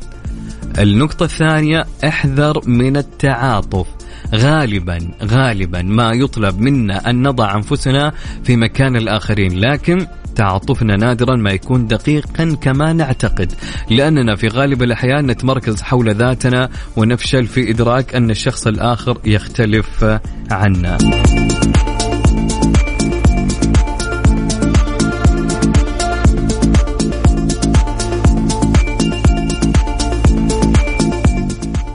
النقطة 0.80 1.24
الثانية 1.24 1.86
احذر 2.08 2.62
من 2.68 2.98
التعاطف. 2.98 3.88
غالبا 4.36 4.98
غالبا 5.24 5.82
ما 5.82 6.12
يطلب 6.14 6.60
منا 6.60 7.10
أن 7.10 7.28
نضع 7.28 7.56
أنفسنا 7.56 8.14
في 8.44 8.56
مكان 8.56 8.96
الآخرين 8.96 9.60
لكن 9.60 10.08
تعاطفنا 10.36 10.96
نادرا 10.96 11.36
ما 11.36 11.52
يكون 11.52 11.88
دقيقا 11.88 12.58
كما 12.62 12.94
نعتقد 12.94 13.54
لأننا 13.90 14.36
في 14.36 14.48
غالب 14.48 14.84
الأحيان 14.84 15.28
نتمركز 15.28 15.82
حول 15.82 16.16
ذاتنا 16.16 16.70
ونفشل 16.98 17.48
في 17.48 17.72
إدراك 17.72 18.16
أن 18.16 18.30
الشخص 18.30 18.68
الآخر 18.68 19.18
يختلف 19.26 20.20
عنا. 20.52 20.98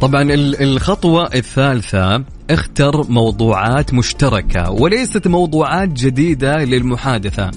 طبعا 0.04 0.28
الخطوة 0.60 1.34
الثالثة 1.34 2.24
اختر 2.50 3.10
موضوعات 3.10 3.94
مشتركة 3.94 4.70
وليست 4.70 5.28
موضوعات 5.28 5.88
جديدة 5.88 6.64
للمحادثة. 6.64 7.50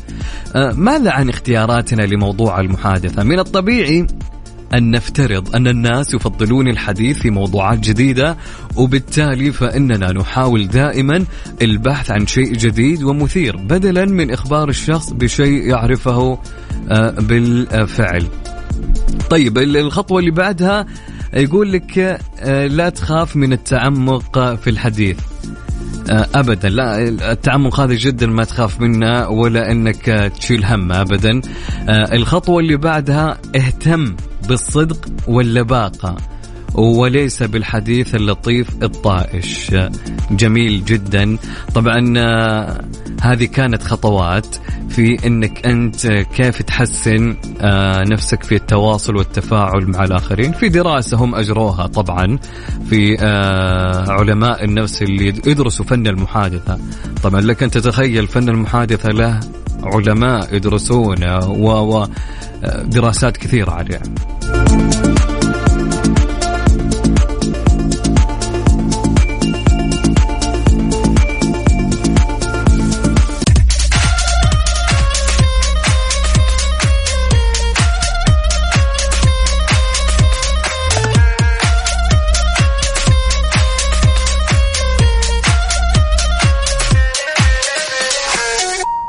أه، 0.55 0.71
ماذا 0.71 1.11
عن 1.11 1.29
اختياراتنا 1.29 2.01
لموضوع 2.01 2.59
المحادثة؟ 2.59 3.23
من 3.23 3.39
الطبيعي 3.39 4.07
أن 4.73 4.91
نفترض 4.91 5.55
أن 5.55 5.67
الناس 5.67 6.13
يفضلون 6.13 6.67
الحديث 6.67 7.19
في 7.19 7.29
موضوعات 7.29 7.79
جديدة 7.79 8.37
وبالتالي 8.75 9.51
فإننا 9.51 10.11
نحاول 10.11 10.67
دائما 10.67 11.25
البحث 11.61 12.11
عن 12.11 12.27
شيء 12.27 12.53
جديد 12.53 13.03
ومثير 13.03 13.57
بدلا 13.57 14.05
من 14.05 14.31
إخبار 14.31 14.69
الشخص 14.69 15.13
بشيء 15.13 15.67
يعرفه 15.67 16.39
أه، 16.89 17.09
بالفعل. 17.09 18.25
طيب 19.29 19.57
الخطوة 19.57 20.19
اللي 20.19 20.31
بعدها 20.31 20.85
يقول 21.33 21.71
لك 21.71 21.99
أه، 22.39 22.67
لا 22.67 22.89
تخاف 22.89 23.35
من 23.35 23.53
التعمق 23.53 24.55
في 24.55 24.69
الحديث. 24.69 25.19
آه، 26.09 26.27
ابدا. 26.35 26.69
لا 26.69 27.07
التعمق 27.07 27.79
هذا 27.79 27.93
جدا 27.93 28.27
ما 28.27 28.43
تخاف 28.43 28.81
منه 28.81 29.29
ولا 29.29 29.71
إنك 29.71 30.31
تشيل 30.39 30.65
هم 30.65 30.91
ابدا. 30.91 31.41
آه، 31.89 32.15
الخطوة 32.15 32.59
اللي 32.59 32.77
بعدها 32.77 33.37
اهتم 33.55 34.15
بالصدق 34.47 35.05
واللباقة. 35.27 36.17
وليس 36.77 37.43
بالحديث 37.43 38.15
اللطيف 38.15 38.83
الطائش. 38.83 39.75
جميل 40.31 40.85
جدا. 40.85 41.37
طبعا 41.75 42.13
آه، 42.17 42.85
هذه 43.21 43.45
كانت 43.45 43.83
خطوات 43.83 44.55
في 44.89 45.27
إنك 45.27 45.65
أنت 45.65 46.07
كيف 46.07 46.61
تحسن 46.61 47.35
آه، 47.61 48.03
نفسك 48.03 48.43
في 48.43 48.55
التواصل 48.55 49.15
والتفاعل 49.15 49.87
مع 49.87 50.03
الآخرين. 50.03 50.51
في 50.51 50.69
دراسة 50.69 51.17
هم 51.17 51.35
أجروها 51.35 51.87
طبعا 51.87 52.37
في 52.89 53.17
آه، 53.19 54.11
علماء 54.11 54.65
النفس 54.65 55.01
اللي 55.01 55.27
يدرسوا 55.27 55.85
فن 55.85 56.07
المحادثة. 56.07 56.77
طبعا 57.23 57.41
لك 57.41 57.63
أن 57.63 57.71
تتخيل 57.71 58.27
فن 58.27 58.49
المحادثة 58.49 59.09
له 59.09 59.39
علماء 59.83 60.55
يدرسونه 60.55 61.39
ودراسات 61.49 63.37
كثيرة 63.37 63.71
عليه. 63.71 64.01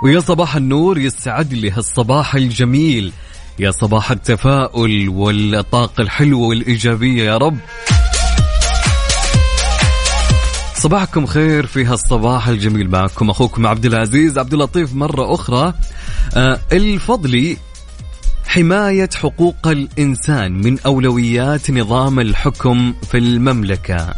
ويا 0.03 0.21
صباح 0.21 0.57
النور 0.57 0.99
يسعد 0.99 1.53
لي 1.53 1.71
هالصباح 1.71 2.35
الجميل. 2.35 3.13
يا 3.59 3.71
صباح 3.71 4.11
التفاؤل 4.11 5.09
والطاقة 5.09 6.03
الحلوة 6.03 6.49
والإيجابية 6.49 7.25
يا 7.25 7.37
رب. 7.37 7.59
صباحكم 10.75 11.27
خير 11.27 11.67
في 11.67 11.85
هالصباح 11.85 12.49
الجميل 12.49 12.91
معكم 12.91 13.31
أخوكم 13.31 13.67
عبد 13.67 13.87
العزيز. 13.87 14.39
عبد 14.39 14.53
اللطيف 14.53 14.95
مرة 14.95 15.35
أخرى. 15.35 15.75
آه 16.35 16.61
الفضلي 16.73 17.57
حماية 18.47 19.11
حقوق 19.15 19.67
الإنسان 19.67 20.53
من 20.53 20.79
أولويات 20.79 21.71
نظام 21.71 22.21
الحكم 22.21 22.95
في 23.11 23.19
المملكة. 23.19 24.15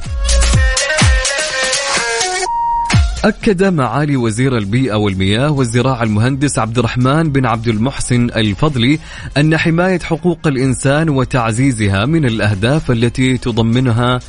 أكد 3.24 3.64
معالي 3.64 4.16
وزير 4.16 4.56
البيئة 4.56 4.94
والمياه 4.94 5.50
والزراعة 5.50 6.02
المهندس 6.02 6.58
عبد 6.58 6.78
الرحمن 6.78 7.32
بن 7.32 7.46
عبد 7.46 7.68
المحسن 7.68 8.30
الفضلي 8.36 8.98
أن 9.36 9.56
حماية 9.56 9.98
حقوق 9.98 10.46
الإنسان 10.46 11.08
وتعزيزها 11.08 12.06
من 12.06 12.24
الأهداف 12.24 12.90
التي 12.90 13.38
تضمنها 13.38 14.20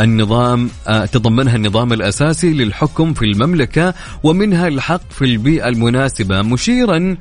النظام 0.00 0.70
آه، 0.88 1.04
تضمنها 1.04 1.56
النظام 1.56 1.92
الأساسي 1.92 2.50
للحكم 2.52 3.14
في 3.14 3.24
المملكة 3.24 3.94
ومنها 4.22 4.68
الحق 4.68 5.12
في 5.12 5.24
البيئة 5.24 5.68
المناسبة 5.68 6.42
مشيرا 6.42 7.16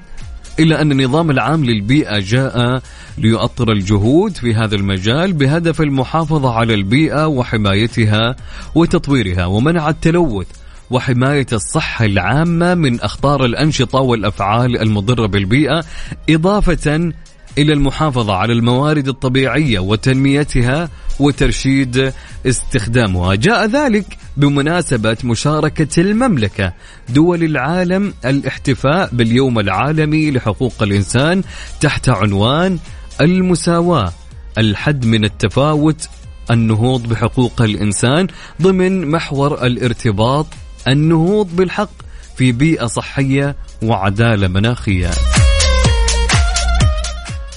إلى 0.60 0.82
أن 0.82 0.92
النظام 0.92 1.32
العام 1.32 1.66
للبيئة 1.66 2.20
جاء 2.20 2.82
ليؤطر 3.18 3.72
الجهود 3.72 4.38
في 4.38 4.56
هذا 4.56 4.76
المجال 4.76 5.34
بهدف 5.34 5.82
المحافظة 5.82 6.54
على 6.54 6.74
البيئة 6.74 7.28
وحمايتها 7.28 8.36
وتطويرها 8.76 9.46
ومنع 9.46 9.90
التلوث. 9.90 10.48
وحماية 10.92 11.48
الصحة 11.54 12.06
العامة 12.06 12.74
من 12.74 13.02
أخطار 13.02 13.46
الأنشطة 13.46 14.00
والأفعال 14.00 14.82
المضرة 14.82 15.28
بالبيئة 15.28 15.86
إضافة 16.30 17.12
إلى 17.58 17.74
المحافظة 17.74 18.34
على 18.36 18.54
الموارد 18.54 19.08
الطبيعية 19.08 19.80
وتنميتها 19.80 20.90
وترشيد 21.20 22.14
استخدامها. 22.46 23.36
جاء 23.36 23.66
ذلك 23.66 24.18
بمناسبة 24.38 25.18
مشاركة 25.24 26.02
المملكة 26.02 26.74
دول 27.10 27.44
العالم 27.44 28.14
الاحتفاء 28.26 29.10
باليوم 29.12 29.60
العالمي 29.60 30.32
لحقوق 30.32 30.84
الإنسان 30.84 31.44
تحت 31.82 32.10
عنوان 32.10 32.80
المساواة 33.22 34.14
الحد 34.58 35.06
من 35.06 35.26
التفاوت 35.26 36.10
النهوض 36.52 37.08
بحقوق 37.08 37.62
الإنسان 37.62 38.28
ضمن 38.62 39.12
محور 39.12 39.66
الارتباط 39.66 40.48
النهوض 40.88 41.56
بالحق 41.56 41.92
في 42.38 42.52
بيئة 42.52 42.86
صحية 42.86 43.56
وعدالة 43.84 44.48
مناخية. 44.48 45.10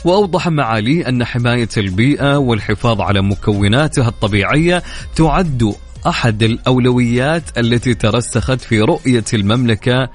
وأوضح 0.05 0.49
معالي 0.49 1.09
أن 1.09 1.25
حماية 1.25 1.69
البيئة 1.77 2.37
والحفاظ 2.37 3.01
على 3.01 3.23
مكوناتها 3.23 4.09
الطبيعية 4.09 4.83
تعد 5.17 5.75
أحد 6.07 6.43
الأولويات 6.43 7.59
التي 7.59 7.95
ترسخت 7.95 8.61
في 8.61 8.81
رؤية 8.81 9.25
المملكة 9.35 10.09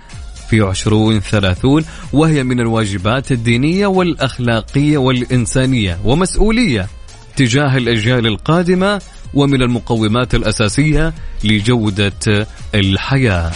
في 0.49 0.61
عشرون 0.61 1.19
ثلاثون 1.19 1.85
وهي 2.13 2.43
من 2.43 2.59
الواجبات 2.59 3.31
الدينية 3.31 3.87
والأخلاقية 3.87 4.97
والإنسانية 4.97 5.99
ومسؤولية 6.05 6.87
تجاه 7.37 7.77
الأجيال 7.77 8.27
القادمة 8.27 9.01
ومن 9.33 9.61
المقومات 9.61 10.35
الأساسية 10.35 11.13
لجودة 11.43 12.47
الحياة. 12.75 13.51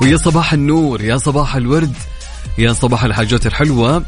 ويا 0.00 0.16
صباح 0.16 0.52
النور 0.52 1.00
يا 1.00 1.16
صباح 1.16 1.56
الورد 1.56 1.94
يا 2.58 2.72
صباح 2.72 3.04
الحاجات 3.04 3.46
الحلوة. 3.46 4.04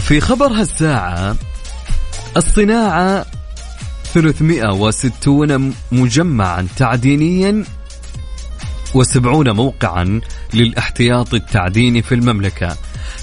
في 0.00 0.20
خبر 0.20 0.46
هالساعة 0.46 1.36
الصناعة 2.36 3.26
360 4.14 5.74
مجمعا 5.92 6.66
تعدينيا 6.76 7.64
وسبعون 8.94 9.50
موقعا 9.50 10.20
للاحتياط 10.54 11.34
التعديني 11.34 12.02
في 12.02 12.14
المملكة. 12.14 12.76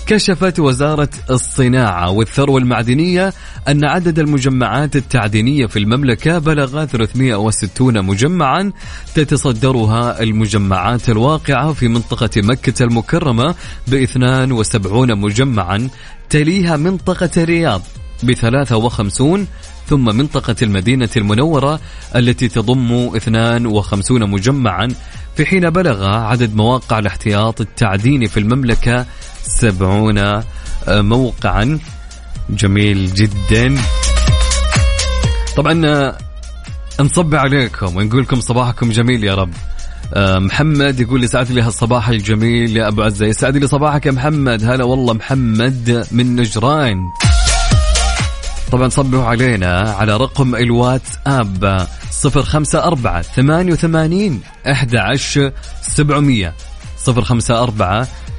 كشفت 0.05 0.59
وزارة 0.59 1.09
الصناعة 1.29 2.09
والثروة 2.11 2.57
المعدنية 2.57 3.33
أن 3.67 3.85
عدد 3.85 4.19
المجمعات 4.19 4.95
التعدينية 4.95 5.65
في 5.65 5.79
المملكة 5.79 6.39
بلغ 6.39 6.85
360 6.85 8.05
مجمعا 8.05 8.71
تتصدرها 9.15 10.23
المجمعات 10.23 11.09
الواقعة 11.09 11.73
في 11.73 11.87
منطقة 11.87 12.29
مكة 12.37 12.83
المكرمة 12.83 13.55
ب 13.87 13.93
72 13.93 15.15
مجمعا 15.15 15.89
تليها 16.29 16.77
منطقة 16.77 17.29
الرياض 17.37 17.81
ب 18.23 18.33
53 18.33 19.47
ثم 19.87 20.05
منطقة 20.17 20.55
المدينة 20.61 21.09
المنورة 21.17 21.79
التي 22.15 22.47
تضم 22.47 23.15
52 23.15 24.29
مجمعا 24.29 24.87
في 25.35 25.45
حين 25.45 25.69
بلغ 25.69 26.05
عدد 26.09 26.55
مواقع 26.55 26.99
الاحتياط 26.99 27.61
التعديني 27.61 28.27
في 28.27 28.39
المملكة 28.39 29.05
70 29.49 30.43
موقعا 30.87 31.79
جميل 32.49 33.13
جدا. 33.13 33.75
طبعا 35.57 36.13
نصب 36.99 37.35
عليكم 37.35 37.95
ونقول 37.95 38.21
لكم 38.21 38.41
صباحكم 38.41 38.91
جميل 38.91 39.23
يا 39.23 39.35
رب. 39.35 39.53
آه، 40.13 40.39
محمد 40.39 40.99
يقول 40.99 41.23
يسعد 41.23 41.51
لي 41.51 41.61
هالصباح 41.61 42.09
الجميل 42.09 42.77
يا 42.77 42.87
أبو 42.87 43.01
عزة. 43.01 43.25
يسعد 43.25 43.57
لي 43.57 43.67
صباحك 43.67 44.05
يا 44.05 44.11
محمد. 44.11 44.63
هلا 44.63 44.83
والله 44.83 45.13
محمد 45.13 46.07
من 46.11 46.35
نجران. 46.35 46.97
طبعا 48.71 48.89
صبوا 48.89 49.23
علينا 49.23 49.79
على 49.79 50.17
رقم 50.17 50.55
الواتساب 50.55 51.87
صفر 52.11 52.41
خمسة 52.41 52.83
أربعة 52.83 53.21
ثمانية 53.21 53.73
وثمانين 53.73 54.41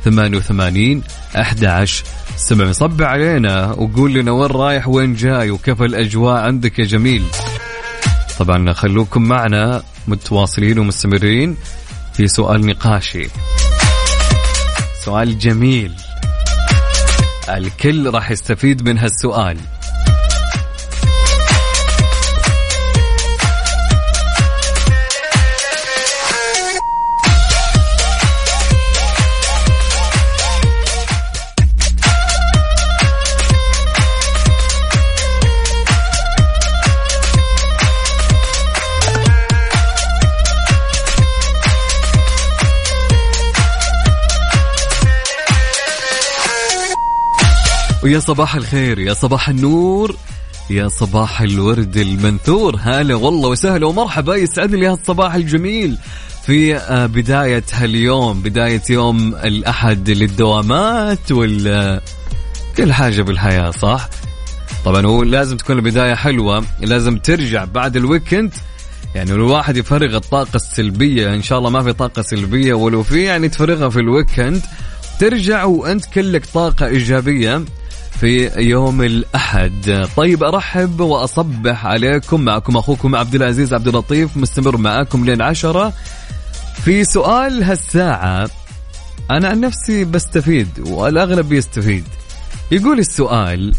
أحد 0.06 0.14
عشر 0.14 0.34
سبعمية 0.36 0.36
صفر 0.36 0.36
خمسة 0.36 0.36
أربعة 0.36 0.36
ثمانية 0.36 0.36
وثمانين 0.36 1.02
أحد 1.36 1.64
عشر 1.64 2.04
سبعمية 2.36 2.72
صب 2.72 3.02
علينا 3.02 3.72
وقول 3.72 4.14
لنا 4.14 4.30
وين 4.32 4.50
رايح 4.50 4.88
وين 4.88 5.14
جاي 5.14 5.50
وكيف 5.50 5.82
الأجواء 5.82 6.42
عندك 6.42 6.78
يا 6.78 6.84
جميل. 6.84 7.24
طبعا 8.38 8.72
خلوكم 8.72 9.22
معنا 9.22 9.82
متواصلين 10.08 10.78
ومستمرين 10.78 11.56
في 12.12 12.28
سؤال 12.28 12.66
نقاشي. 12.66 13.28
سؤال 15.04 15.38
جميل. 15.38 15.94
الكل 17.48 18.10
راح 18.10 18.30
يستفيد 18.30 18.88
من 18.88 18.98
هالسؤال. 18.98 19.56
ويا 48.02 48.18
صباح 48.18 48.54
الخير 48.54 48.98
يا 48.98 49.14
صباح 49.14 49.48
النور 49.48 50.16
يا 50.70 50.88
صباح 50.88 51.40
الورد 51.40 51.96
المنثور. 51.96 52.76
هلا 52.80 53.14
والله 53.14 53.48
وسهلا 53.48 53.86
ومرحبا 53.86 54.36
يسعد 54.36 54.74
لي 54.74 54.86
هالصباح 54.86 55.34
الجميل. 55.34 55.98
في 56.46 56.76
آه، 56.76 57.06
بداية 57.06 57.62
هاليوم 57.72 58.42
بداية 58.42 58.82
يوم 58.90 59.34
الأحد 59.34 60.10
للدوامات 60.10 61.32
وال 61.32 62.00
كل 62.76 62.92
حاجة 62.92 63.22
بالحياة 63.22 63.70
صح؟ 63.70 64.08
طبعا 64.84 65.06
هو 65.06 65.22
لازم 65.22 65.56
تكون 65.56 65.76
البداية 65.76 66.14
حلوة 66.14 66.64
لازم 66.80 67.16
ترجع 67.16 67.64
بعد 67.64 67.96
ال 67.96 68.03
weekend. 68.03 68.54
يعني 69.14 69.32
الواحد 69.32 69.76
يفرغ 69.76 70.16
الطاقة 70.16 70.56
السلبية 70.56 71.34
إن 71.34 71.42
شاء 71.42 71.58
الله 71.58 71.70
ما 71.70 71.82
في 71.82 71.92
طاقة 71.92 72.22
سلبية 72.22 72.74
ولو 72.74 73.02
في 73.02 73.24
يعني 73.24 73.48
تفرغها 73.48 73.88
في 73.88 74.00
ال 74.00 74.08
weekend 74.08 74.62
ترجع 75.18 75.64
وأنت 75.64 76.04
كلك 76.04 76.46
طاقة 76.46 76.86
إيجابية. 76.86 77.64
في 78.20 78.50
يوم 78.56 79.02
الأحد. 79.02 80.08
طيب 80.16 80.42
أرحب 80.42 81.00
وأصبح 81.00 81.86
عليكم 81.86 82.40
معكم 82.40 82.76
أخوكم 82.76 83.16
عبد 83.16 83.34
العزيز 83.34 83.74
عبد 83.74 83.88
اللطيف 83.88 84.36
مستمر 84.36 84.76
معاكم 84.76 85.24
لين 85.24 85.42
عشرة. 85.42 85.92
في 86.84 87.04
سؤال 87.04 87.62
هالساعة 87.62 88.50
أنا 89.30 89.48
عن 89.48 89.60
نفسي 89.60 90.04
بستفيد 90.04 90.68
والأغلب 90.86 91.52
يستفيد. 91.52 92.04
يقول 92.70 92.98
السؤال 92.98 93.74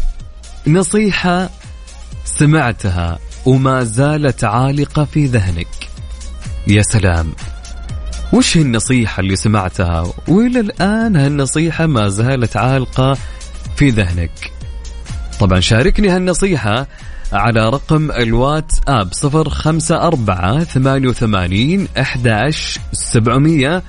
نصيحة 0.66 1.50
سمعتها 2.24 3.18
وما 3.46 3.84
زالت 3.84 4.44
عالقة 4.44 5.04
في 5.04 5.26
ذهنك. 5.26 5.88
يا 6.66 6.82
سلام. 6.82 7.32
وش 8.32 8.56
هي 8.56 8.62
النصيحة 8.62 9.20
اللي 9.20 9.36
سمعتها؟ 9.36 10.12
وإلى 10.28 10.60
الآن 10.60 11.16
هالنصيحة 11.16 11.86
ما 11.86 12.08
زالت 12.08 12.56
عالقة 12.56 13.16
في 13.76 13.90
ذهنك. 13.90 14.52
طبعا 15.40 15.60
شاركني 15.60 16.08
هالنصيحة 16.08 16.86
على 17.32 17.68
رقم 17.70 18.10
الواتساب 18.10 19.12
صفر 19.12 19.48
خمسة 19.48 20.06
أربعة 20.06 20.64
ثمانية 20.64 21.08
وثمانين 21.08 21.88
أحد 22.00 22.50
سبعمية. 22.92 23.82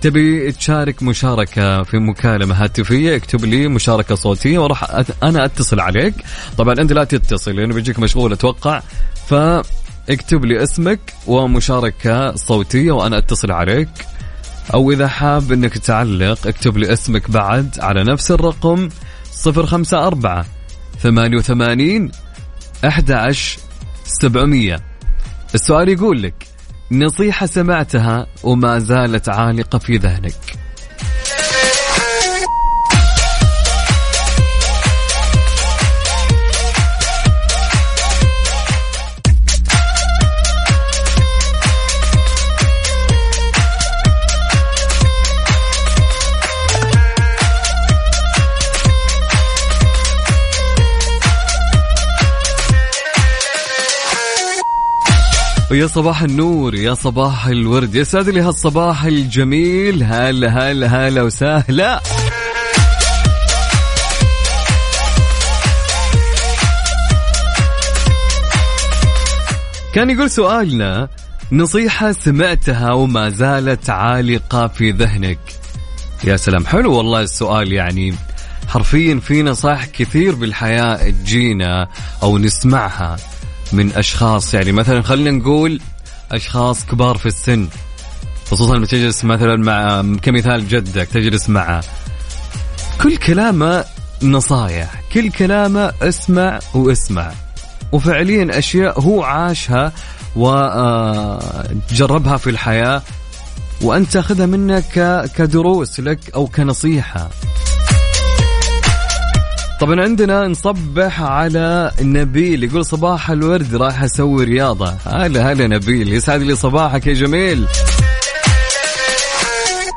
تبي 0.00 0.52
تشارك 0.52 1.02
مشاركة 1.02 1.82
في 1.82 1.98
مكالمة 1.98 2.64
هاتفية 2.64 3.16
اكتب 3.16 3.44
لي 3.44 3.68
مشاركة 3.68 4.14
صوتية 4.14 4.58
وراح 4.58 4.84
أت... 4.90 5.06
أنا 5.22 5.44
أتصل 5.44 5.80
عليك. 5.80 6.14
طبعا 6.58 6.74
أنت 6.74 6.92
لا 6.92 7.04
تتصل 7.04 7.56
لأنه 7.56 7.74
بيجيك 7.74 7.98
مشغول 7.98 8.32
أتوقع. 8.32 8.82
فاكتب 9.28 10.44
لي 10.44 10.62
اسمك 10.62 11.14
ومشاركة 11.26 12.36
صوتية 12.36 12.92
وأنا 12.92 13.18
أتصل 13.18 13.52
عليك. 13.52 13.88
أو 14.74 14.92
إذا 14.92 15.08
حاب 15.08 15.52
أنك 15.52 15.78
تعلق 15.78 16.46
اكتب 16.46 16.76
لي 16.76 16.92
اسمك 16.92 17.30
بعد 17.30 17.76
على 17.80 18.04
نفس 18.04 18.30
الرقم. 18.30 18.88
صفر 19.40 19.66
خمسة 19.66 20.06
أربعة 20.06 20.46
ثمانية 20.98 21.36
وثمانين 21.36 22.10
أحد 22.84 23.10
سبعمية. 24.04 24.80
السؤال 25.54 25.88
يقول 25.88 26.22
لك 26.22 26.46
نصيحة 26.92 27.46
سمعتها 27.46 28.26
وما 28.42 28.78
زالت 28.78 29.28
عالقة 29.28 29.78
في 29.78 29.96
ذهنك. 29.96 30.59
ويا 55.70 55.86
صباح 55.86 56.22
النور 56.22 56.74
يا 56.74 56.94
صباح 56.94 57.46
الورد. 57.46 57.94
يسعد 57.94 58.28
لي 58.28 58.40
هالصباح 58.40 59.04
الجميل. 59.04 60.02
هلا 60.02 60.48
هلا 60.48 60.86
هلا 60.86 61.22
وسهلا. 61.22 62.00
كان 69.94 70.10
يقول 70.10 70.30
سؤالنا 70.30 71.08
نصيحة 71.52 72.12
سمعتها 72.12 72.92
وما 72.92 73.30
زالت 73.30 73.90
عالقة 73.90 74.68
في 74.68 74.90
ذهنك. 74.90 75.38
يا 76.24 76.36
سلام 76.36 76.66
حلو 76.66 76.96
والله 76.96 77.20
السؤال 77.20 77.72
يعني. 77.72 78.14
حرفيا 78.68 79.20
في 79.20 79.42
نصائح 79.42 79.84
كثير 79.84 80.34
بالحياة 80.34 81.10
تجينا 81.10 81.88
أو 82.22 82.38
نسمعها. 82.38 83.16
من 83.72 83.92
أشخاص. 83.92 84.54
يعني 84.54 84.72
مثلا 84.72 85.02
خلينا 85.02 85.30
نقول 85.30 85.80
أشخاص 86.32 86.86
كبار 86.86 87.16
في 87.18 87.26
السن 87.26 87.68
خصوصا 88.50 88.76
لما 88.76 88.86
تجلس 88.86 89.24
مثلا 89.24 89.56
مع 89.56 90.02
كمثال 90.22 90.68
جدك 90.68 91.08
تجلس 91.08 91.48
معه. 91.48 91.84
كل 93.02 93.16
كلامه 93.16 93.84
نصايح 94.22 95.02
كل 95.12 95.30
كلامه 95.30 95.92
اسمع 96.02 96.58
واسمع. 96.74 97.32
وفعليا 97.92 98.58
أشياء 98.58 99.00
هو 99.00 99.22
عاشها 99.22 99.92
وجربها 100.36 101.46
في 102.36 102.50
الحياة 102.50 103.02
وأنت 103.82 104.12
تأخذها 104.12 104.46
منه 104.46 104.84
كدروس 105.36 106.00
لك 106.00 106.34
أو 106.34 106.46
كنصيحة. 106.46 107.30
طبعا 109.80 110.00
عندنا 110.00 110.48
نصبح 110.48 111.22
على 111.22 111.92
نبيل 112.00 112.64
يقول 112.64 112.84
صباح 112.84 113.30
الورد 113.30 113.74
راح 113.74 114.02
أسوي 114.02 114.44
رياضة. 114.44 114.94
هلا 115.06 115.52
هلا 115.52 115.66
نبيل 115.66 116.12
يسعد 116.12 116.42
لي 116.42 116.56
صباحك 116.56 117.06
يا 117.06 117.12
جميل. 117.12 117.66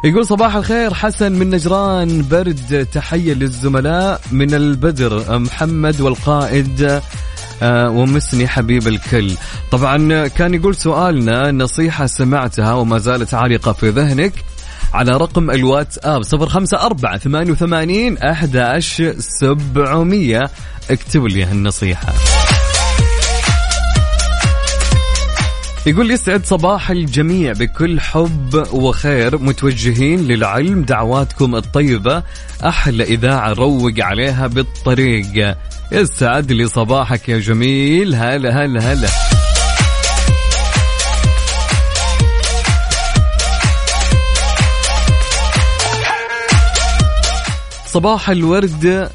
يقول 0.03 0.25
صباح 0.25 0.55
الخير 0.55 0.93
حسن 0.93 1.31
من 1.31 1.49
نجران 1.49 2.25
برد 2.31 2.88
تحية 2.93 3.34
للزملاء 3.34 4.21
من 4.31 4.53
البدر 4.53 5.39
محمد 5.39 6.01
والقائد 6.01 7.01
آه، 7.61 7.89
ومسني 7.89 8.47
حبيب 8.47 8.88
الكل. 8.88 9.31
طبعا 9.71 10.27
كان 10.27 10.53
يقول 10.53 10.75
سؤالنا 10.75 11.51
نصيحة 11.51 12.05
سمعتها 12.05 12.73
وما 12.73 12.97
زالت 12.97 13.34
عالقة 13.34 13.73
في 13.73 13.89
ذهنك. 13.89 14.34
على 14.93 15.11
رقم 15.11 15.51
الواتساب 15.51 16.23
صفر 16.23 16.49
خمسة 16.49 16.85
أربعة 16.85 17.17
ثمانية 17.17 17.51
وثمانين 17.51 18.17
أحداش 18.17 19.01
سبعمية. 19.19 20.41
اكتبوا 20.91 21.29
لي 21.29 21.43
هالنصيحة. 21.43 22.13
يقول 25.85 26.11
يسعد 26.11 26.45
صباح 26.45 26.89
الجميع 26.89 27.51
بكل 27.51 27.99
حب 27.99 28.67
وخير. 28.73 29.37
متوجهين 29.37 30.27
للعلم 30.27 30.81
دعواتكم 30.81 31.55
الطيبة. 31.55 32.23
أحلى 32.65 33.03
إذاعة 33.03 33.53
روق 33.53 33.93
عليها 33.99 34.47
بالطريق. 34.47 35.55
يسعد 35.91 36.51
لي 36.51 36.67
صباحك 36.67 37.29
يا 37.29 37.39
جميل. 37.39 38.15
هلا 38.15 38.65
هلا 38.65 38.93
هلا. 38.93 39.07
صباح 47.93 48.29
الورد. 48.29 49.09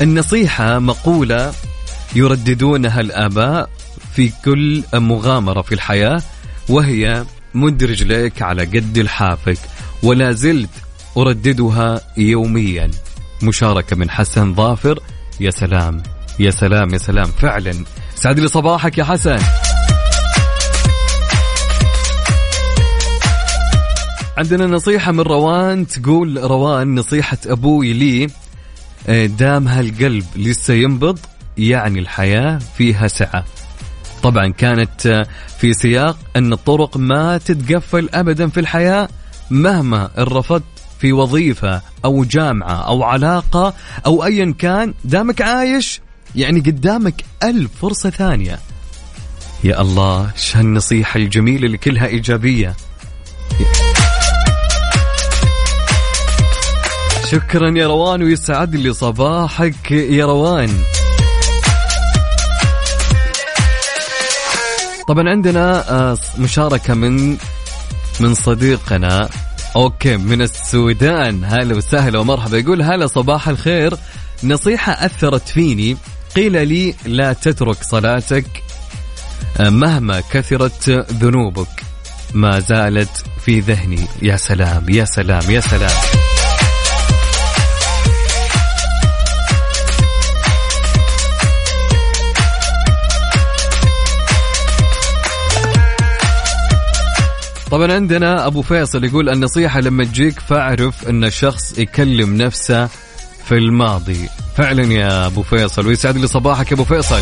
النصيحة 0.00 0.78
مقولة 0.78 1.52
يرددونها 2.14 3.00
الآباء 3.00 3.70
في 4.14 4.32
كل 4.44 4.82
مغامرة 4.94 5.62
في 5.62 5.74
الحياة 5.74 6.22
وهي 6.68 7.24
مد 7.54 7.84
رجليك 7.84 8.42
على 8.42 8.64
قد 8.64 8.98
لحافك 8.98 9.58
ولا 10.02 10.32
زلت 10.32 10.70
أرددها 11.16 12.00
يوميا. 12.16 12.90
مشاركة 13.42 13.96
من 13.96 14.10
حسن 14.10 14.54
ظافر. 14.54 15.00
يا 15.40 15.50
سلام 15.50 16.02
يا 16.38 16.50
سلام 16.50 16.92
يا 16.92 16.98
سلام. 16.98 17.26
فعلا. 17.26 17.84
سعد 18.14 18.40
لي 18.40 18.48
صباحك 18.48 18.98
يا 18.98 19.04
حسن. 19.04 19.38
عندنا 24.38 24.66
نصيحة 24.66 25.12
من 25.12 25.20
روان 25.20 25.86
تقول 25.86 26.44
روان 26.44 26.94
نصيحة 26.94 27.38
أبوي 27.46 27.92
لي 27.92 28.26
آه، 29.08 29.26
دام 29.26 29.68
هالقلب 29.68 30.24
لسه 30.36 30.74
ينبض 30.74 31.18
يعني 31.56 31.98
الحياة 31.98 32.58
فيها 32.76 33.08
سعة. 33.08 33.44
طبعا 34.22 34.48
كانت 34.48 35.06
آه، 35.06 35.26
في 35.58 35.74
سياق 35.74 36.16
أن 36.36 36.52
الطرق 36.52 36.96
ما 36.96 37.38
تتقفل 37.38 38.08
أبدا 38.14 38.48
في 38.48 38.60
الحياة 38.60 39.08
مهما 39.50 40.10
رفضت 40.18 40.64
في 41.00 41.12
وظيفة 41.12 41.82
أو 42.04 42.24
جامعة 42.24 42.86
أو 42.86 43.02
علاقة 43.02 43.74
أو 44.06 44.24
أيا 44.24 44.54
كان 44.58 44.94
دامك 45.04 45.42
عايش 45.42 46.00
يعني 46.34 46.60
قدامك 46.60 47.24
ألف 47.42 47.70
فرصة 47.80 48.10
ثانية. 48.10 48.58
يا 49.64 49.80
الله 49.80 50.30
إيش 50.32 50.56
هالنصيحة 50.56 51.18
الجميلة 51.18 51.66
اللي 51.66 51.78
كلها 51.78 52.06
إيجابية. 52.06 52.76
شكرا 57.32 57.78
يا 57.78 57.86
روان 57.86 58.22
ويسعد 58.22 58.76
لي 58.76 58.92
صباحك 58.94 59.90
يا 59.90 60.26
روان. 60.26 60.70
طبعا 65.08 65.30
عندنا 65.30 65.90
آه، 65.90 66.18
مشاركة 66.38 66.94
من 66.94 67.36
من 68.20 68.34
صديقنا 68.34 69.28
أوكي 69.76 70.16
من 70.16 70.42
السودان. 70.42 71.44
هلا 71.44 71.76
وسهلا 71.76 72.18
ومرحبا. 72.18 72.58
يقول 72.58 72.82
هلا 72.82 73.06
صباح 73.06 73.48
الخير. 73.48 73.94
نصيحة 74.44 74.92
أثرت 74.92 75.48
فيني. 75.48 75.96
قيل 76.36 76.68
لي 76.68 76.94
لا 77.06 77.32
تترك 77.32 77.82
صلاتك 77.82 78.62
آه، 79.60 79.68
مهما 79.68 80.22
كثرت 80.30 80.90
ذنوبك. 81.12 81.84
ما 82.34 82.60
زالت 82.60 83.24
في 83.44 83.60
ذهني. 83.60 84.06
يا 84.22 84.36
سلام 84.36 84.88
يا 84.88 85.04
سلام 85.04 85.50
يا 85.50 85.60
سلام. 85.60 86.37
طبعا 97.70 97.92
عندنا 97.92 98.46
أبو 98.46 98.62
فيصل 98.62 99.04
يقول 99.04 99.28
النصيحة 99.28 99.80
لما 99.80 100.04
تجيك 100.04 100.40
فاعرف 100.40 101.08
إن 101.08 101.24
الشخص 101.24 101.78
يكلم 101.78 102.36
نفسه 102.36 102.86
في 103.44 103.52
الماضي. 103.54 104.28
فعلا 104.56 104.92
يا 104.92 105.26
أبو 105.26 105.42
فيصل 105.42 105.86
ويسعد 105.86 106.16
لي 106.16 106.26
صباحك 106.26 106.70
يا 106.70 106.76
أبو 106.76 106.84
فيصل. 106.84 107.20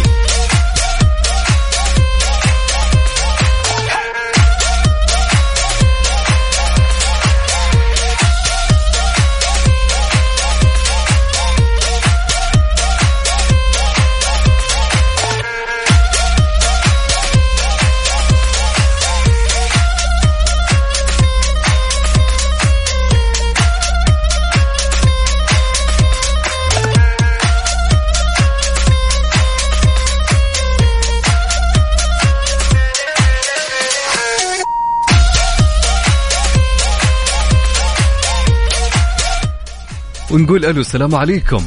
ونقول 40.46 40.64
ألو 40.64 40.80
السلام 40.80 41.14
عليكم. 41.14 41.58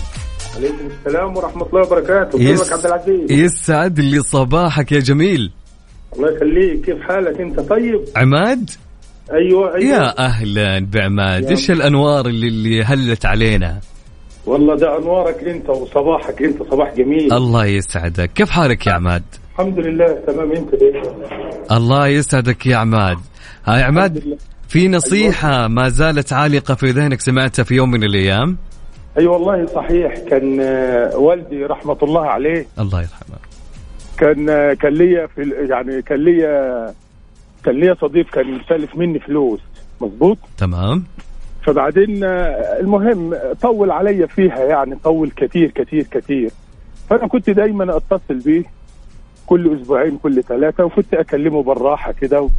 عليكم 0.55 0.75
السلام 1.05 1.37
ورحمة 1.37 1.65
الله 1.65 1.81
وبركاته. 1.87 2.41
يس- 2.41 2.73
عبد 2.73 2.85
العزيز؟ 2.85 3.31
يسعد 3.31 3.99
لي 3.99 4.19
صباحك 4.19 4.91
يا 4.91 4.99
جميل. 4.99 5.51
الله 6.15 6.31
يخليك. 6.31 6.85
كيف 6.85 7.01
حالك 7.01 7.41
أنت؟ 7.41 7.59
طيب؟ 7.59 8.01
عماد؟ 8.15 8.69
أيوه 9.33 9.75
أيوه. 9.75 9.95
يا 9.95 10.19
أهلا 10.19 10.79
بعماد. 10.93 11.45
إيش 11.45 11.71
الأنوار 11.71 12.25
اللي, 12.27 12.47
اللي 12.47 12.83
هلت 12.83 13.25
علينا؟ 13.25 13.79
والله 14.45 14.75
ده 14.75 14.97
أنوارك 14.97 15.43
أنت 15.43 15.69
وصباحك 15.69 16.41
أنت 16.41 16.63
صباح 16.71 16.93
جميل. 16.95 17.33
الله 17.33 17.65
يسعدك. 17.65 18.33
كيف 18.33 18.49
حالك 18.49 18.87
يا 18.87 18.91
عماد؟ 18.91 19.23
الحمد 19.53 19.79
لله 19.79 20.19
تمام. 20.27 20.51
أنت 20.51 20.73
إيه؟ 20.73 21.01
الله 21.71 22.07
يسعدك 22.07 22.65
يا 22.65 22.77
عماد. 22.77 23.17
هاي 23.65 23.83
عماد 23.83 24.37
في 24.67 24.87
نصيحة 24.87 25.67
ما 25.67 25.89
زالت 25.89 26.33
عالقة 26.33 26.75
في 26.75 26.91
ذهنك 26.91 27.21
سمعتها 27.21 27.63
في 27.63 27.75
يوم 27.75 27.91
من 27.91 28.03
الأيام؟ 28.03 28.57
أي 29.19 29.27
والله 29.27 29.65
صحيح 29.65 30.13
كان 30.17 30.57
آه، 30.61 31.17
والدي 31.17 31.65
رحمة 31.65 31.97
الله 32.03 32.25
عليه 32.25 32.65
الله 32.79 33.01
يرحمه. 33.01 33.37
كان 34.17 34.49
آه، 34.49 34.73
كان 34.73 34.93
ليا 34.93 35.27
في 35.27 35.53
يعني 35.69 36.01
كان 36.01 36.19
ليا 36.19 36.93
كان 37.65 37.75
ليا 37.75 37.93
صديق 38.01 38.29
كان 38.29 38.51
مستلف 38.51 38.95
مني 38.95 39.19
فلوس. 39.19 39.59
مظبوط؟ 40.01 40.37
تمام. 40.57 41.03
فبعدين 41.63 42.23
آه، 42.23 42.79
المهم 42.79 43.35
طول 43.61 43.91
عليا 43.91 44.25
فيها 44.25 44.59
يعني 44.65 44.95
طول 45.03 45.31
كتير 45.31 45.71
كتير 45.71 46.03
كتير. 46.03 46.51
فأنا 47.09 47.27
كنت 47.27 47.49
دايما 47.49 47.97
أتصل 47.97 48.39
بيه 48.45 48.63
كل 49.47 49.77
أسبوعين 49.81 50.17
كل 50.17 50.43
ثلاثة 50.43 50.85
وكنت 50.85 51.13
أكلمه 51.13 51.63
بالراحة 51.63 52.11
كده 52.11 52.49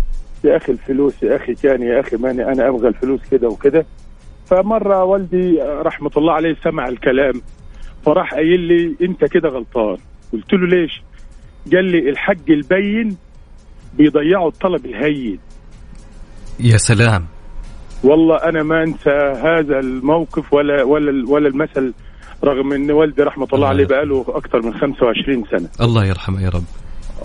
يا 0.45 0.57
أخي 0.57 0.73
الفلوس 0.73 1.23
يا 1.23 1.37
أخي 1.37 1.55
كان 1.55 1.83
يا 1.83 2.01
أخي 2.01 2.17
ماني 2.17 2.53
أنا 2.53 2.69
أبغى 2.69 2.89
الفلوس 2.89 3.21
كده 3.31 3.49
وكده. 3.49 3.87
فمرة 4.51 5.05
والدي 5.05 5.59
رحمة 5.63 6.11
الله 6.17 6.33
عليه 6.33 6.57
سمع 6.65 6.89
الكلام 6.89 7.43
فراح 8.05 8.35
قايل 8.35 8.61
لي 8.61 8.97
أنت 9.03 9.25
كده 9.25 9.49
غلطان. 9.49 9.97
قلت 10.33 10.53
له 10.53 10.67
ليش؟ 10.67 11.03
قال 11.73 11.85
لي 11.85 12.11
الحق 12.11 12.51
البين 12.51 13.17
بيضيعوا 13.99 14.49
الطلب 14.49 14.87
الهين. 14.87 15.39
يا 16.61 16.77
سلام. 16.77 17.27
والله 18.05 18.37
أنا 18.37 18.63
ما 18.63 18.83
أنسى 18.83 19.41
هذا 19.43 19.79
الموقف 19.79 20.53
ولا 20.53 20.83
ولا 20.83 21.31
ولا 21.31 21.49
المثل 21.49 21.95
رغم 22.45 22.73
إن 22.73 22.91
والدي 22.91 23.23
رحمة 23.23 23.49
الله 23.53 23.69
عليه 23.69 23.87
بقاله 23.87 24.25
أكثر 24.29 24.63
من 24.63 24.75
25 24.75 25.45
سنة. 25.51 25.69
الله 25.87 26.07
يرحمه 26.07 26.43
يا 26.43 26.49
رب. 26.49 26.65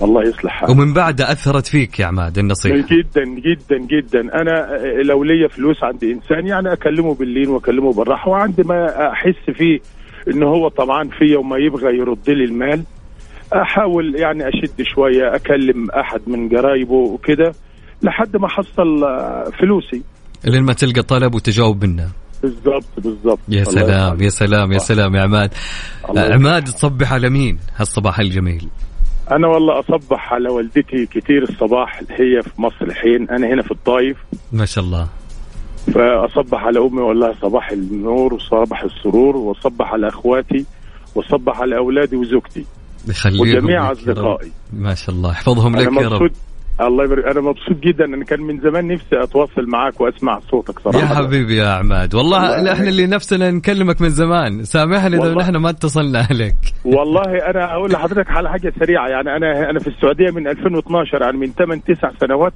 الله 0.01 0.23
يصلح. 0.23 0.51
حالك 0.51 0.69
ومن 0.69 0.93
بعدها 0.93 1.31
أثرت 1.31 1.67
فيك 1.67 1.99
يا 1.99 2.05
عماد 2.05 2.37
النصيحة. 2.37 2.75
جدا 2.77 3.23
جدا 3.25 3.77
جدا. 3.77 4.19
أنا 4.19 4.77
لو 5.03 5.23
ليا 5.23 5.47
فلوس 5.47 5.83
عند 5.83 6.03
إنسان 6.03 6.47
يعني 6.47 6.73
أكلمه 6.73 7.15
باللين 7.15 7.49
وأكلمه 7.49 7.93
بالراحة 7.93 8.29
وعند 8.29 8.61
ما 8.61 9.11
أحس 9.11 9.55
فيه 9.57 9.79
إن 10.27 10.43
هو 10.43 10.67
طبعا 10.67 11.09
فيا 11.19 11.37
وما 11.37 11.57
يبغى 11.57 11.97
يرد 11.97 12.29
لي 12.29 12.43
المال 12.43 12.83
أحاول 13.53 14.15
يعني 14.15 14.43
أشد 14.49 14.81
شوية 14.81 15.35
أكلم 15.35 15.91
أحد 15.91 16.21
من 16.27 16.49
قرايبه 16.49 16.93
وكده 16.93 17.53
لحد 18.01 18.37
ما 18.37 18.45
احصل 18.45 19.03
آه، 19.03 19.51
فلوسي. 19.59 20.01
لين 20.45 20.63
ما 20.63 20.73
تلقى 20.73 21.01
طلب 21.01 21.35
وتجاوب 21.35 21.85
منه. 21.85 22.09
بالضبط 22.43 22.85
بالضبط. 22.97 23.39
يا 23.49 23.63
سلام. 23.63 24.21
يا 24.21 24.29
سلام 24.29 24.71
يا 24.71 24.77
سلام 24.77 25.15
يا 25.15 25.21
عماد. 25.21 25.53
عماد 26.17 26.63
تصبح 26.63 27.13
على 27.13 27.29
مين 27.29 27.59
هالصباح 27.75 28.19
الجميل. 28.19 28.67
أنا 29.31 29.47
والله 29.47 29.79
أصبح 29.79 30.33
على 30.33 30.49
والدتي 30.49 31.05
كتير 31.05 31.43
الصباح 31.43 32.01
هي 32.09 32.41
في 32.43 32.61
مصر 32.61 32.81
الحين. 32.81 33.29
أنا 33.29 33.47
هنا 33.47 33.61
في 33.61 33.71
الطايف. 33.71 34.17
ما 34.51 34.65
شاء 34.65 34.83
الله. 34.83 35.07
فأصبح 35.93 36.63
على 36.63 36.79
أمي 36.79 37.01
واقول 37.01 37.19
لها 37.19 37.33
صباح 37.41 37.71
النور 37.71 38.33
وصباح 38.33 38.83
السرور 38.83 39.37
واصبح 39.37 39.93
على 39.93 40.07
أخواتي 40.07 40.65
واصبح 41.15 41.61
على 41.61 41.77
أولادي 41.77 42.15
وزوجتي. 42.15 42.65
وجميع. 43.41 43.91
أصدقائي. 43.91 44.51
ما 44.73 44.95
شاء 44.95 45.15
الله. 45.15 45.31
يحفظهم 45.31 45.75
لك 45.75 46.01
يا 46.01 46.07
رب. 46.07 46.31
الله 46.81 47.03
يبارك. 47.03 47.25
أنا 47.25 47.41
مبسوط 47.41 47.77
جدا 47.77 48.05
أنا 48.05 48.25
كان 48.25 48.41
من 48.41 48.59
زمان 48.59 48.87
نفسي 48.87 49.23
أتواصل 49.23 49.67
معاك 49.67 50.01
وأسمع 50.01 50.39
صوتك 50.39 50.79
صراحة. 50.79 50.99
يا 50.99 51.05
حبيبي 51.05 51.55
يا 51.55 51.67
عماد. 51.67 52.15
والله. 52.15 52.71
إحنا 52.73 52.89
اللي 52.89 53.07
نفسنا 53.07 53.51
نكلمك 53.51 54.01
من 54.01 54.09
زمان. 54.09 54.63
سامحنا 54.63 55.17
اذا. 55.17 55.33
نحن 55.33 55.55
ما 55.55 55.69
اتصلنا 55.69 56.27
عليك. 56.29 56.55
والله 56.85 57.49
أنا 57.49 57.73
أقول 57.73 57.91
لحضرتك 57.91 58.31
على 58.31 58.49
حاجة 58.49 58.73
سريعة. 58.79 59.07
يعني 59.07 59.35
أنا 59.35 59.69
أنا 59.69 59.79
في 59.79 59.87
السعودية 59.87 60.31
من 60.31 60.47
2012 60.47 61.21
يعني 61.21 61.37
من 61.37 61.47
8 61.47 61.81
9 61.81 62.11
سنوات 62.19 62.53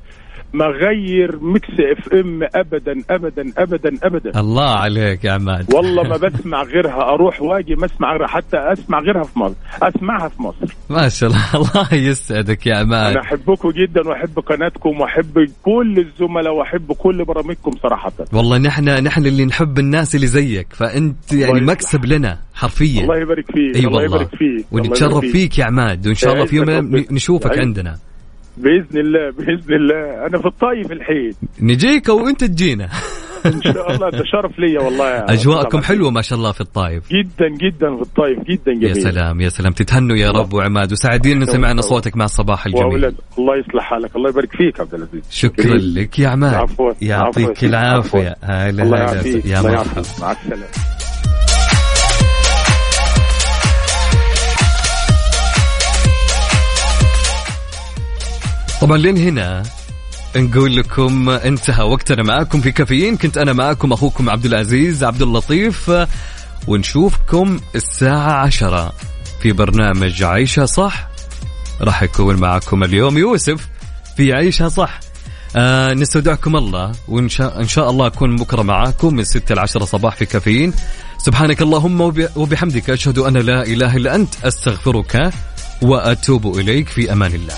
ما 0.53 0.65
غير 0.65 1.39
Mix 1.41 1.67
FM 1.79 2.43
ابدا 2.55 3.03
ابدا 3.09 3.43
ابدا 3.57 3.89
ابدا. 4.03 4.39
الله 4.39 4.69
عليك 4.69 5.23
يا 5.23 5.31
عماد 5.31 5.73
والله 5.73 6.03
ما 6.03 6.17
بسمع 6.27 6.63
غيرها. 6.63 7.13
أروح 7.13 7.41
واجي 7.41 7.75
ما 7.75 7.85
أسمع 7.85 8.11
غيرها. 8.11 8.27
حتى 8.27 8.57
أسمع 8.57 8.99
غيرها 8.99 9.23
في 9.23 9.39
مصر. 9.39 9.55
أسمعها 9.83 10.29
في 10.29 10.41
مصر. 10.41 10.73
ما 10.89 11.09
شاء 11.09 11.29
الله. 11.29 11.55
الله 11.59 11.93
يسعدك 11.93 12.67
يا 12.67 12.75
عماد 12.75 13.11
أنا 13.11 13.21
أحبكم 13.21 13.69
جدا 13.69 14.07
وأحب 14.09 14.39
قناتكم 14.39 15.01
وأحب 15.01 15.49
كل 15.63 15.95
الزملاء 15.99 16.53
وأحب 16.53 16.91
كل 16.91 17.25
برامجكم 17.25 17.71
صراحة. 17.83 18.11
والله 18.33 18.57
نحن 18.57 18.89
نحن 19.03 19.25
اللي 19.25 19.45
نحب 19.45 19.79
الناس 19.79 20.15
اللي 20.15 20.27
زيك. 20.27 20.67
فأنت 20.73 21.33
يعني. 21.33 21.61
مكسب 21.61 22.05
لنا 22.05 22.39
حرفيا. 22.53 23.01
الله 23.01 23.17
يبارك 23.17 23.45
فيك 23.45 23.75
أي 23.75 23.79
الله 23.79 23.97
والله. 23.97 24.03
يبارك 24.03 24.29
فيك 24.35 24.65
ونتشرف 24.71 25.25
فيك. 25.25 25.59
يا 25.59 25.65
عماد 25.65 26.07
وإن 26.07 26.15
شاء 26.15 26.33
الله 26.33 26.45
في 26.45 26.55
يوم. 26.55 26.95
نشوفك. 27.11 27.59
عندنا. 27.59 28.08
بإذن 28.59 28.99
الله 28.99 29.31
بإذن 29.37 29.73
الله. 29.73 30.27
أنا 30.27 30.37
في 30.37 30.45
الطايف 30.45 30.91
الحين. 30.91 31.31
نجيك 31.61 32.09
وأنت 32.09 32.43
تجينا. 32.43 32.89
إن 33.45 33.61
شاء 33.61 33.91
الله 33.91 34.09
ده 34.09 34.23
شرف 34.25 34.59
ليا 34.59 34.81
والله 34.81 35.09
يا 35.09 35.33
أجواءكم 35.33 35.69
طبعاً. 35.69 35.83
حلوة 35.83 36.11
ما 36.11 36.21
شاء 36.21 36.39
الله 36.39 36.51
في 36.51 36.61
الطايف. 36.61 37.03
جدا 37.09 37.47
جدا 37.61 37.95
في 37.95 38.01
الطايف 38.01 38.39
جدا 38.39 38.73
جميل. 38.73 38.87
يا 38.87 38.93
سلام 38.93 39.41
يا 39.41 39.49
سلام. 39.49 39.71
تتهنوا 39.71 40.17
يا 40.17 40.31
رب 40.31 40.53
وعماد. 40.53 40.91
وسعيدين 40.91 41.41
ان 41.41 41.45
سمعنا 41.45 41.81
صوتك 41.81 42.17
مع 42.17 42.25
الصباح 42.25 42.65
الجميل. 42.65 42.85
وأولاد 42.85 43.15
الله 43.37 43.53
يصلح 43.57 43.83
حالك. 43.83 44.15
الله 44.15 44.29
يبارك 44.29 44.51
فيك 44.51 44.79
عبد 44.79 44.93
العزيز. 44.93 45.23
شكرا 45.31 45.77
لك 45.77 46.19
يا 46.19 46.27
عماد. 46.27 46.69
يعطيك. 47.01 47.63
العافية. 47.63 48.35
هلا 48.43 48.83
يا 49.45 49.61
مرحبا. 49.61 50.03
مع 50.21 50.31
السلامة. 50.31 50.98
طبعا 58.81 58.97
لين 58.97 59.17
هنا 59.17 59.63
نقول 60.35 60.75
لكم 60.75 61.29
انتهى 61.29 61.83
وقتنا 61.83 62.23
معاكم 62.23 62.61
في 62.61 62.71
كافيين. 62.71 63.17
كنت 63.17 63.37
أنا 63.37 63.53
معاكم 63.53 63.93
أخوكم 63.93 64.29
عبد 64.29 64.45
العزيز 64.45 65.03
عبد 65.03 65.21
اللطيف. 65.21 65.91
ونشوفكم 66.67 67.59
الساعة 67.75 68.31
عشرة 68.31 68.93
في 69.41 69.51
برنامج 69.51 70.23
عيشة 70.23 70.65
صح. 70.65 71.07
راح 71.81 72.03
يكون 72.03 72.35
معكم 72.35 72.83
اليوم 72.83 73.17
يوسف 73.17 73.67
في 74.17 74.33
عيشة 74.33 74.67
صح. 74.67 74.99
آه 75.55 75.93
نستودعكم 75.93 76.55
الله 76.55 76.91
وإن 77.07 77.29
شاء, 77.29 77.59
إن 77.61 77.67
شاء 77.67 77.89
الله 77.89 78.07
أكون 78.07 78.35
بكرة 78.35 78.61
معاكم 78.61 79.13
من 79.15 79.23
6 79.23 79.55
ل 79.55 79.59
10 79.59 79.85
صباح 79.85 80.15
في 80.15 80.25
كافيين. 80.25 80.73
سبحانك 81.17 81.61
اللهم 81.61 82.01
وب- 82.01 82.29
وبحمدك 82.35 82.89
أشهد 82.89 83.17
أن 83.17 83.37
لا 83.37 83.63
إله 83.63 83.95
إلا 83.97 84.15
أنت 84.15 84.33
أستغفرك 84.45 85.31
وأتوب 85.81 86.57
إليك 86.59 86.87
في 86.89 87.11
أمان 87.13 87.33
الله. 87.35 87.53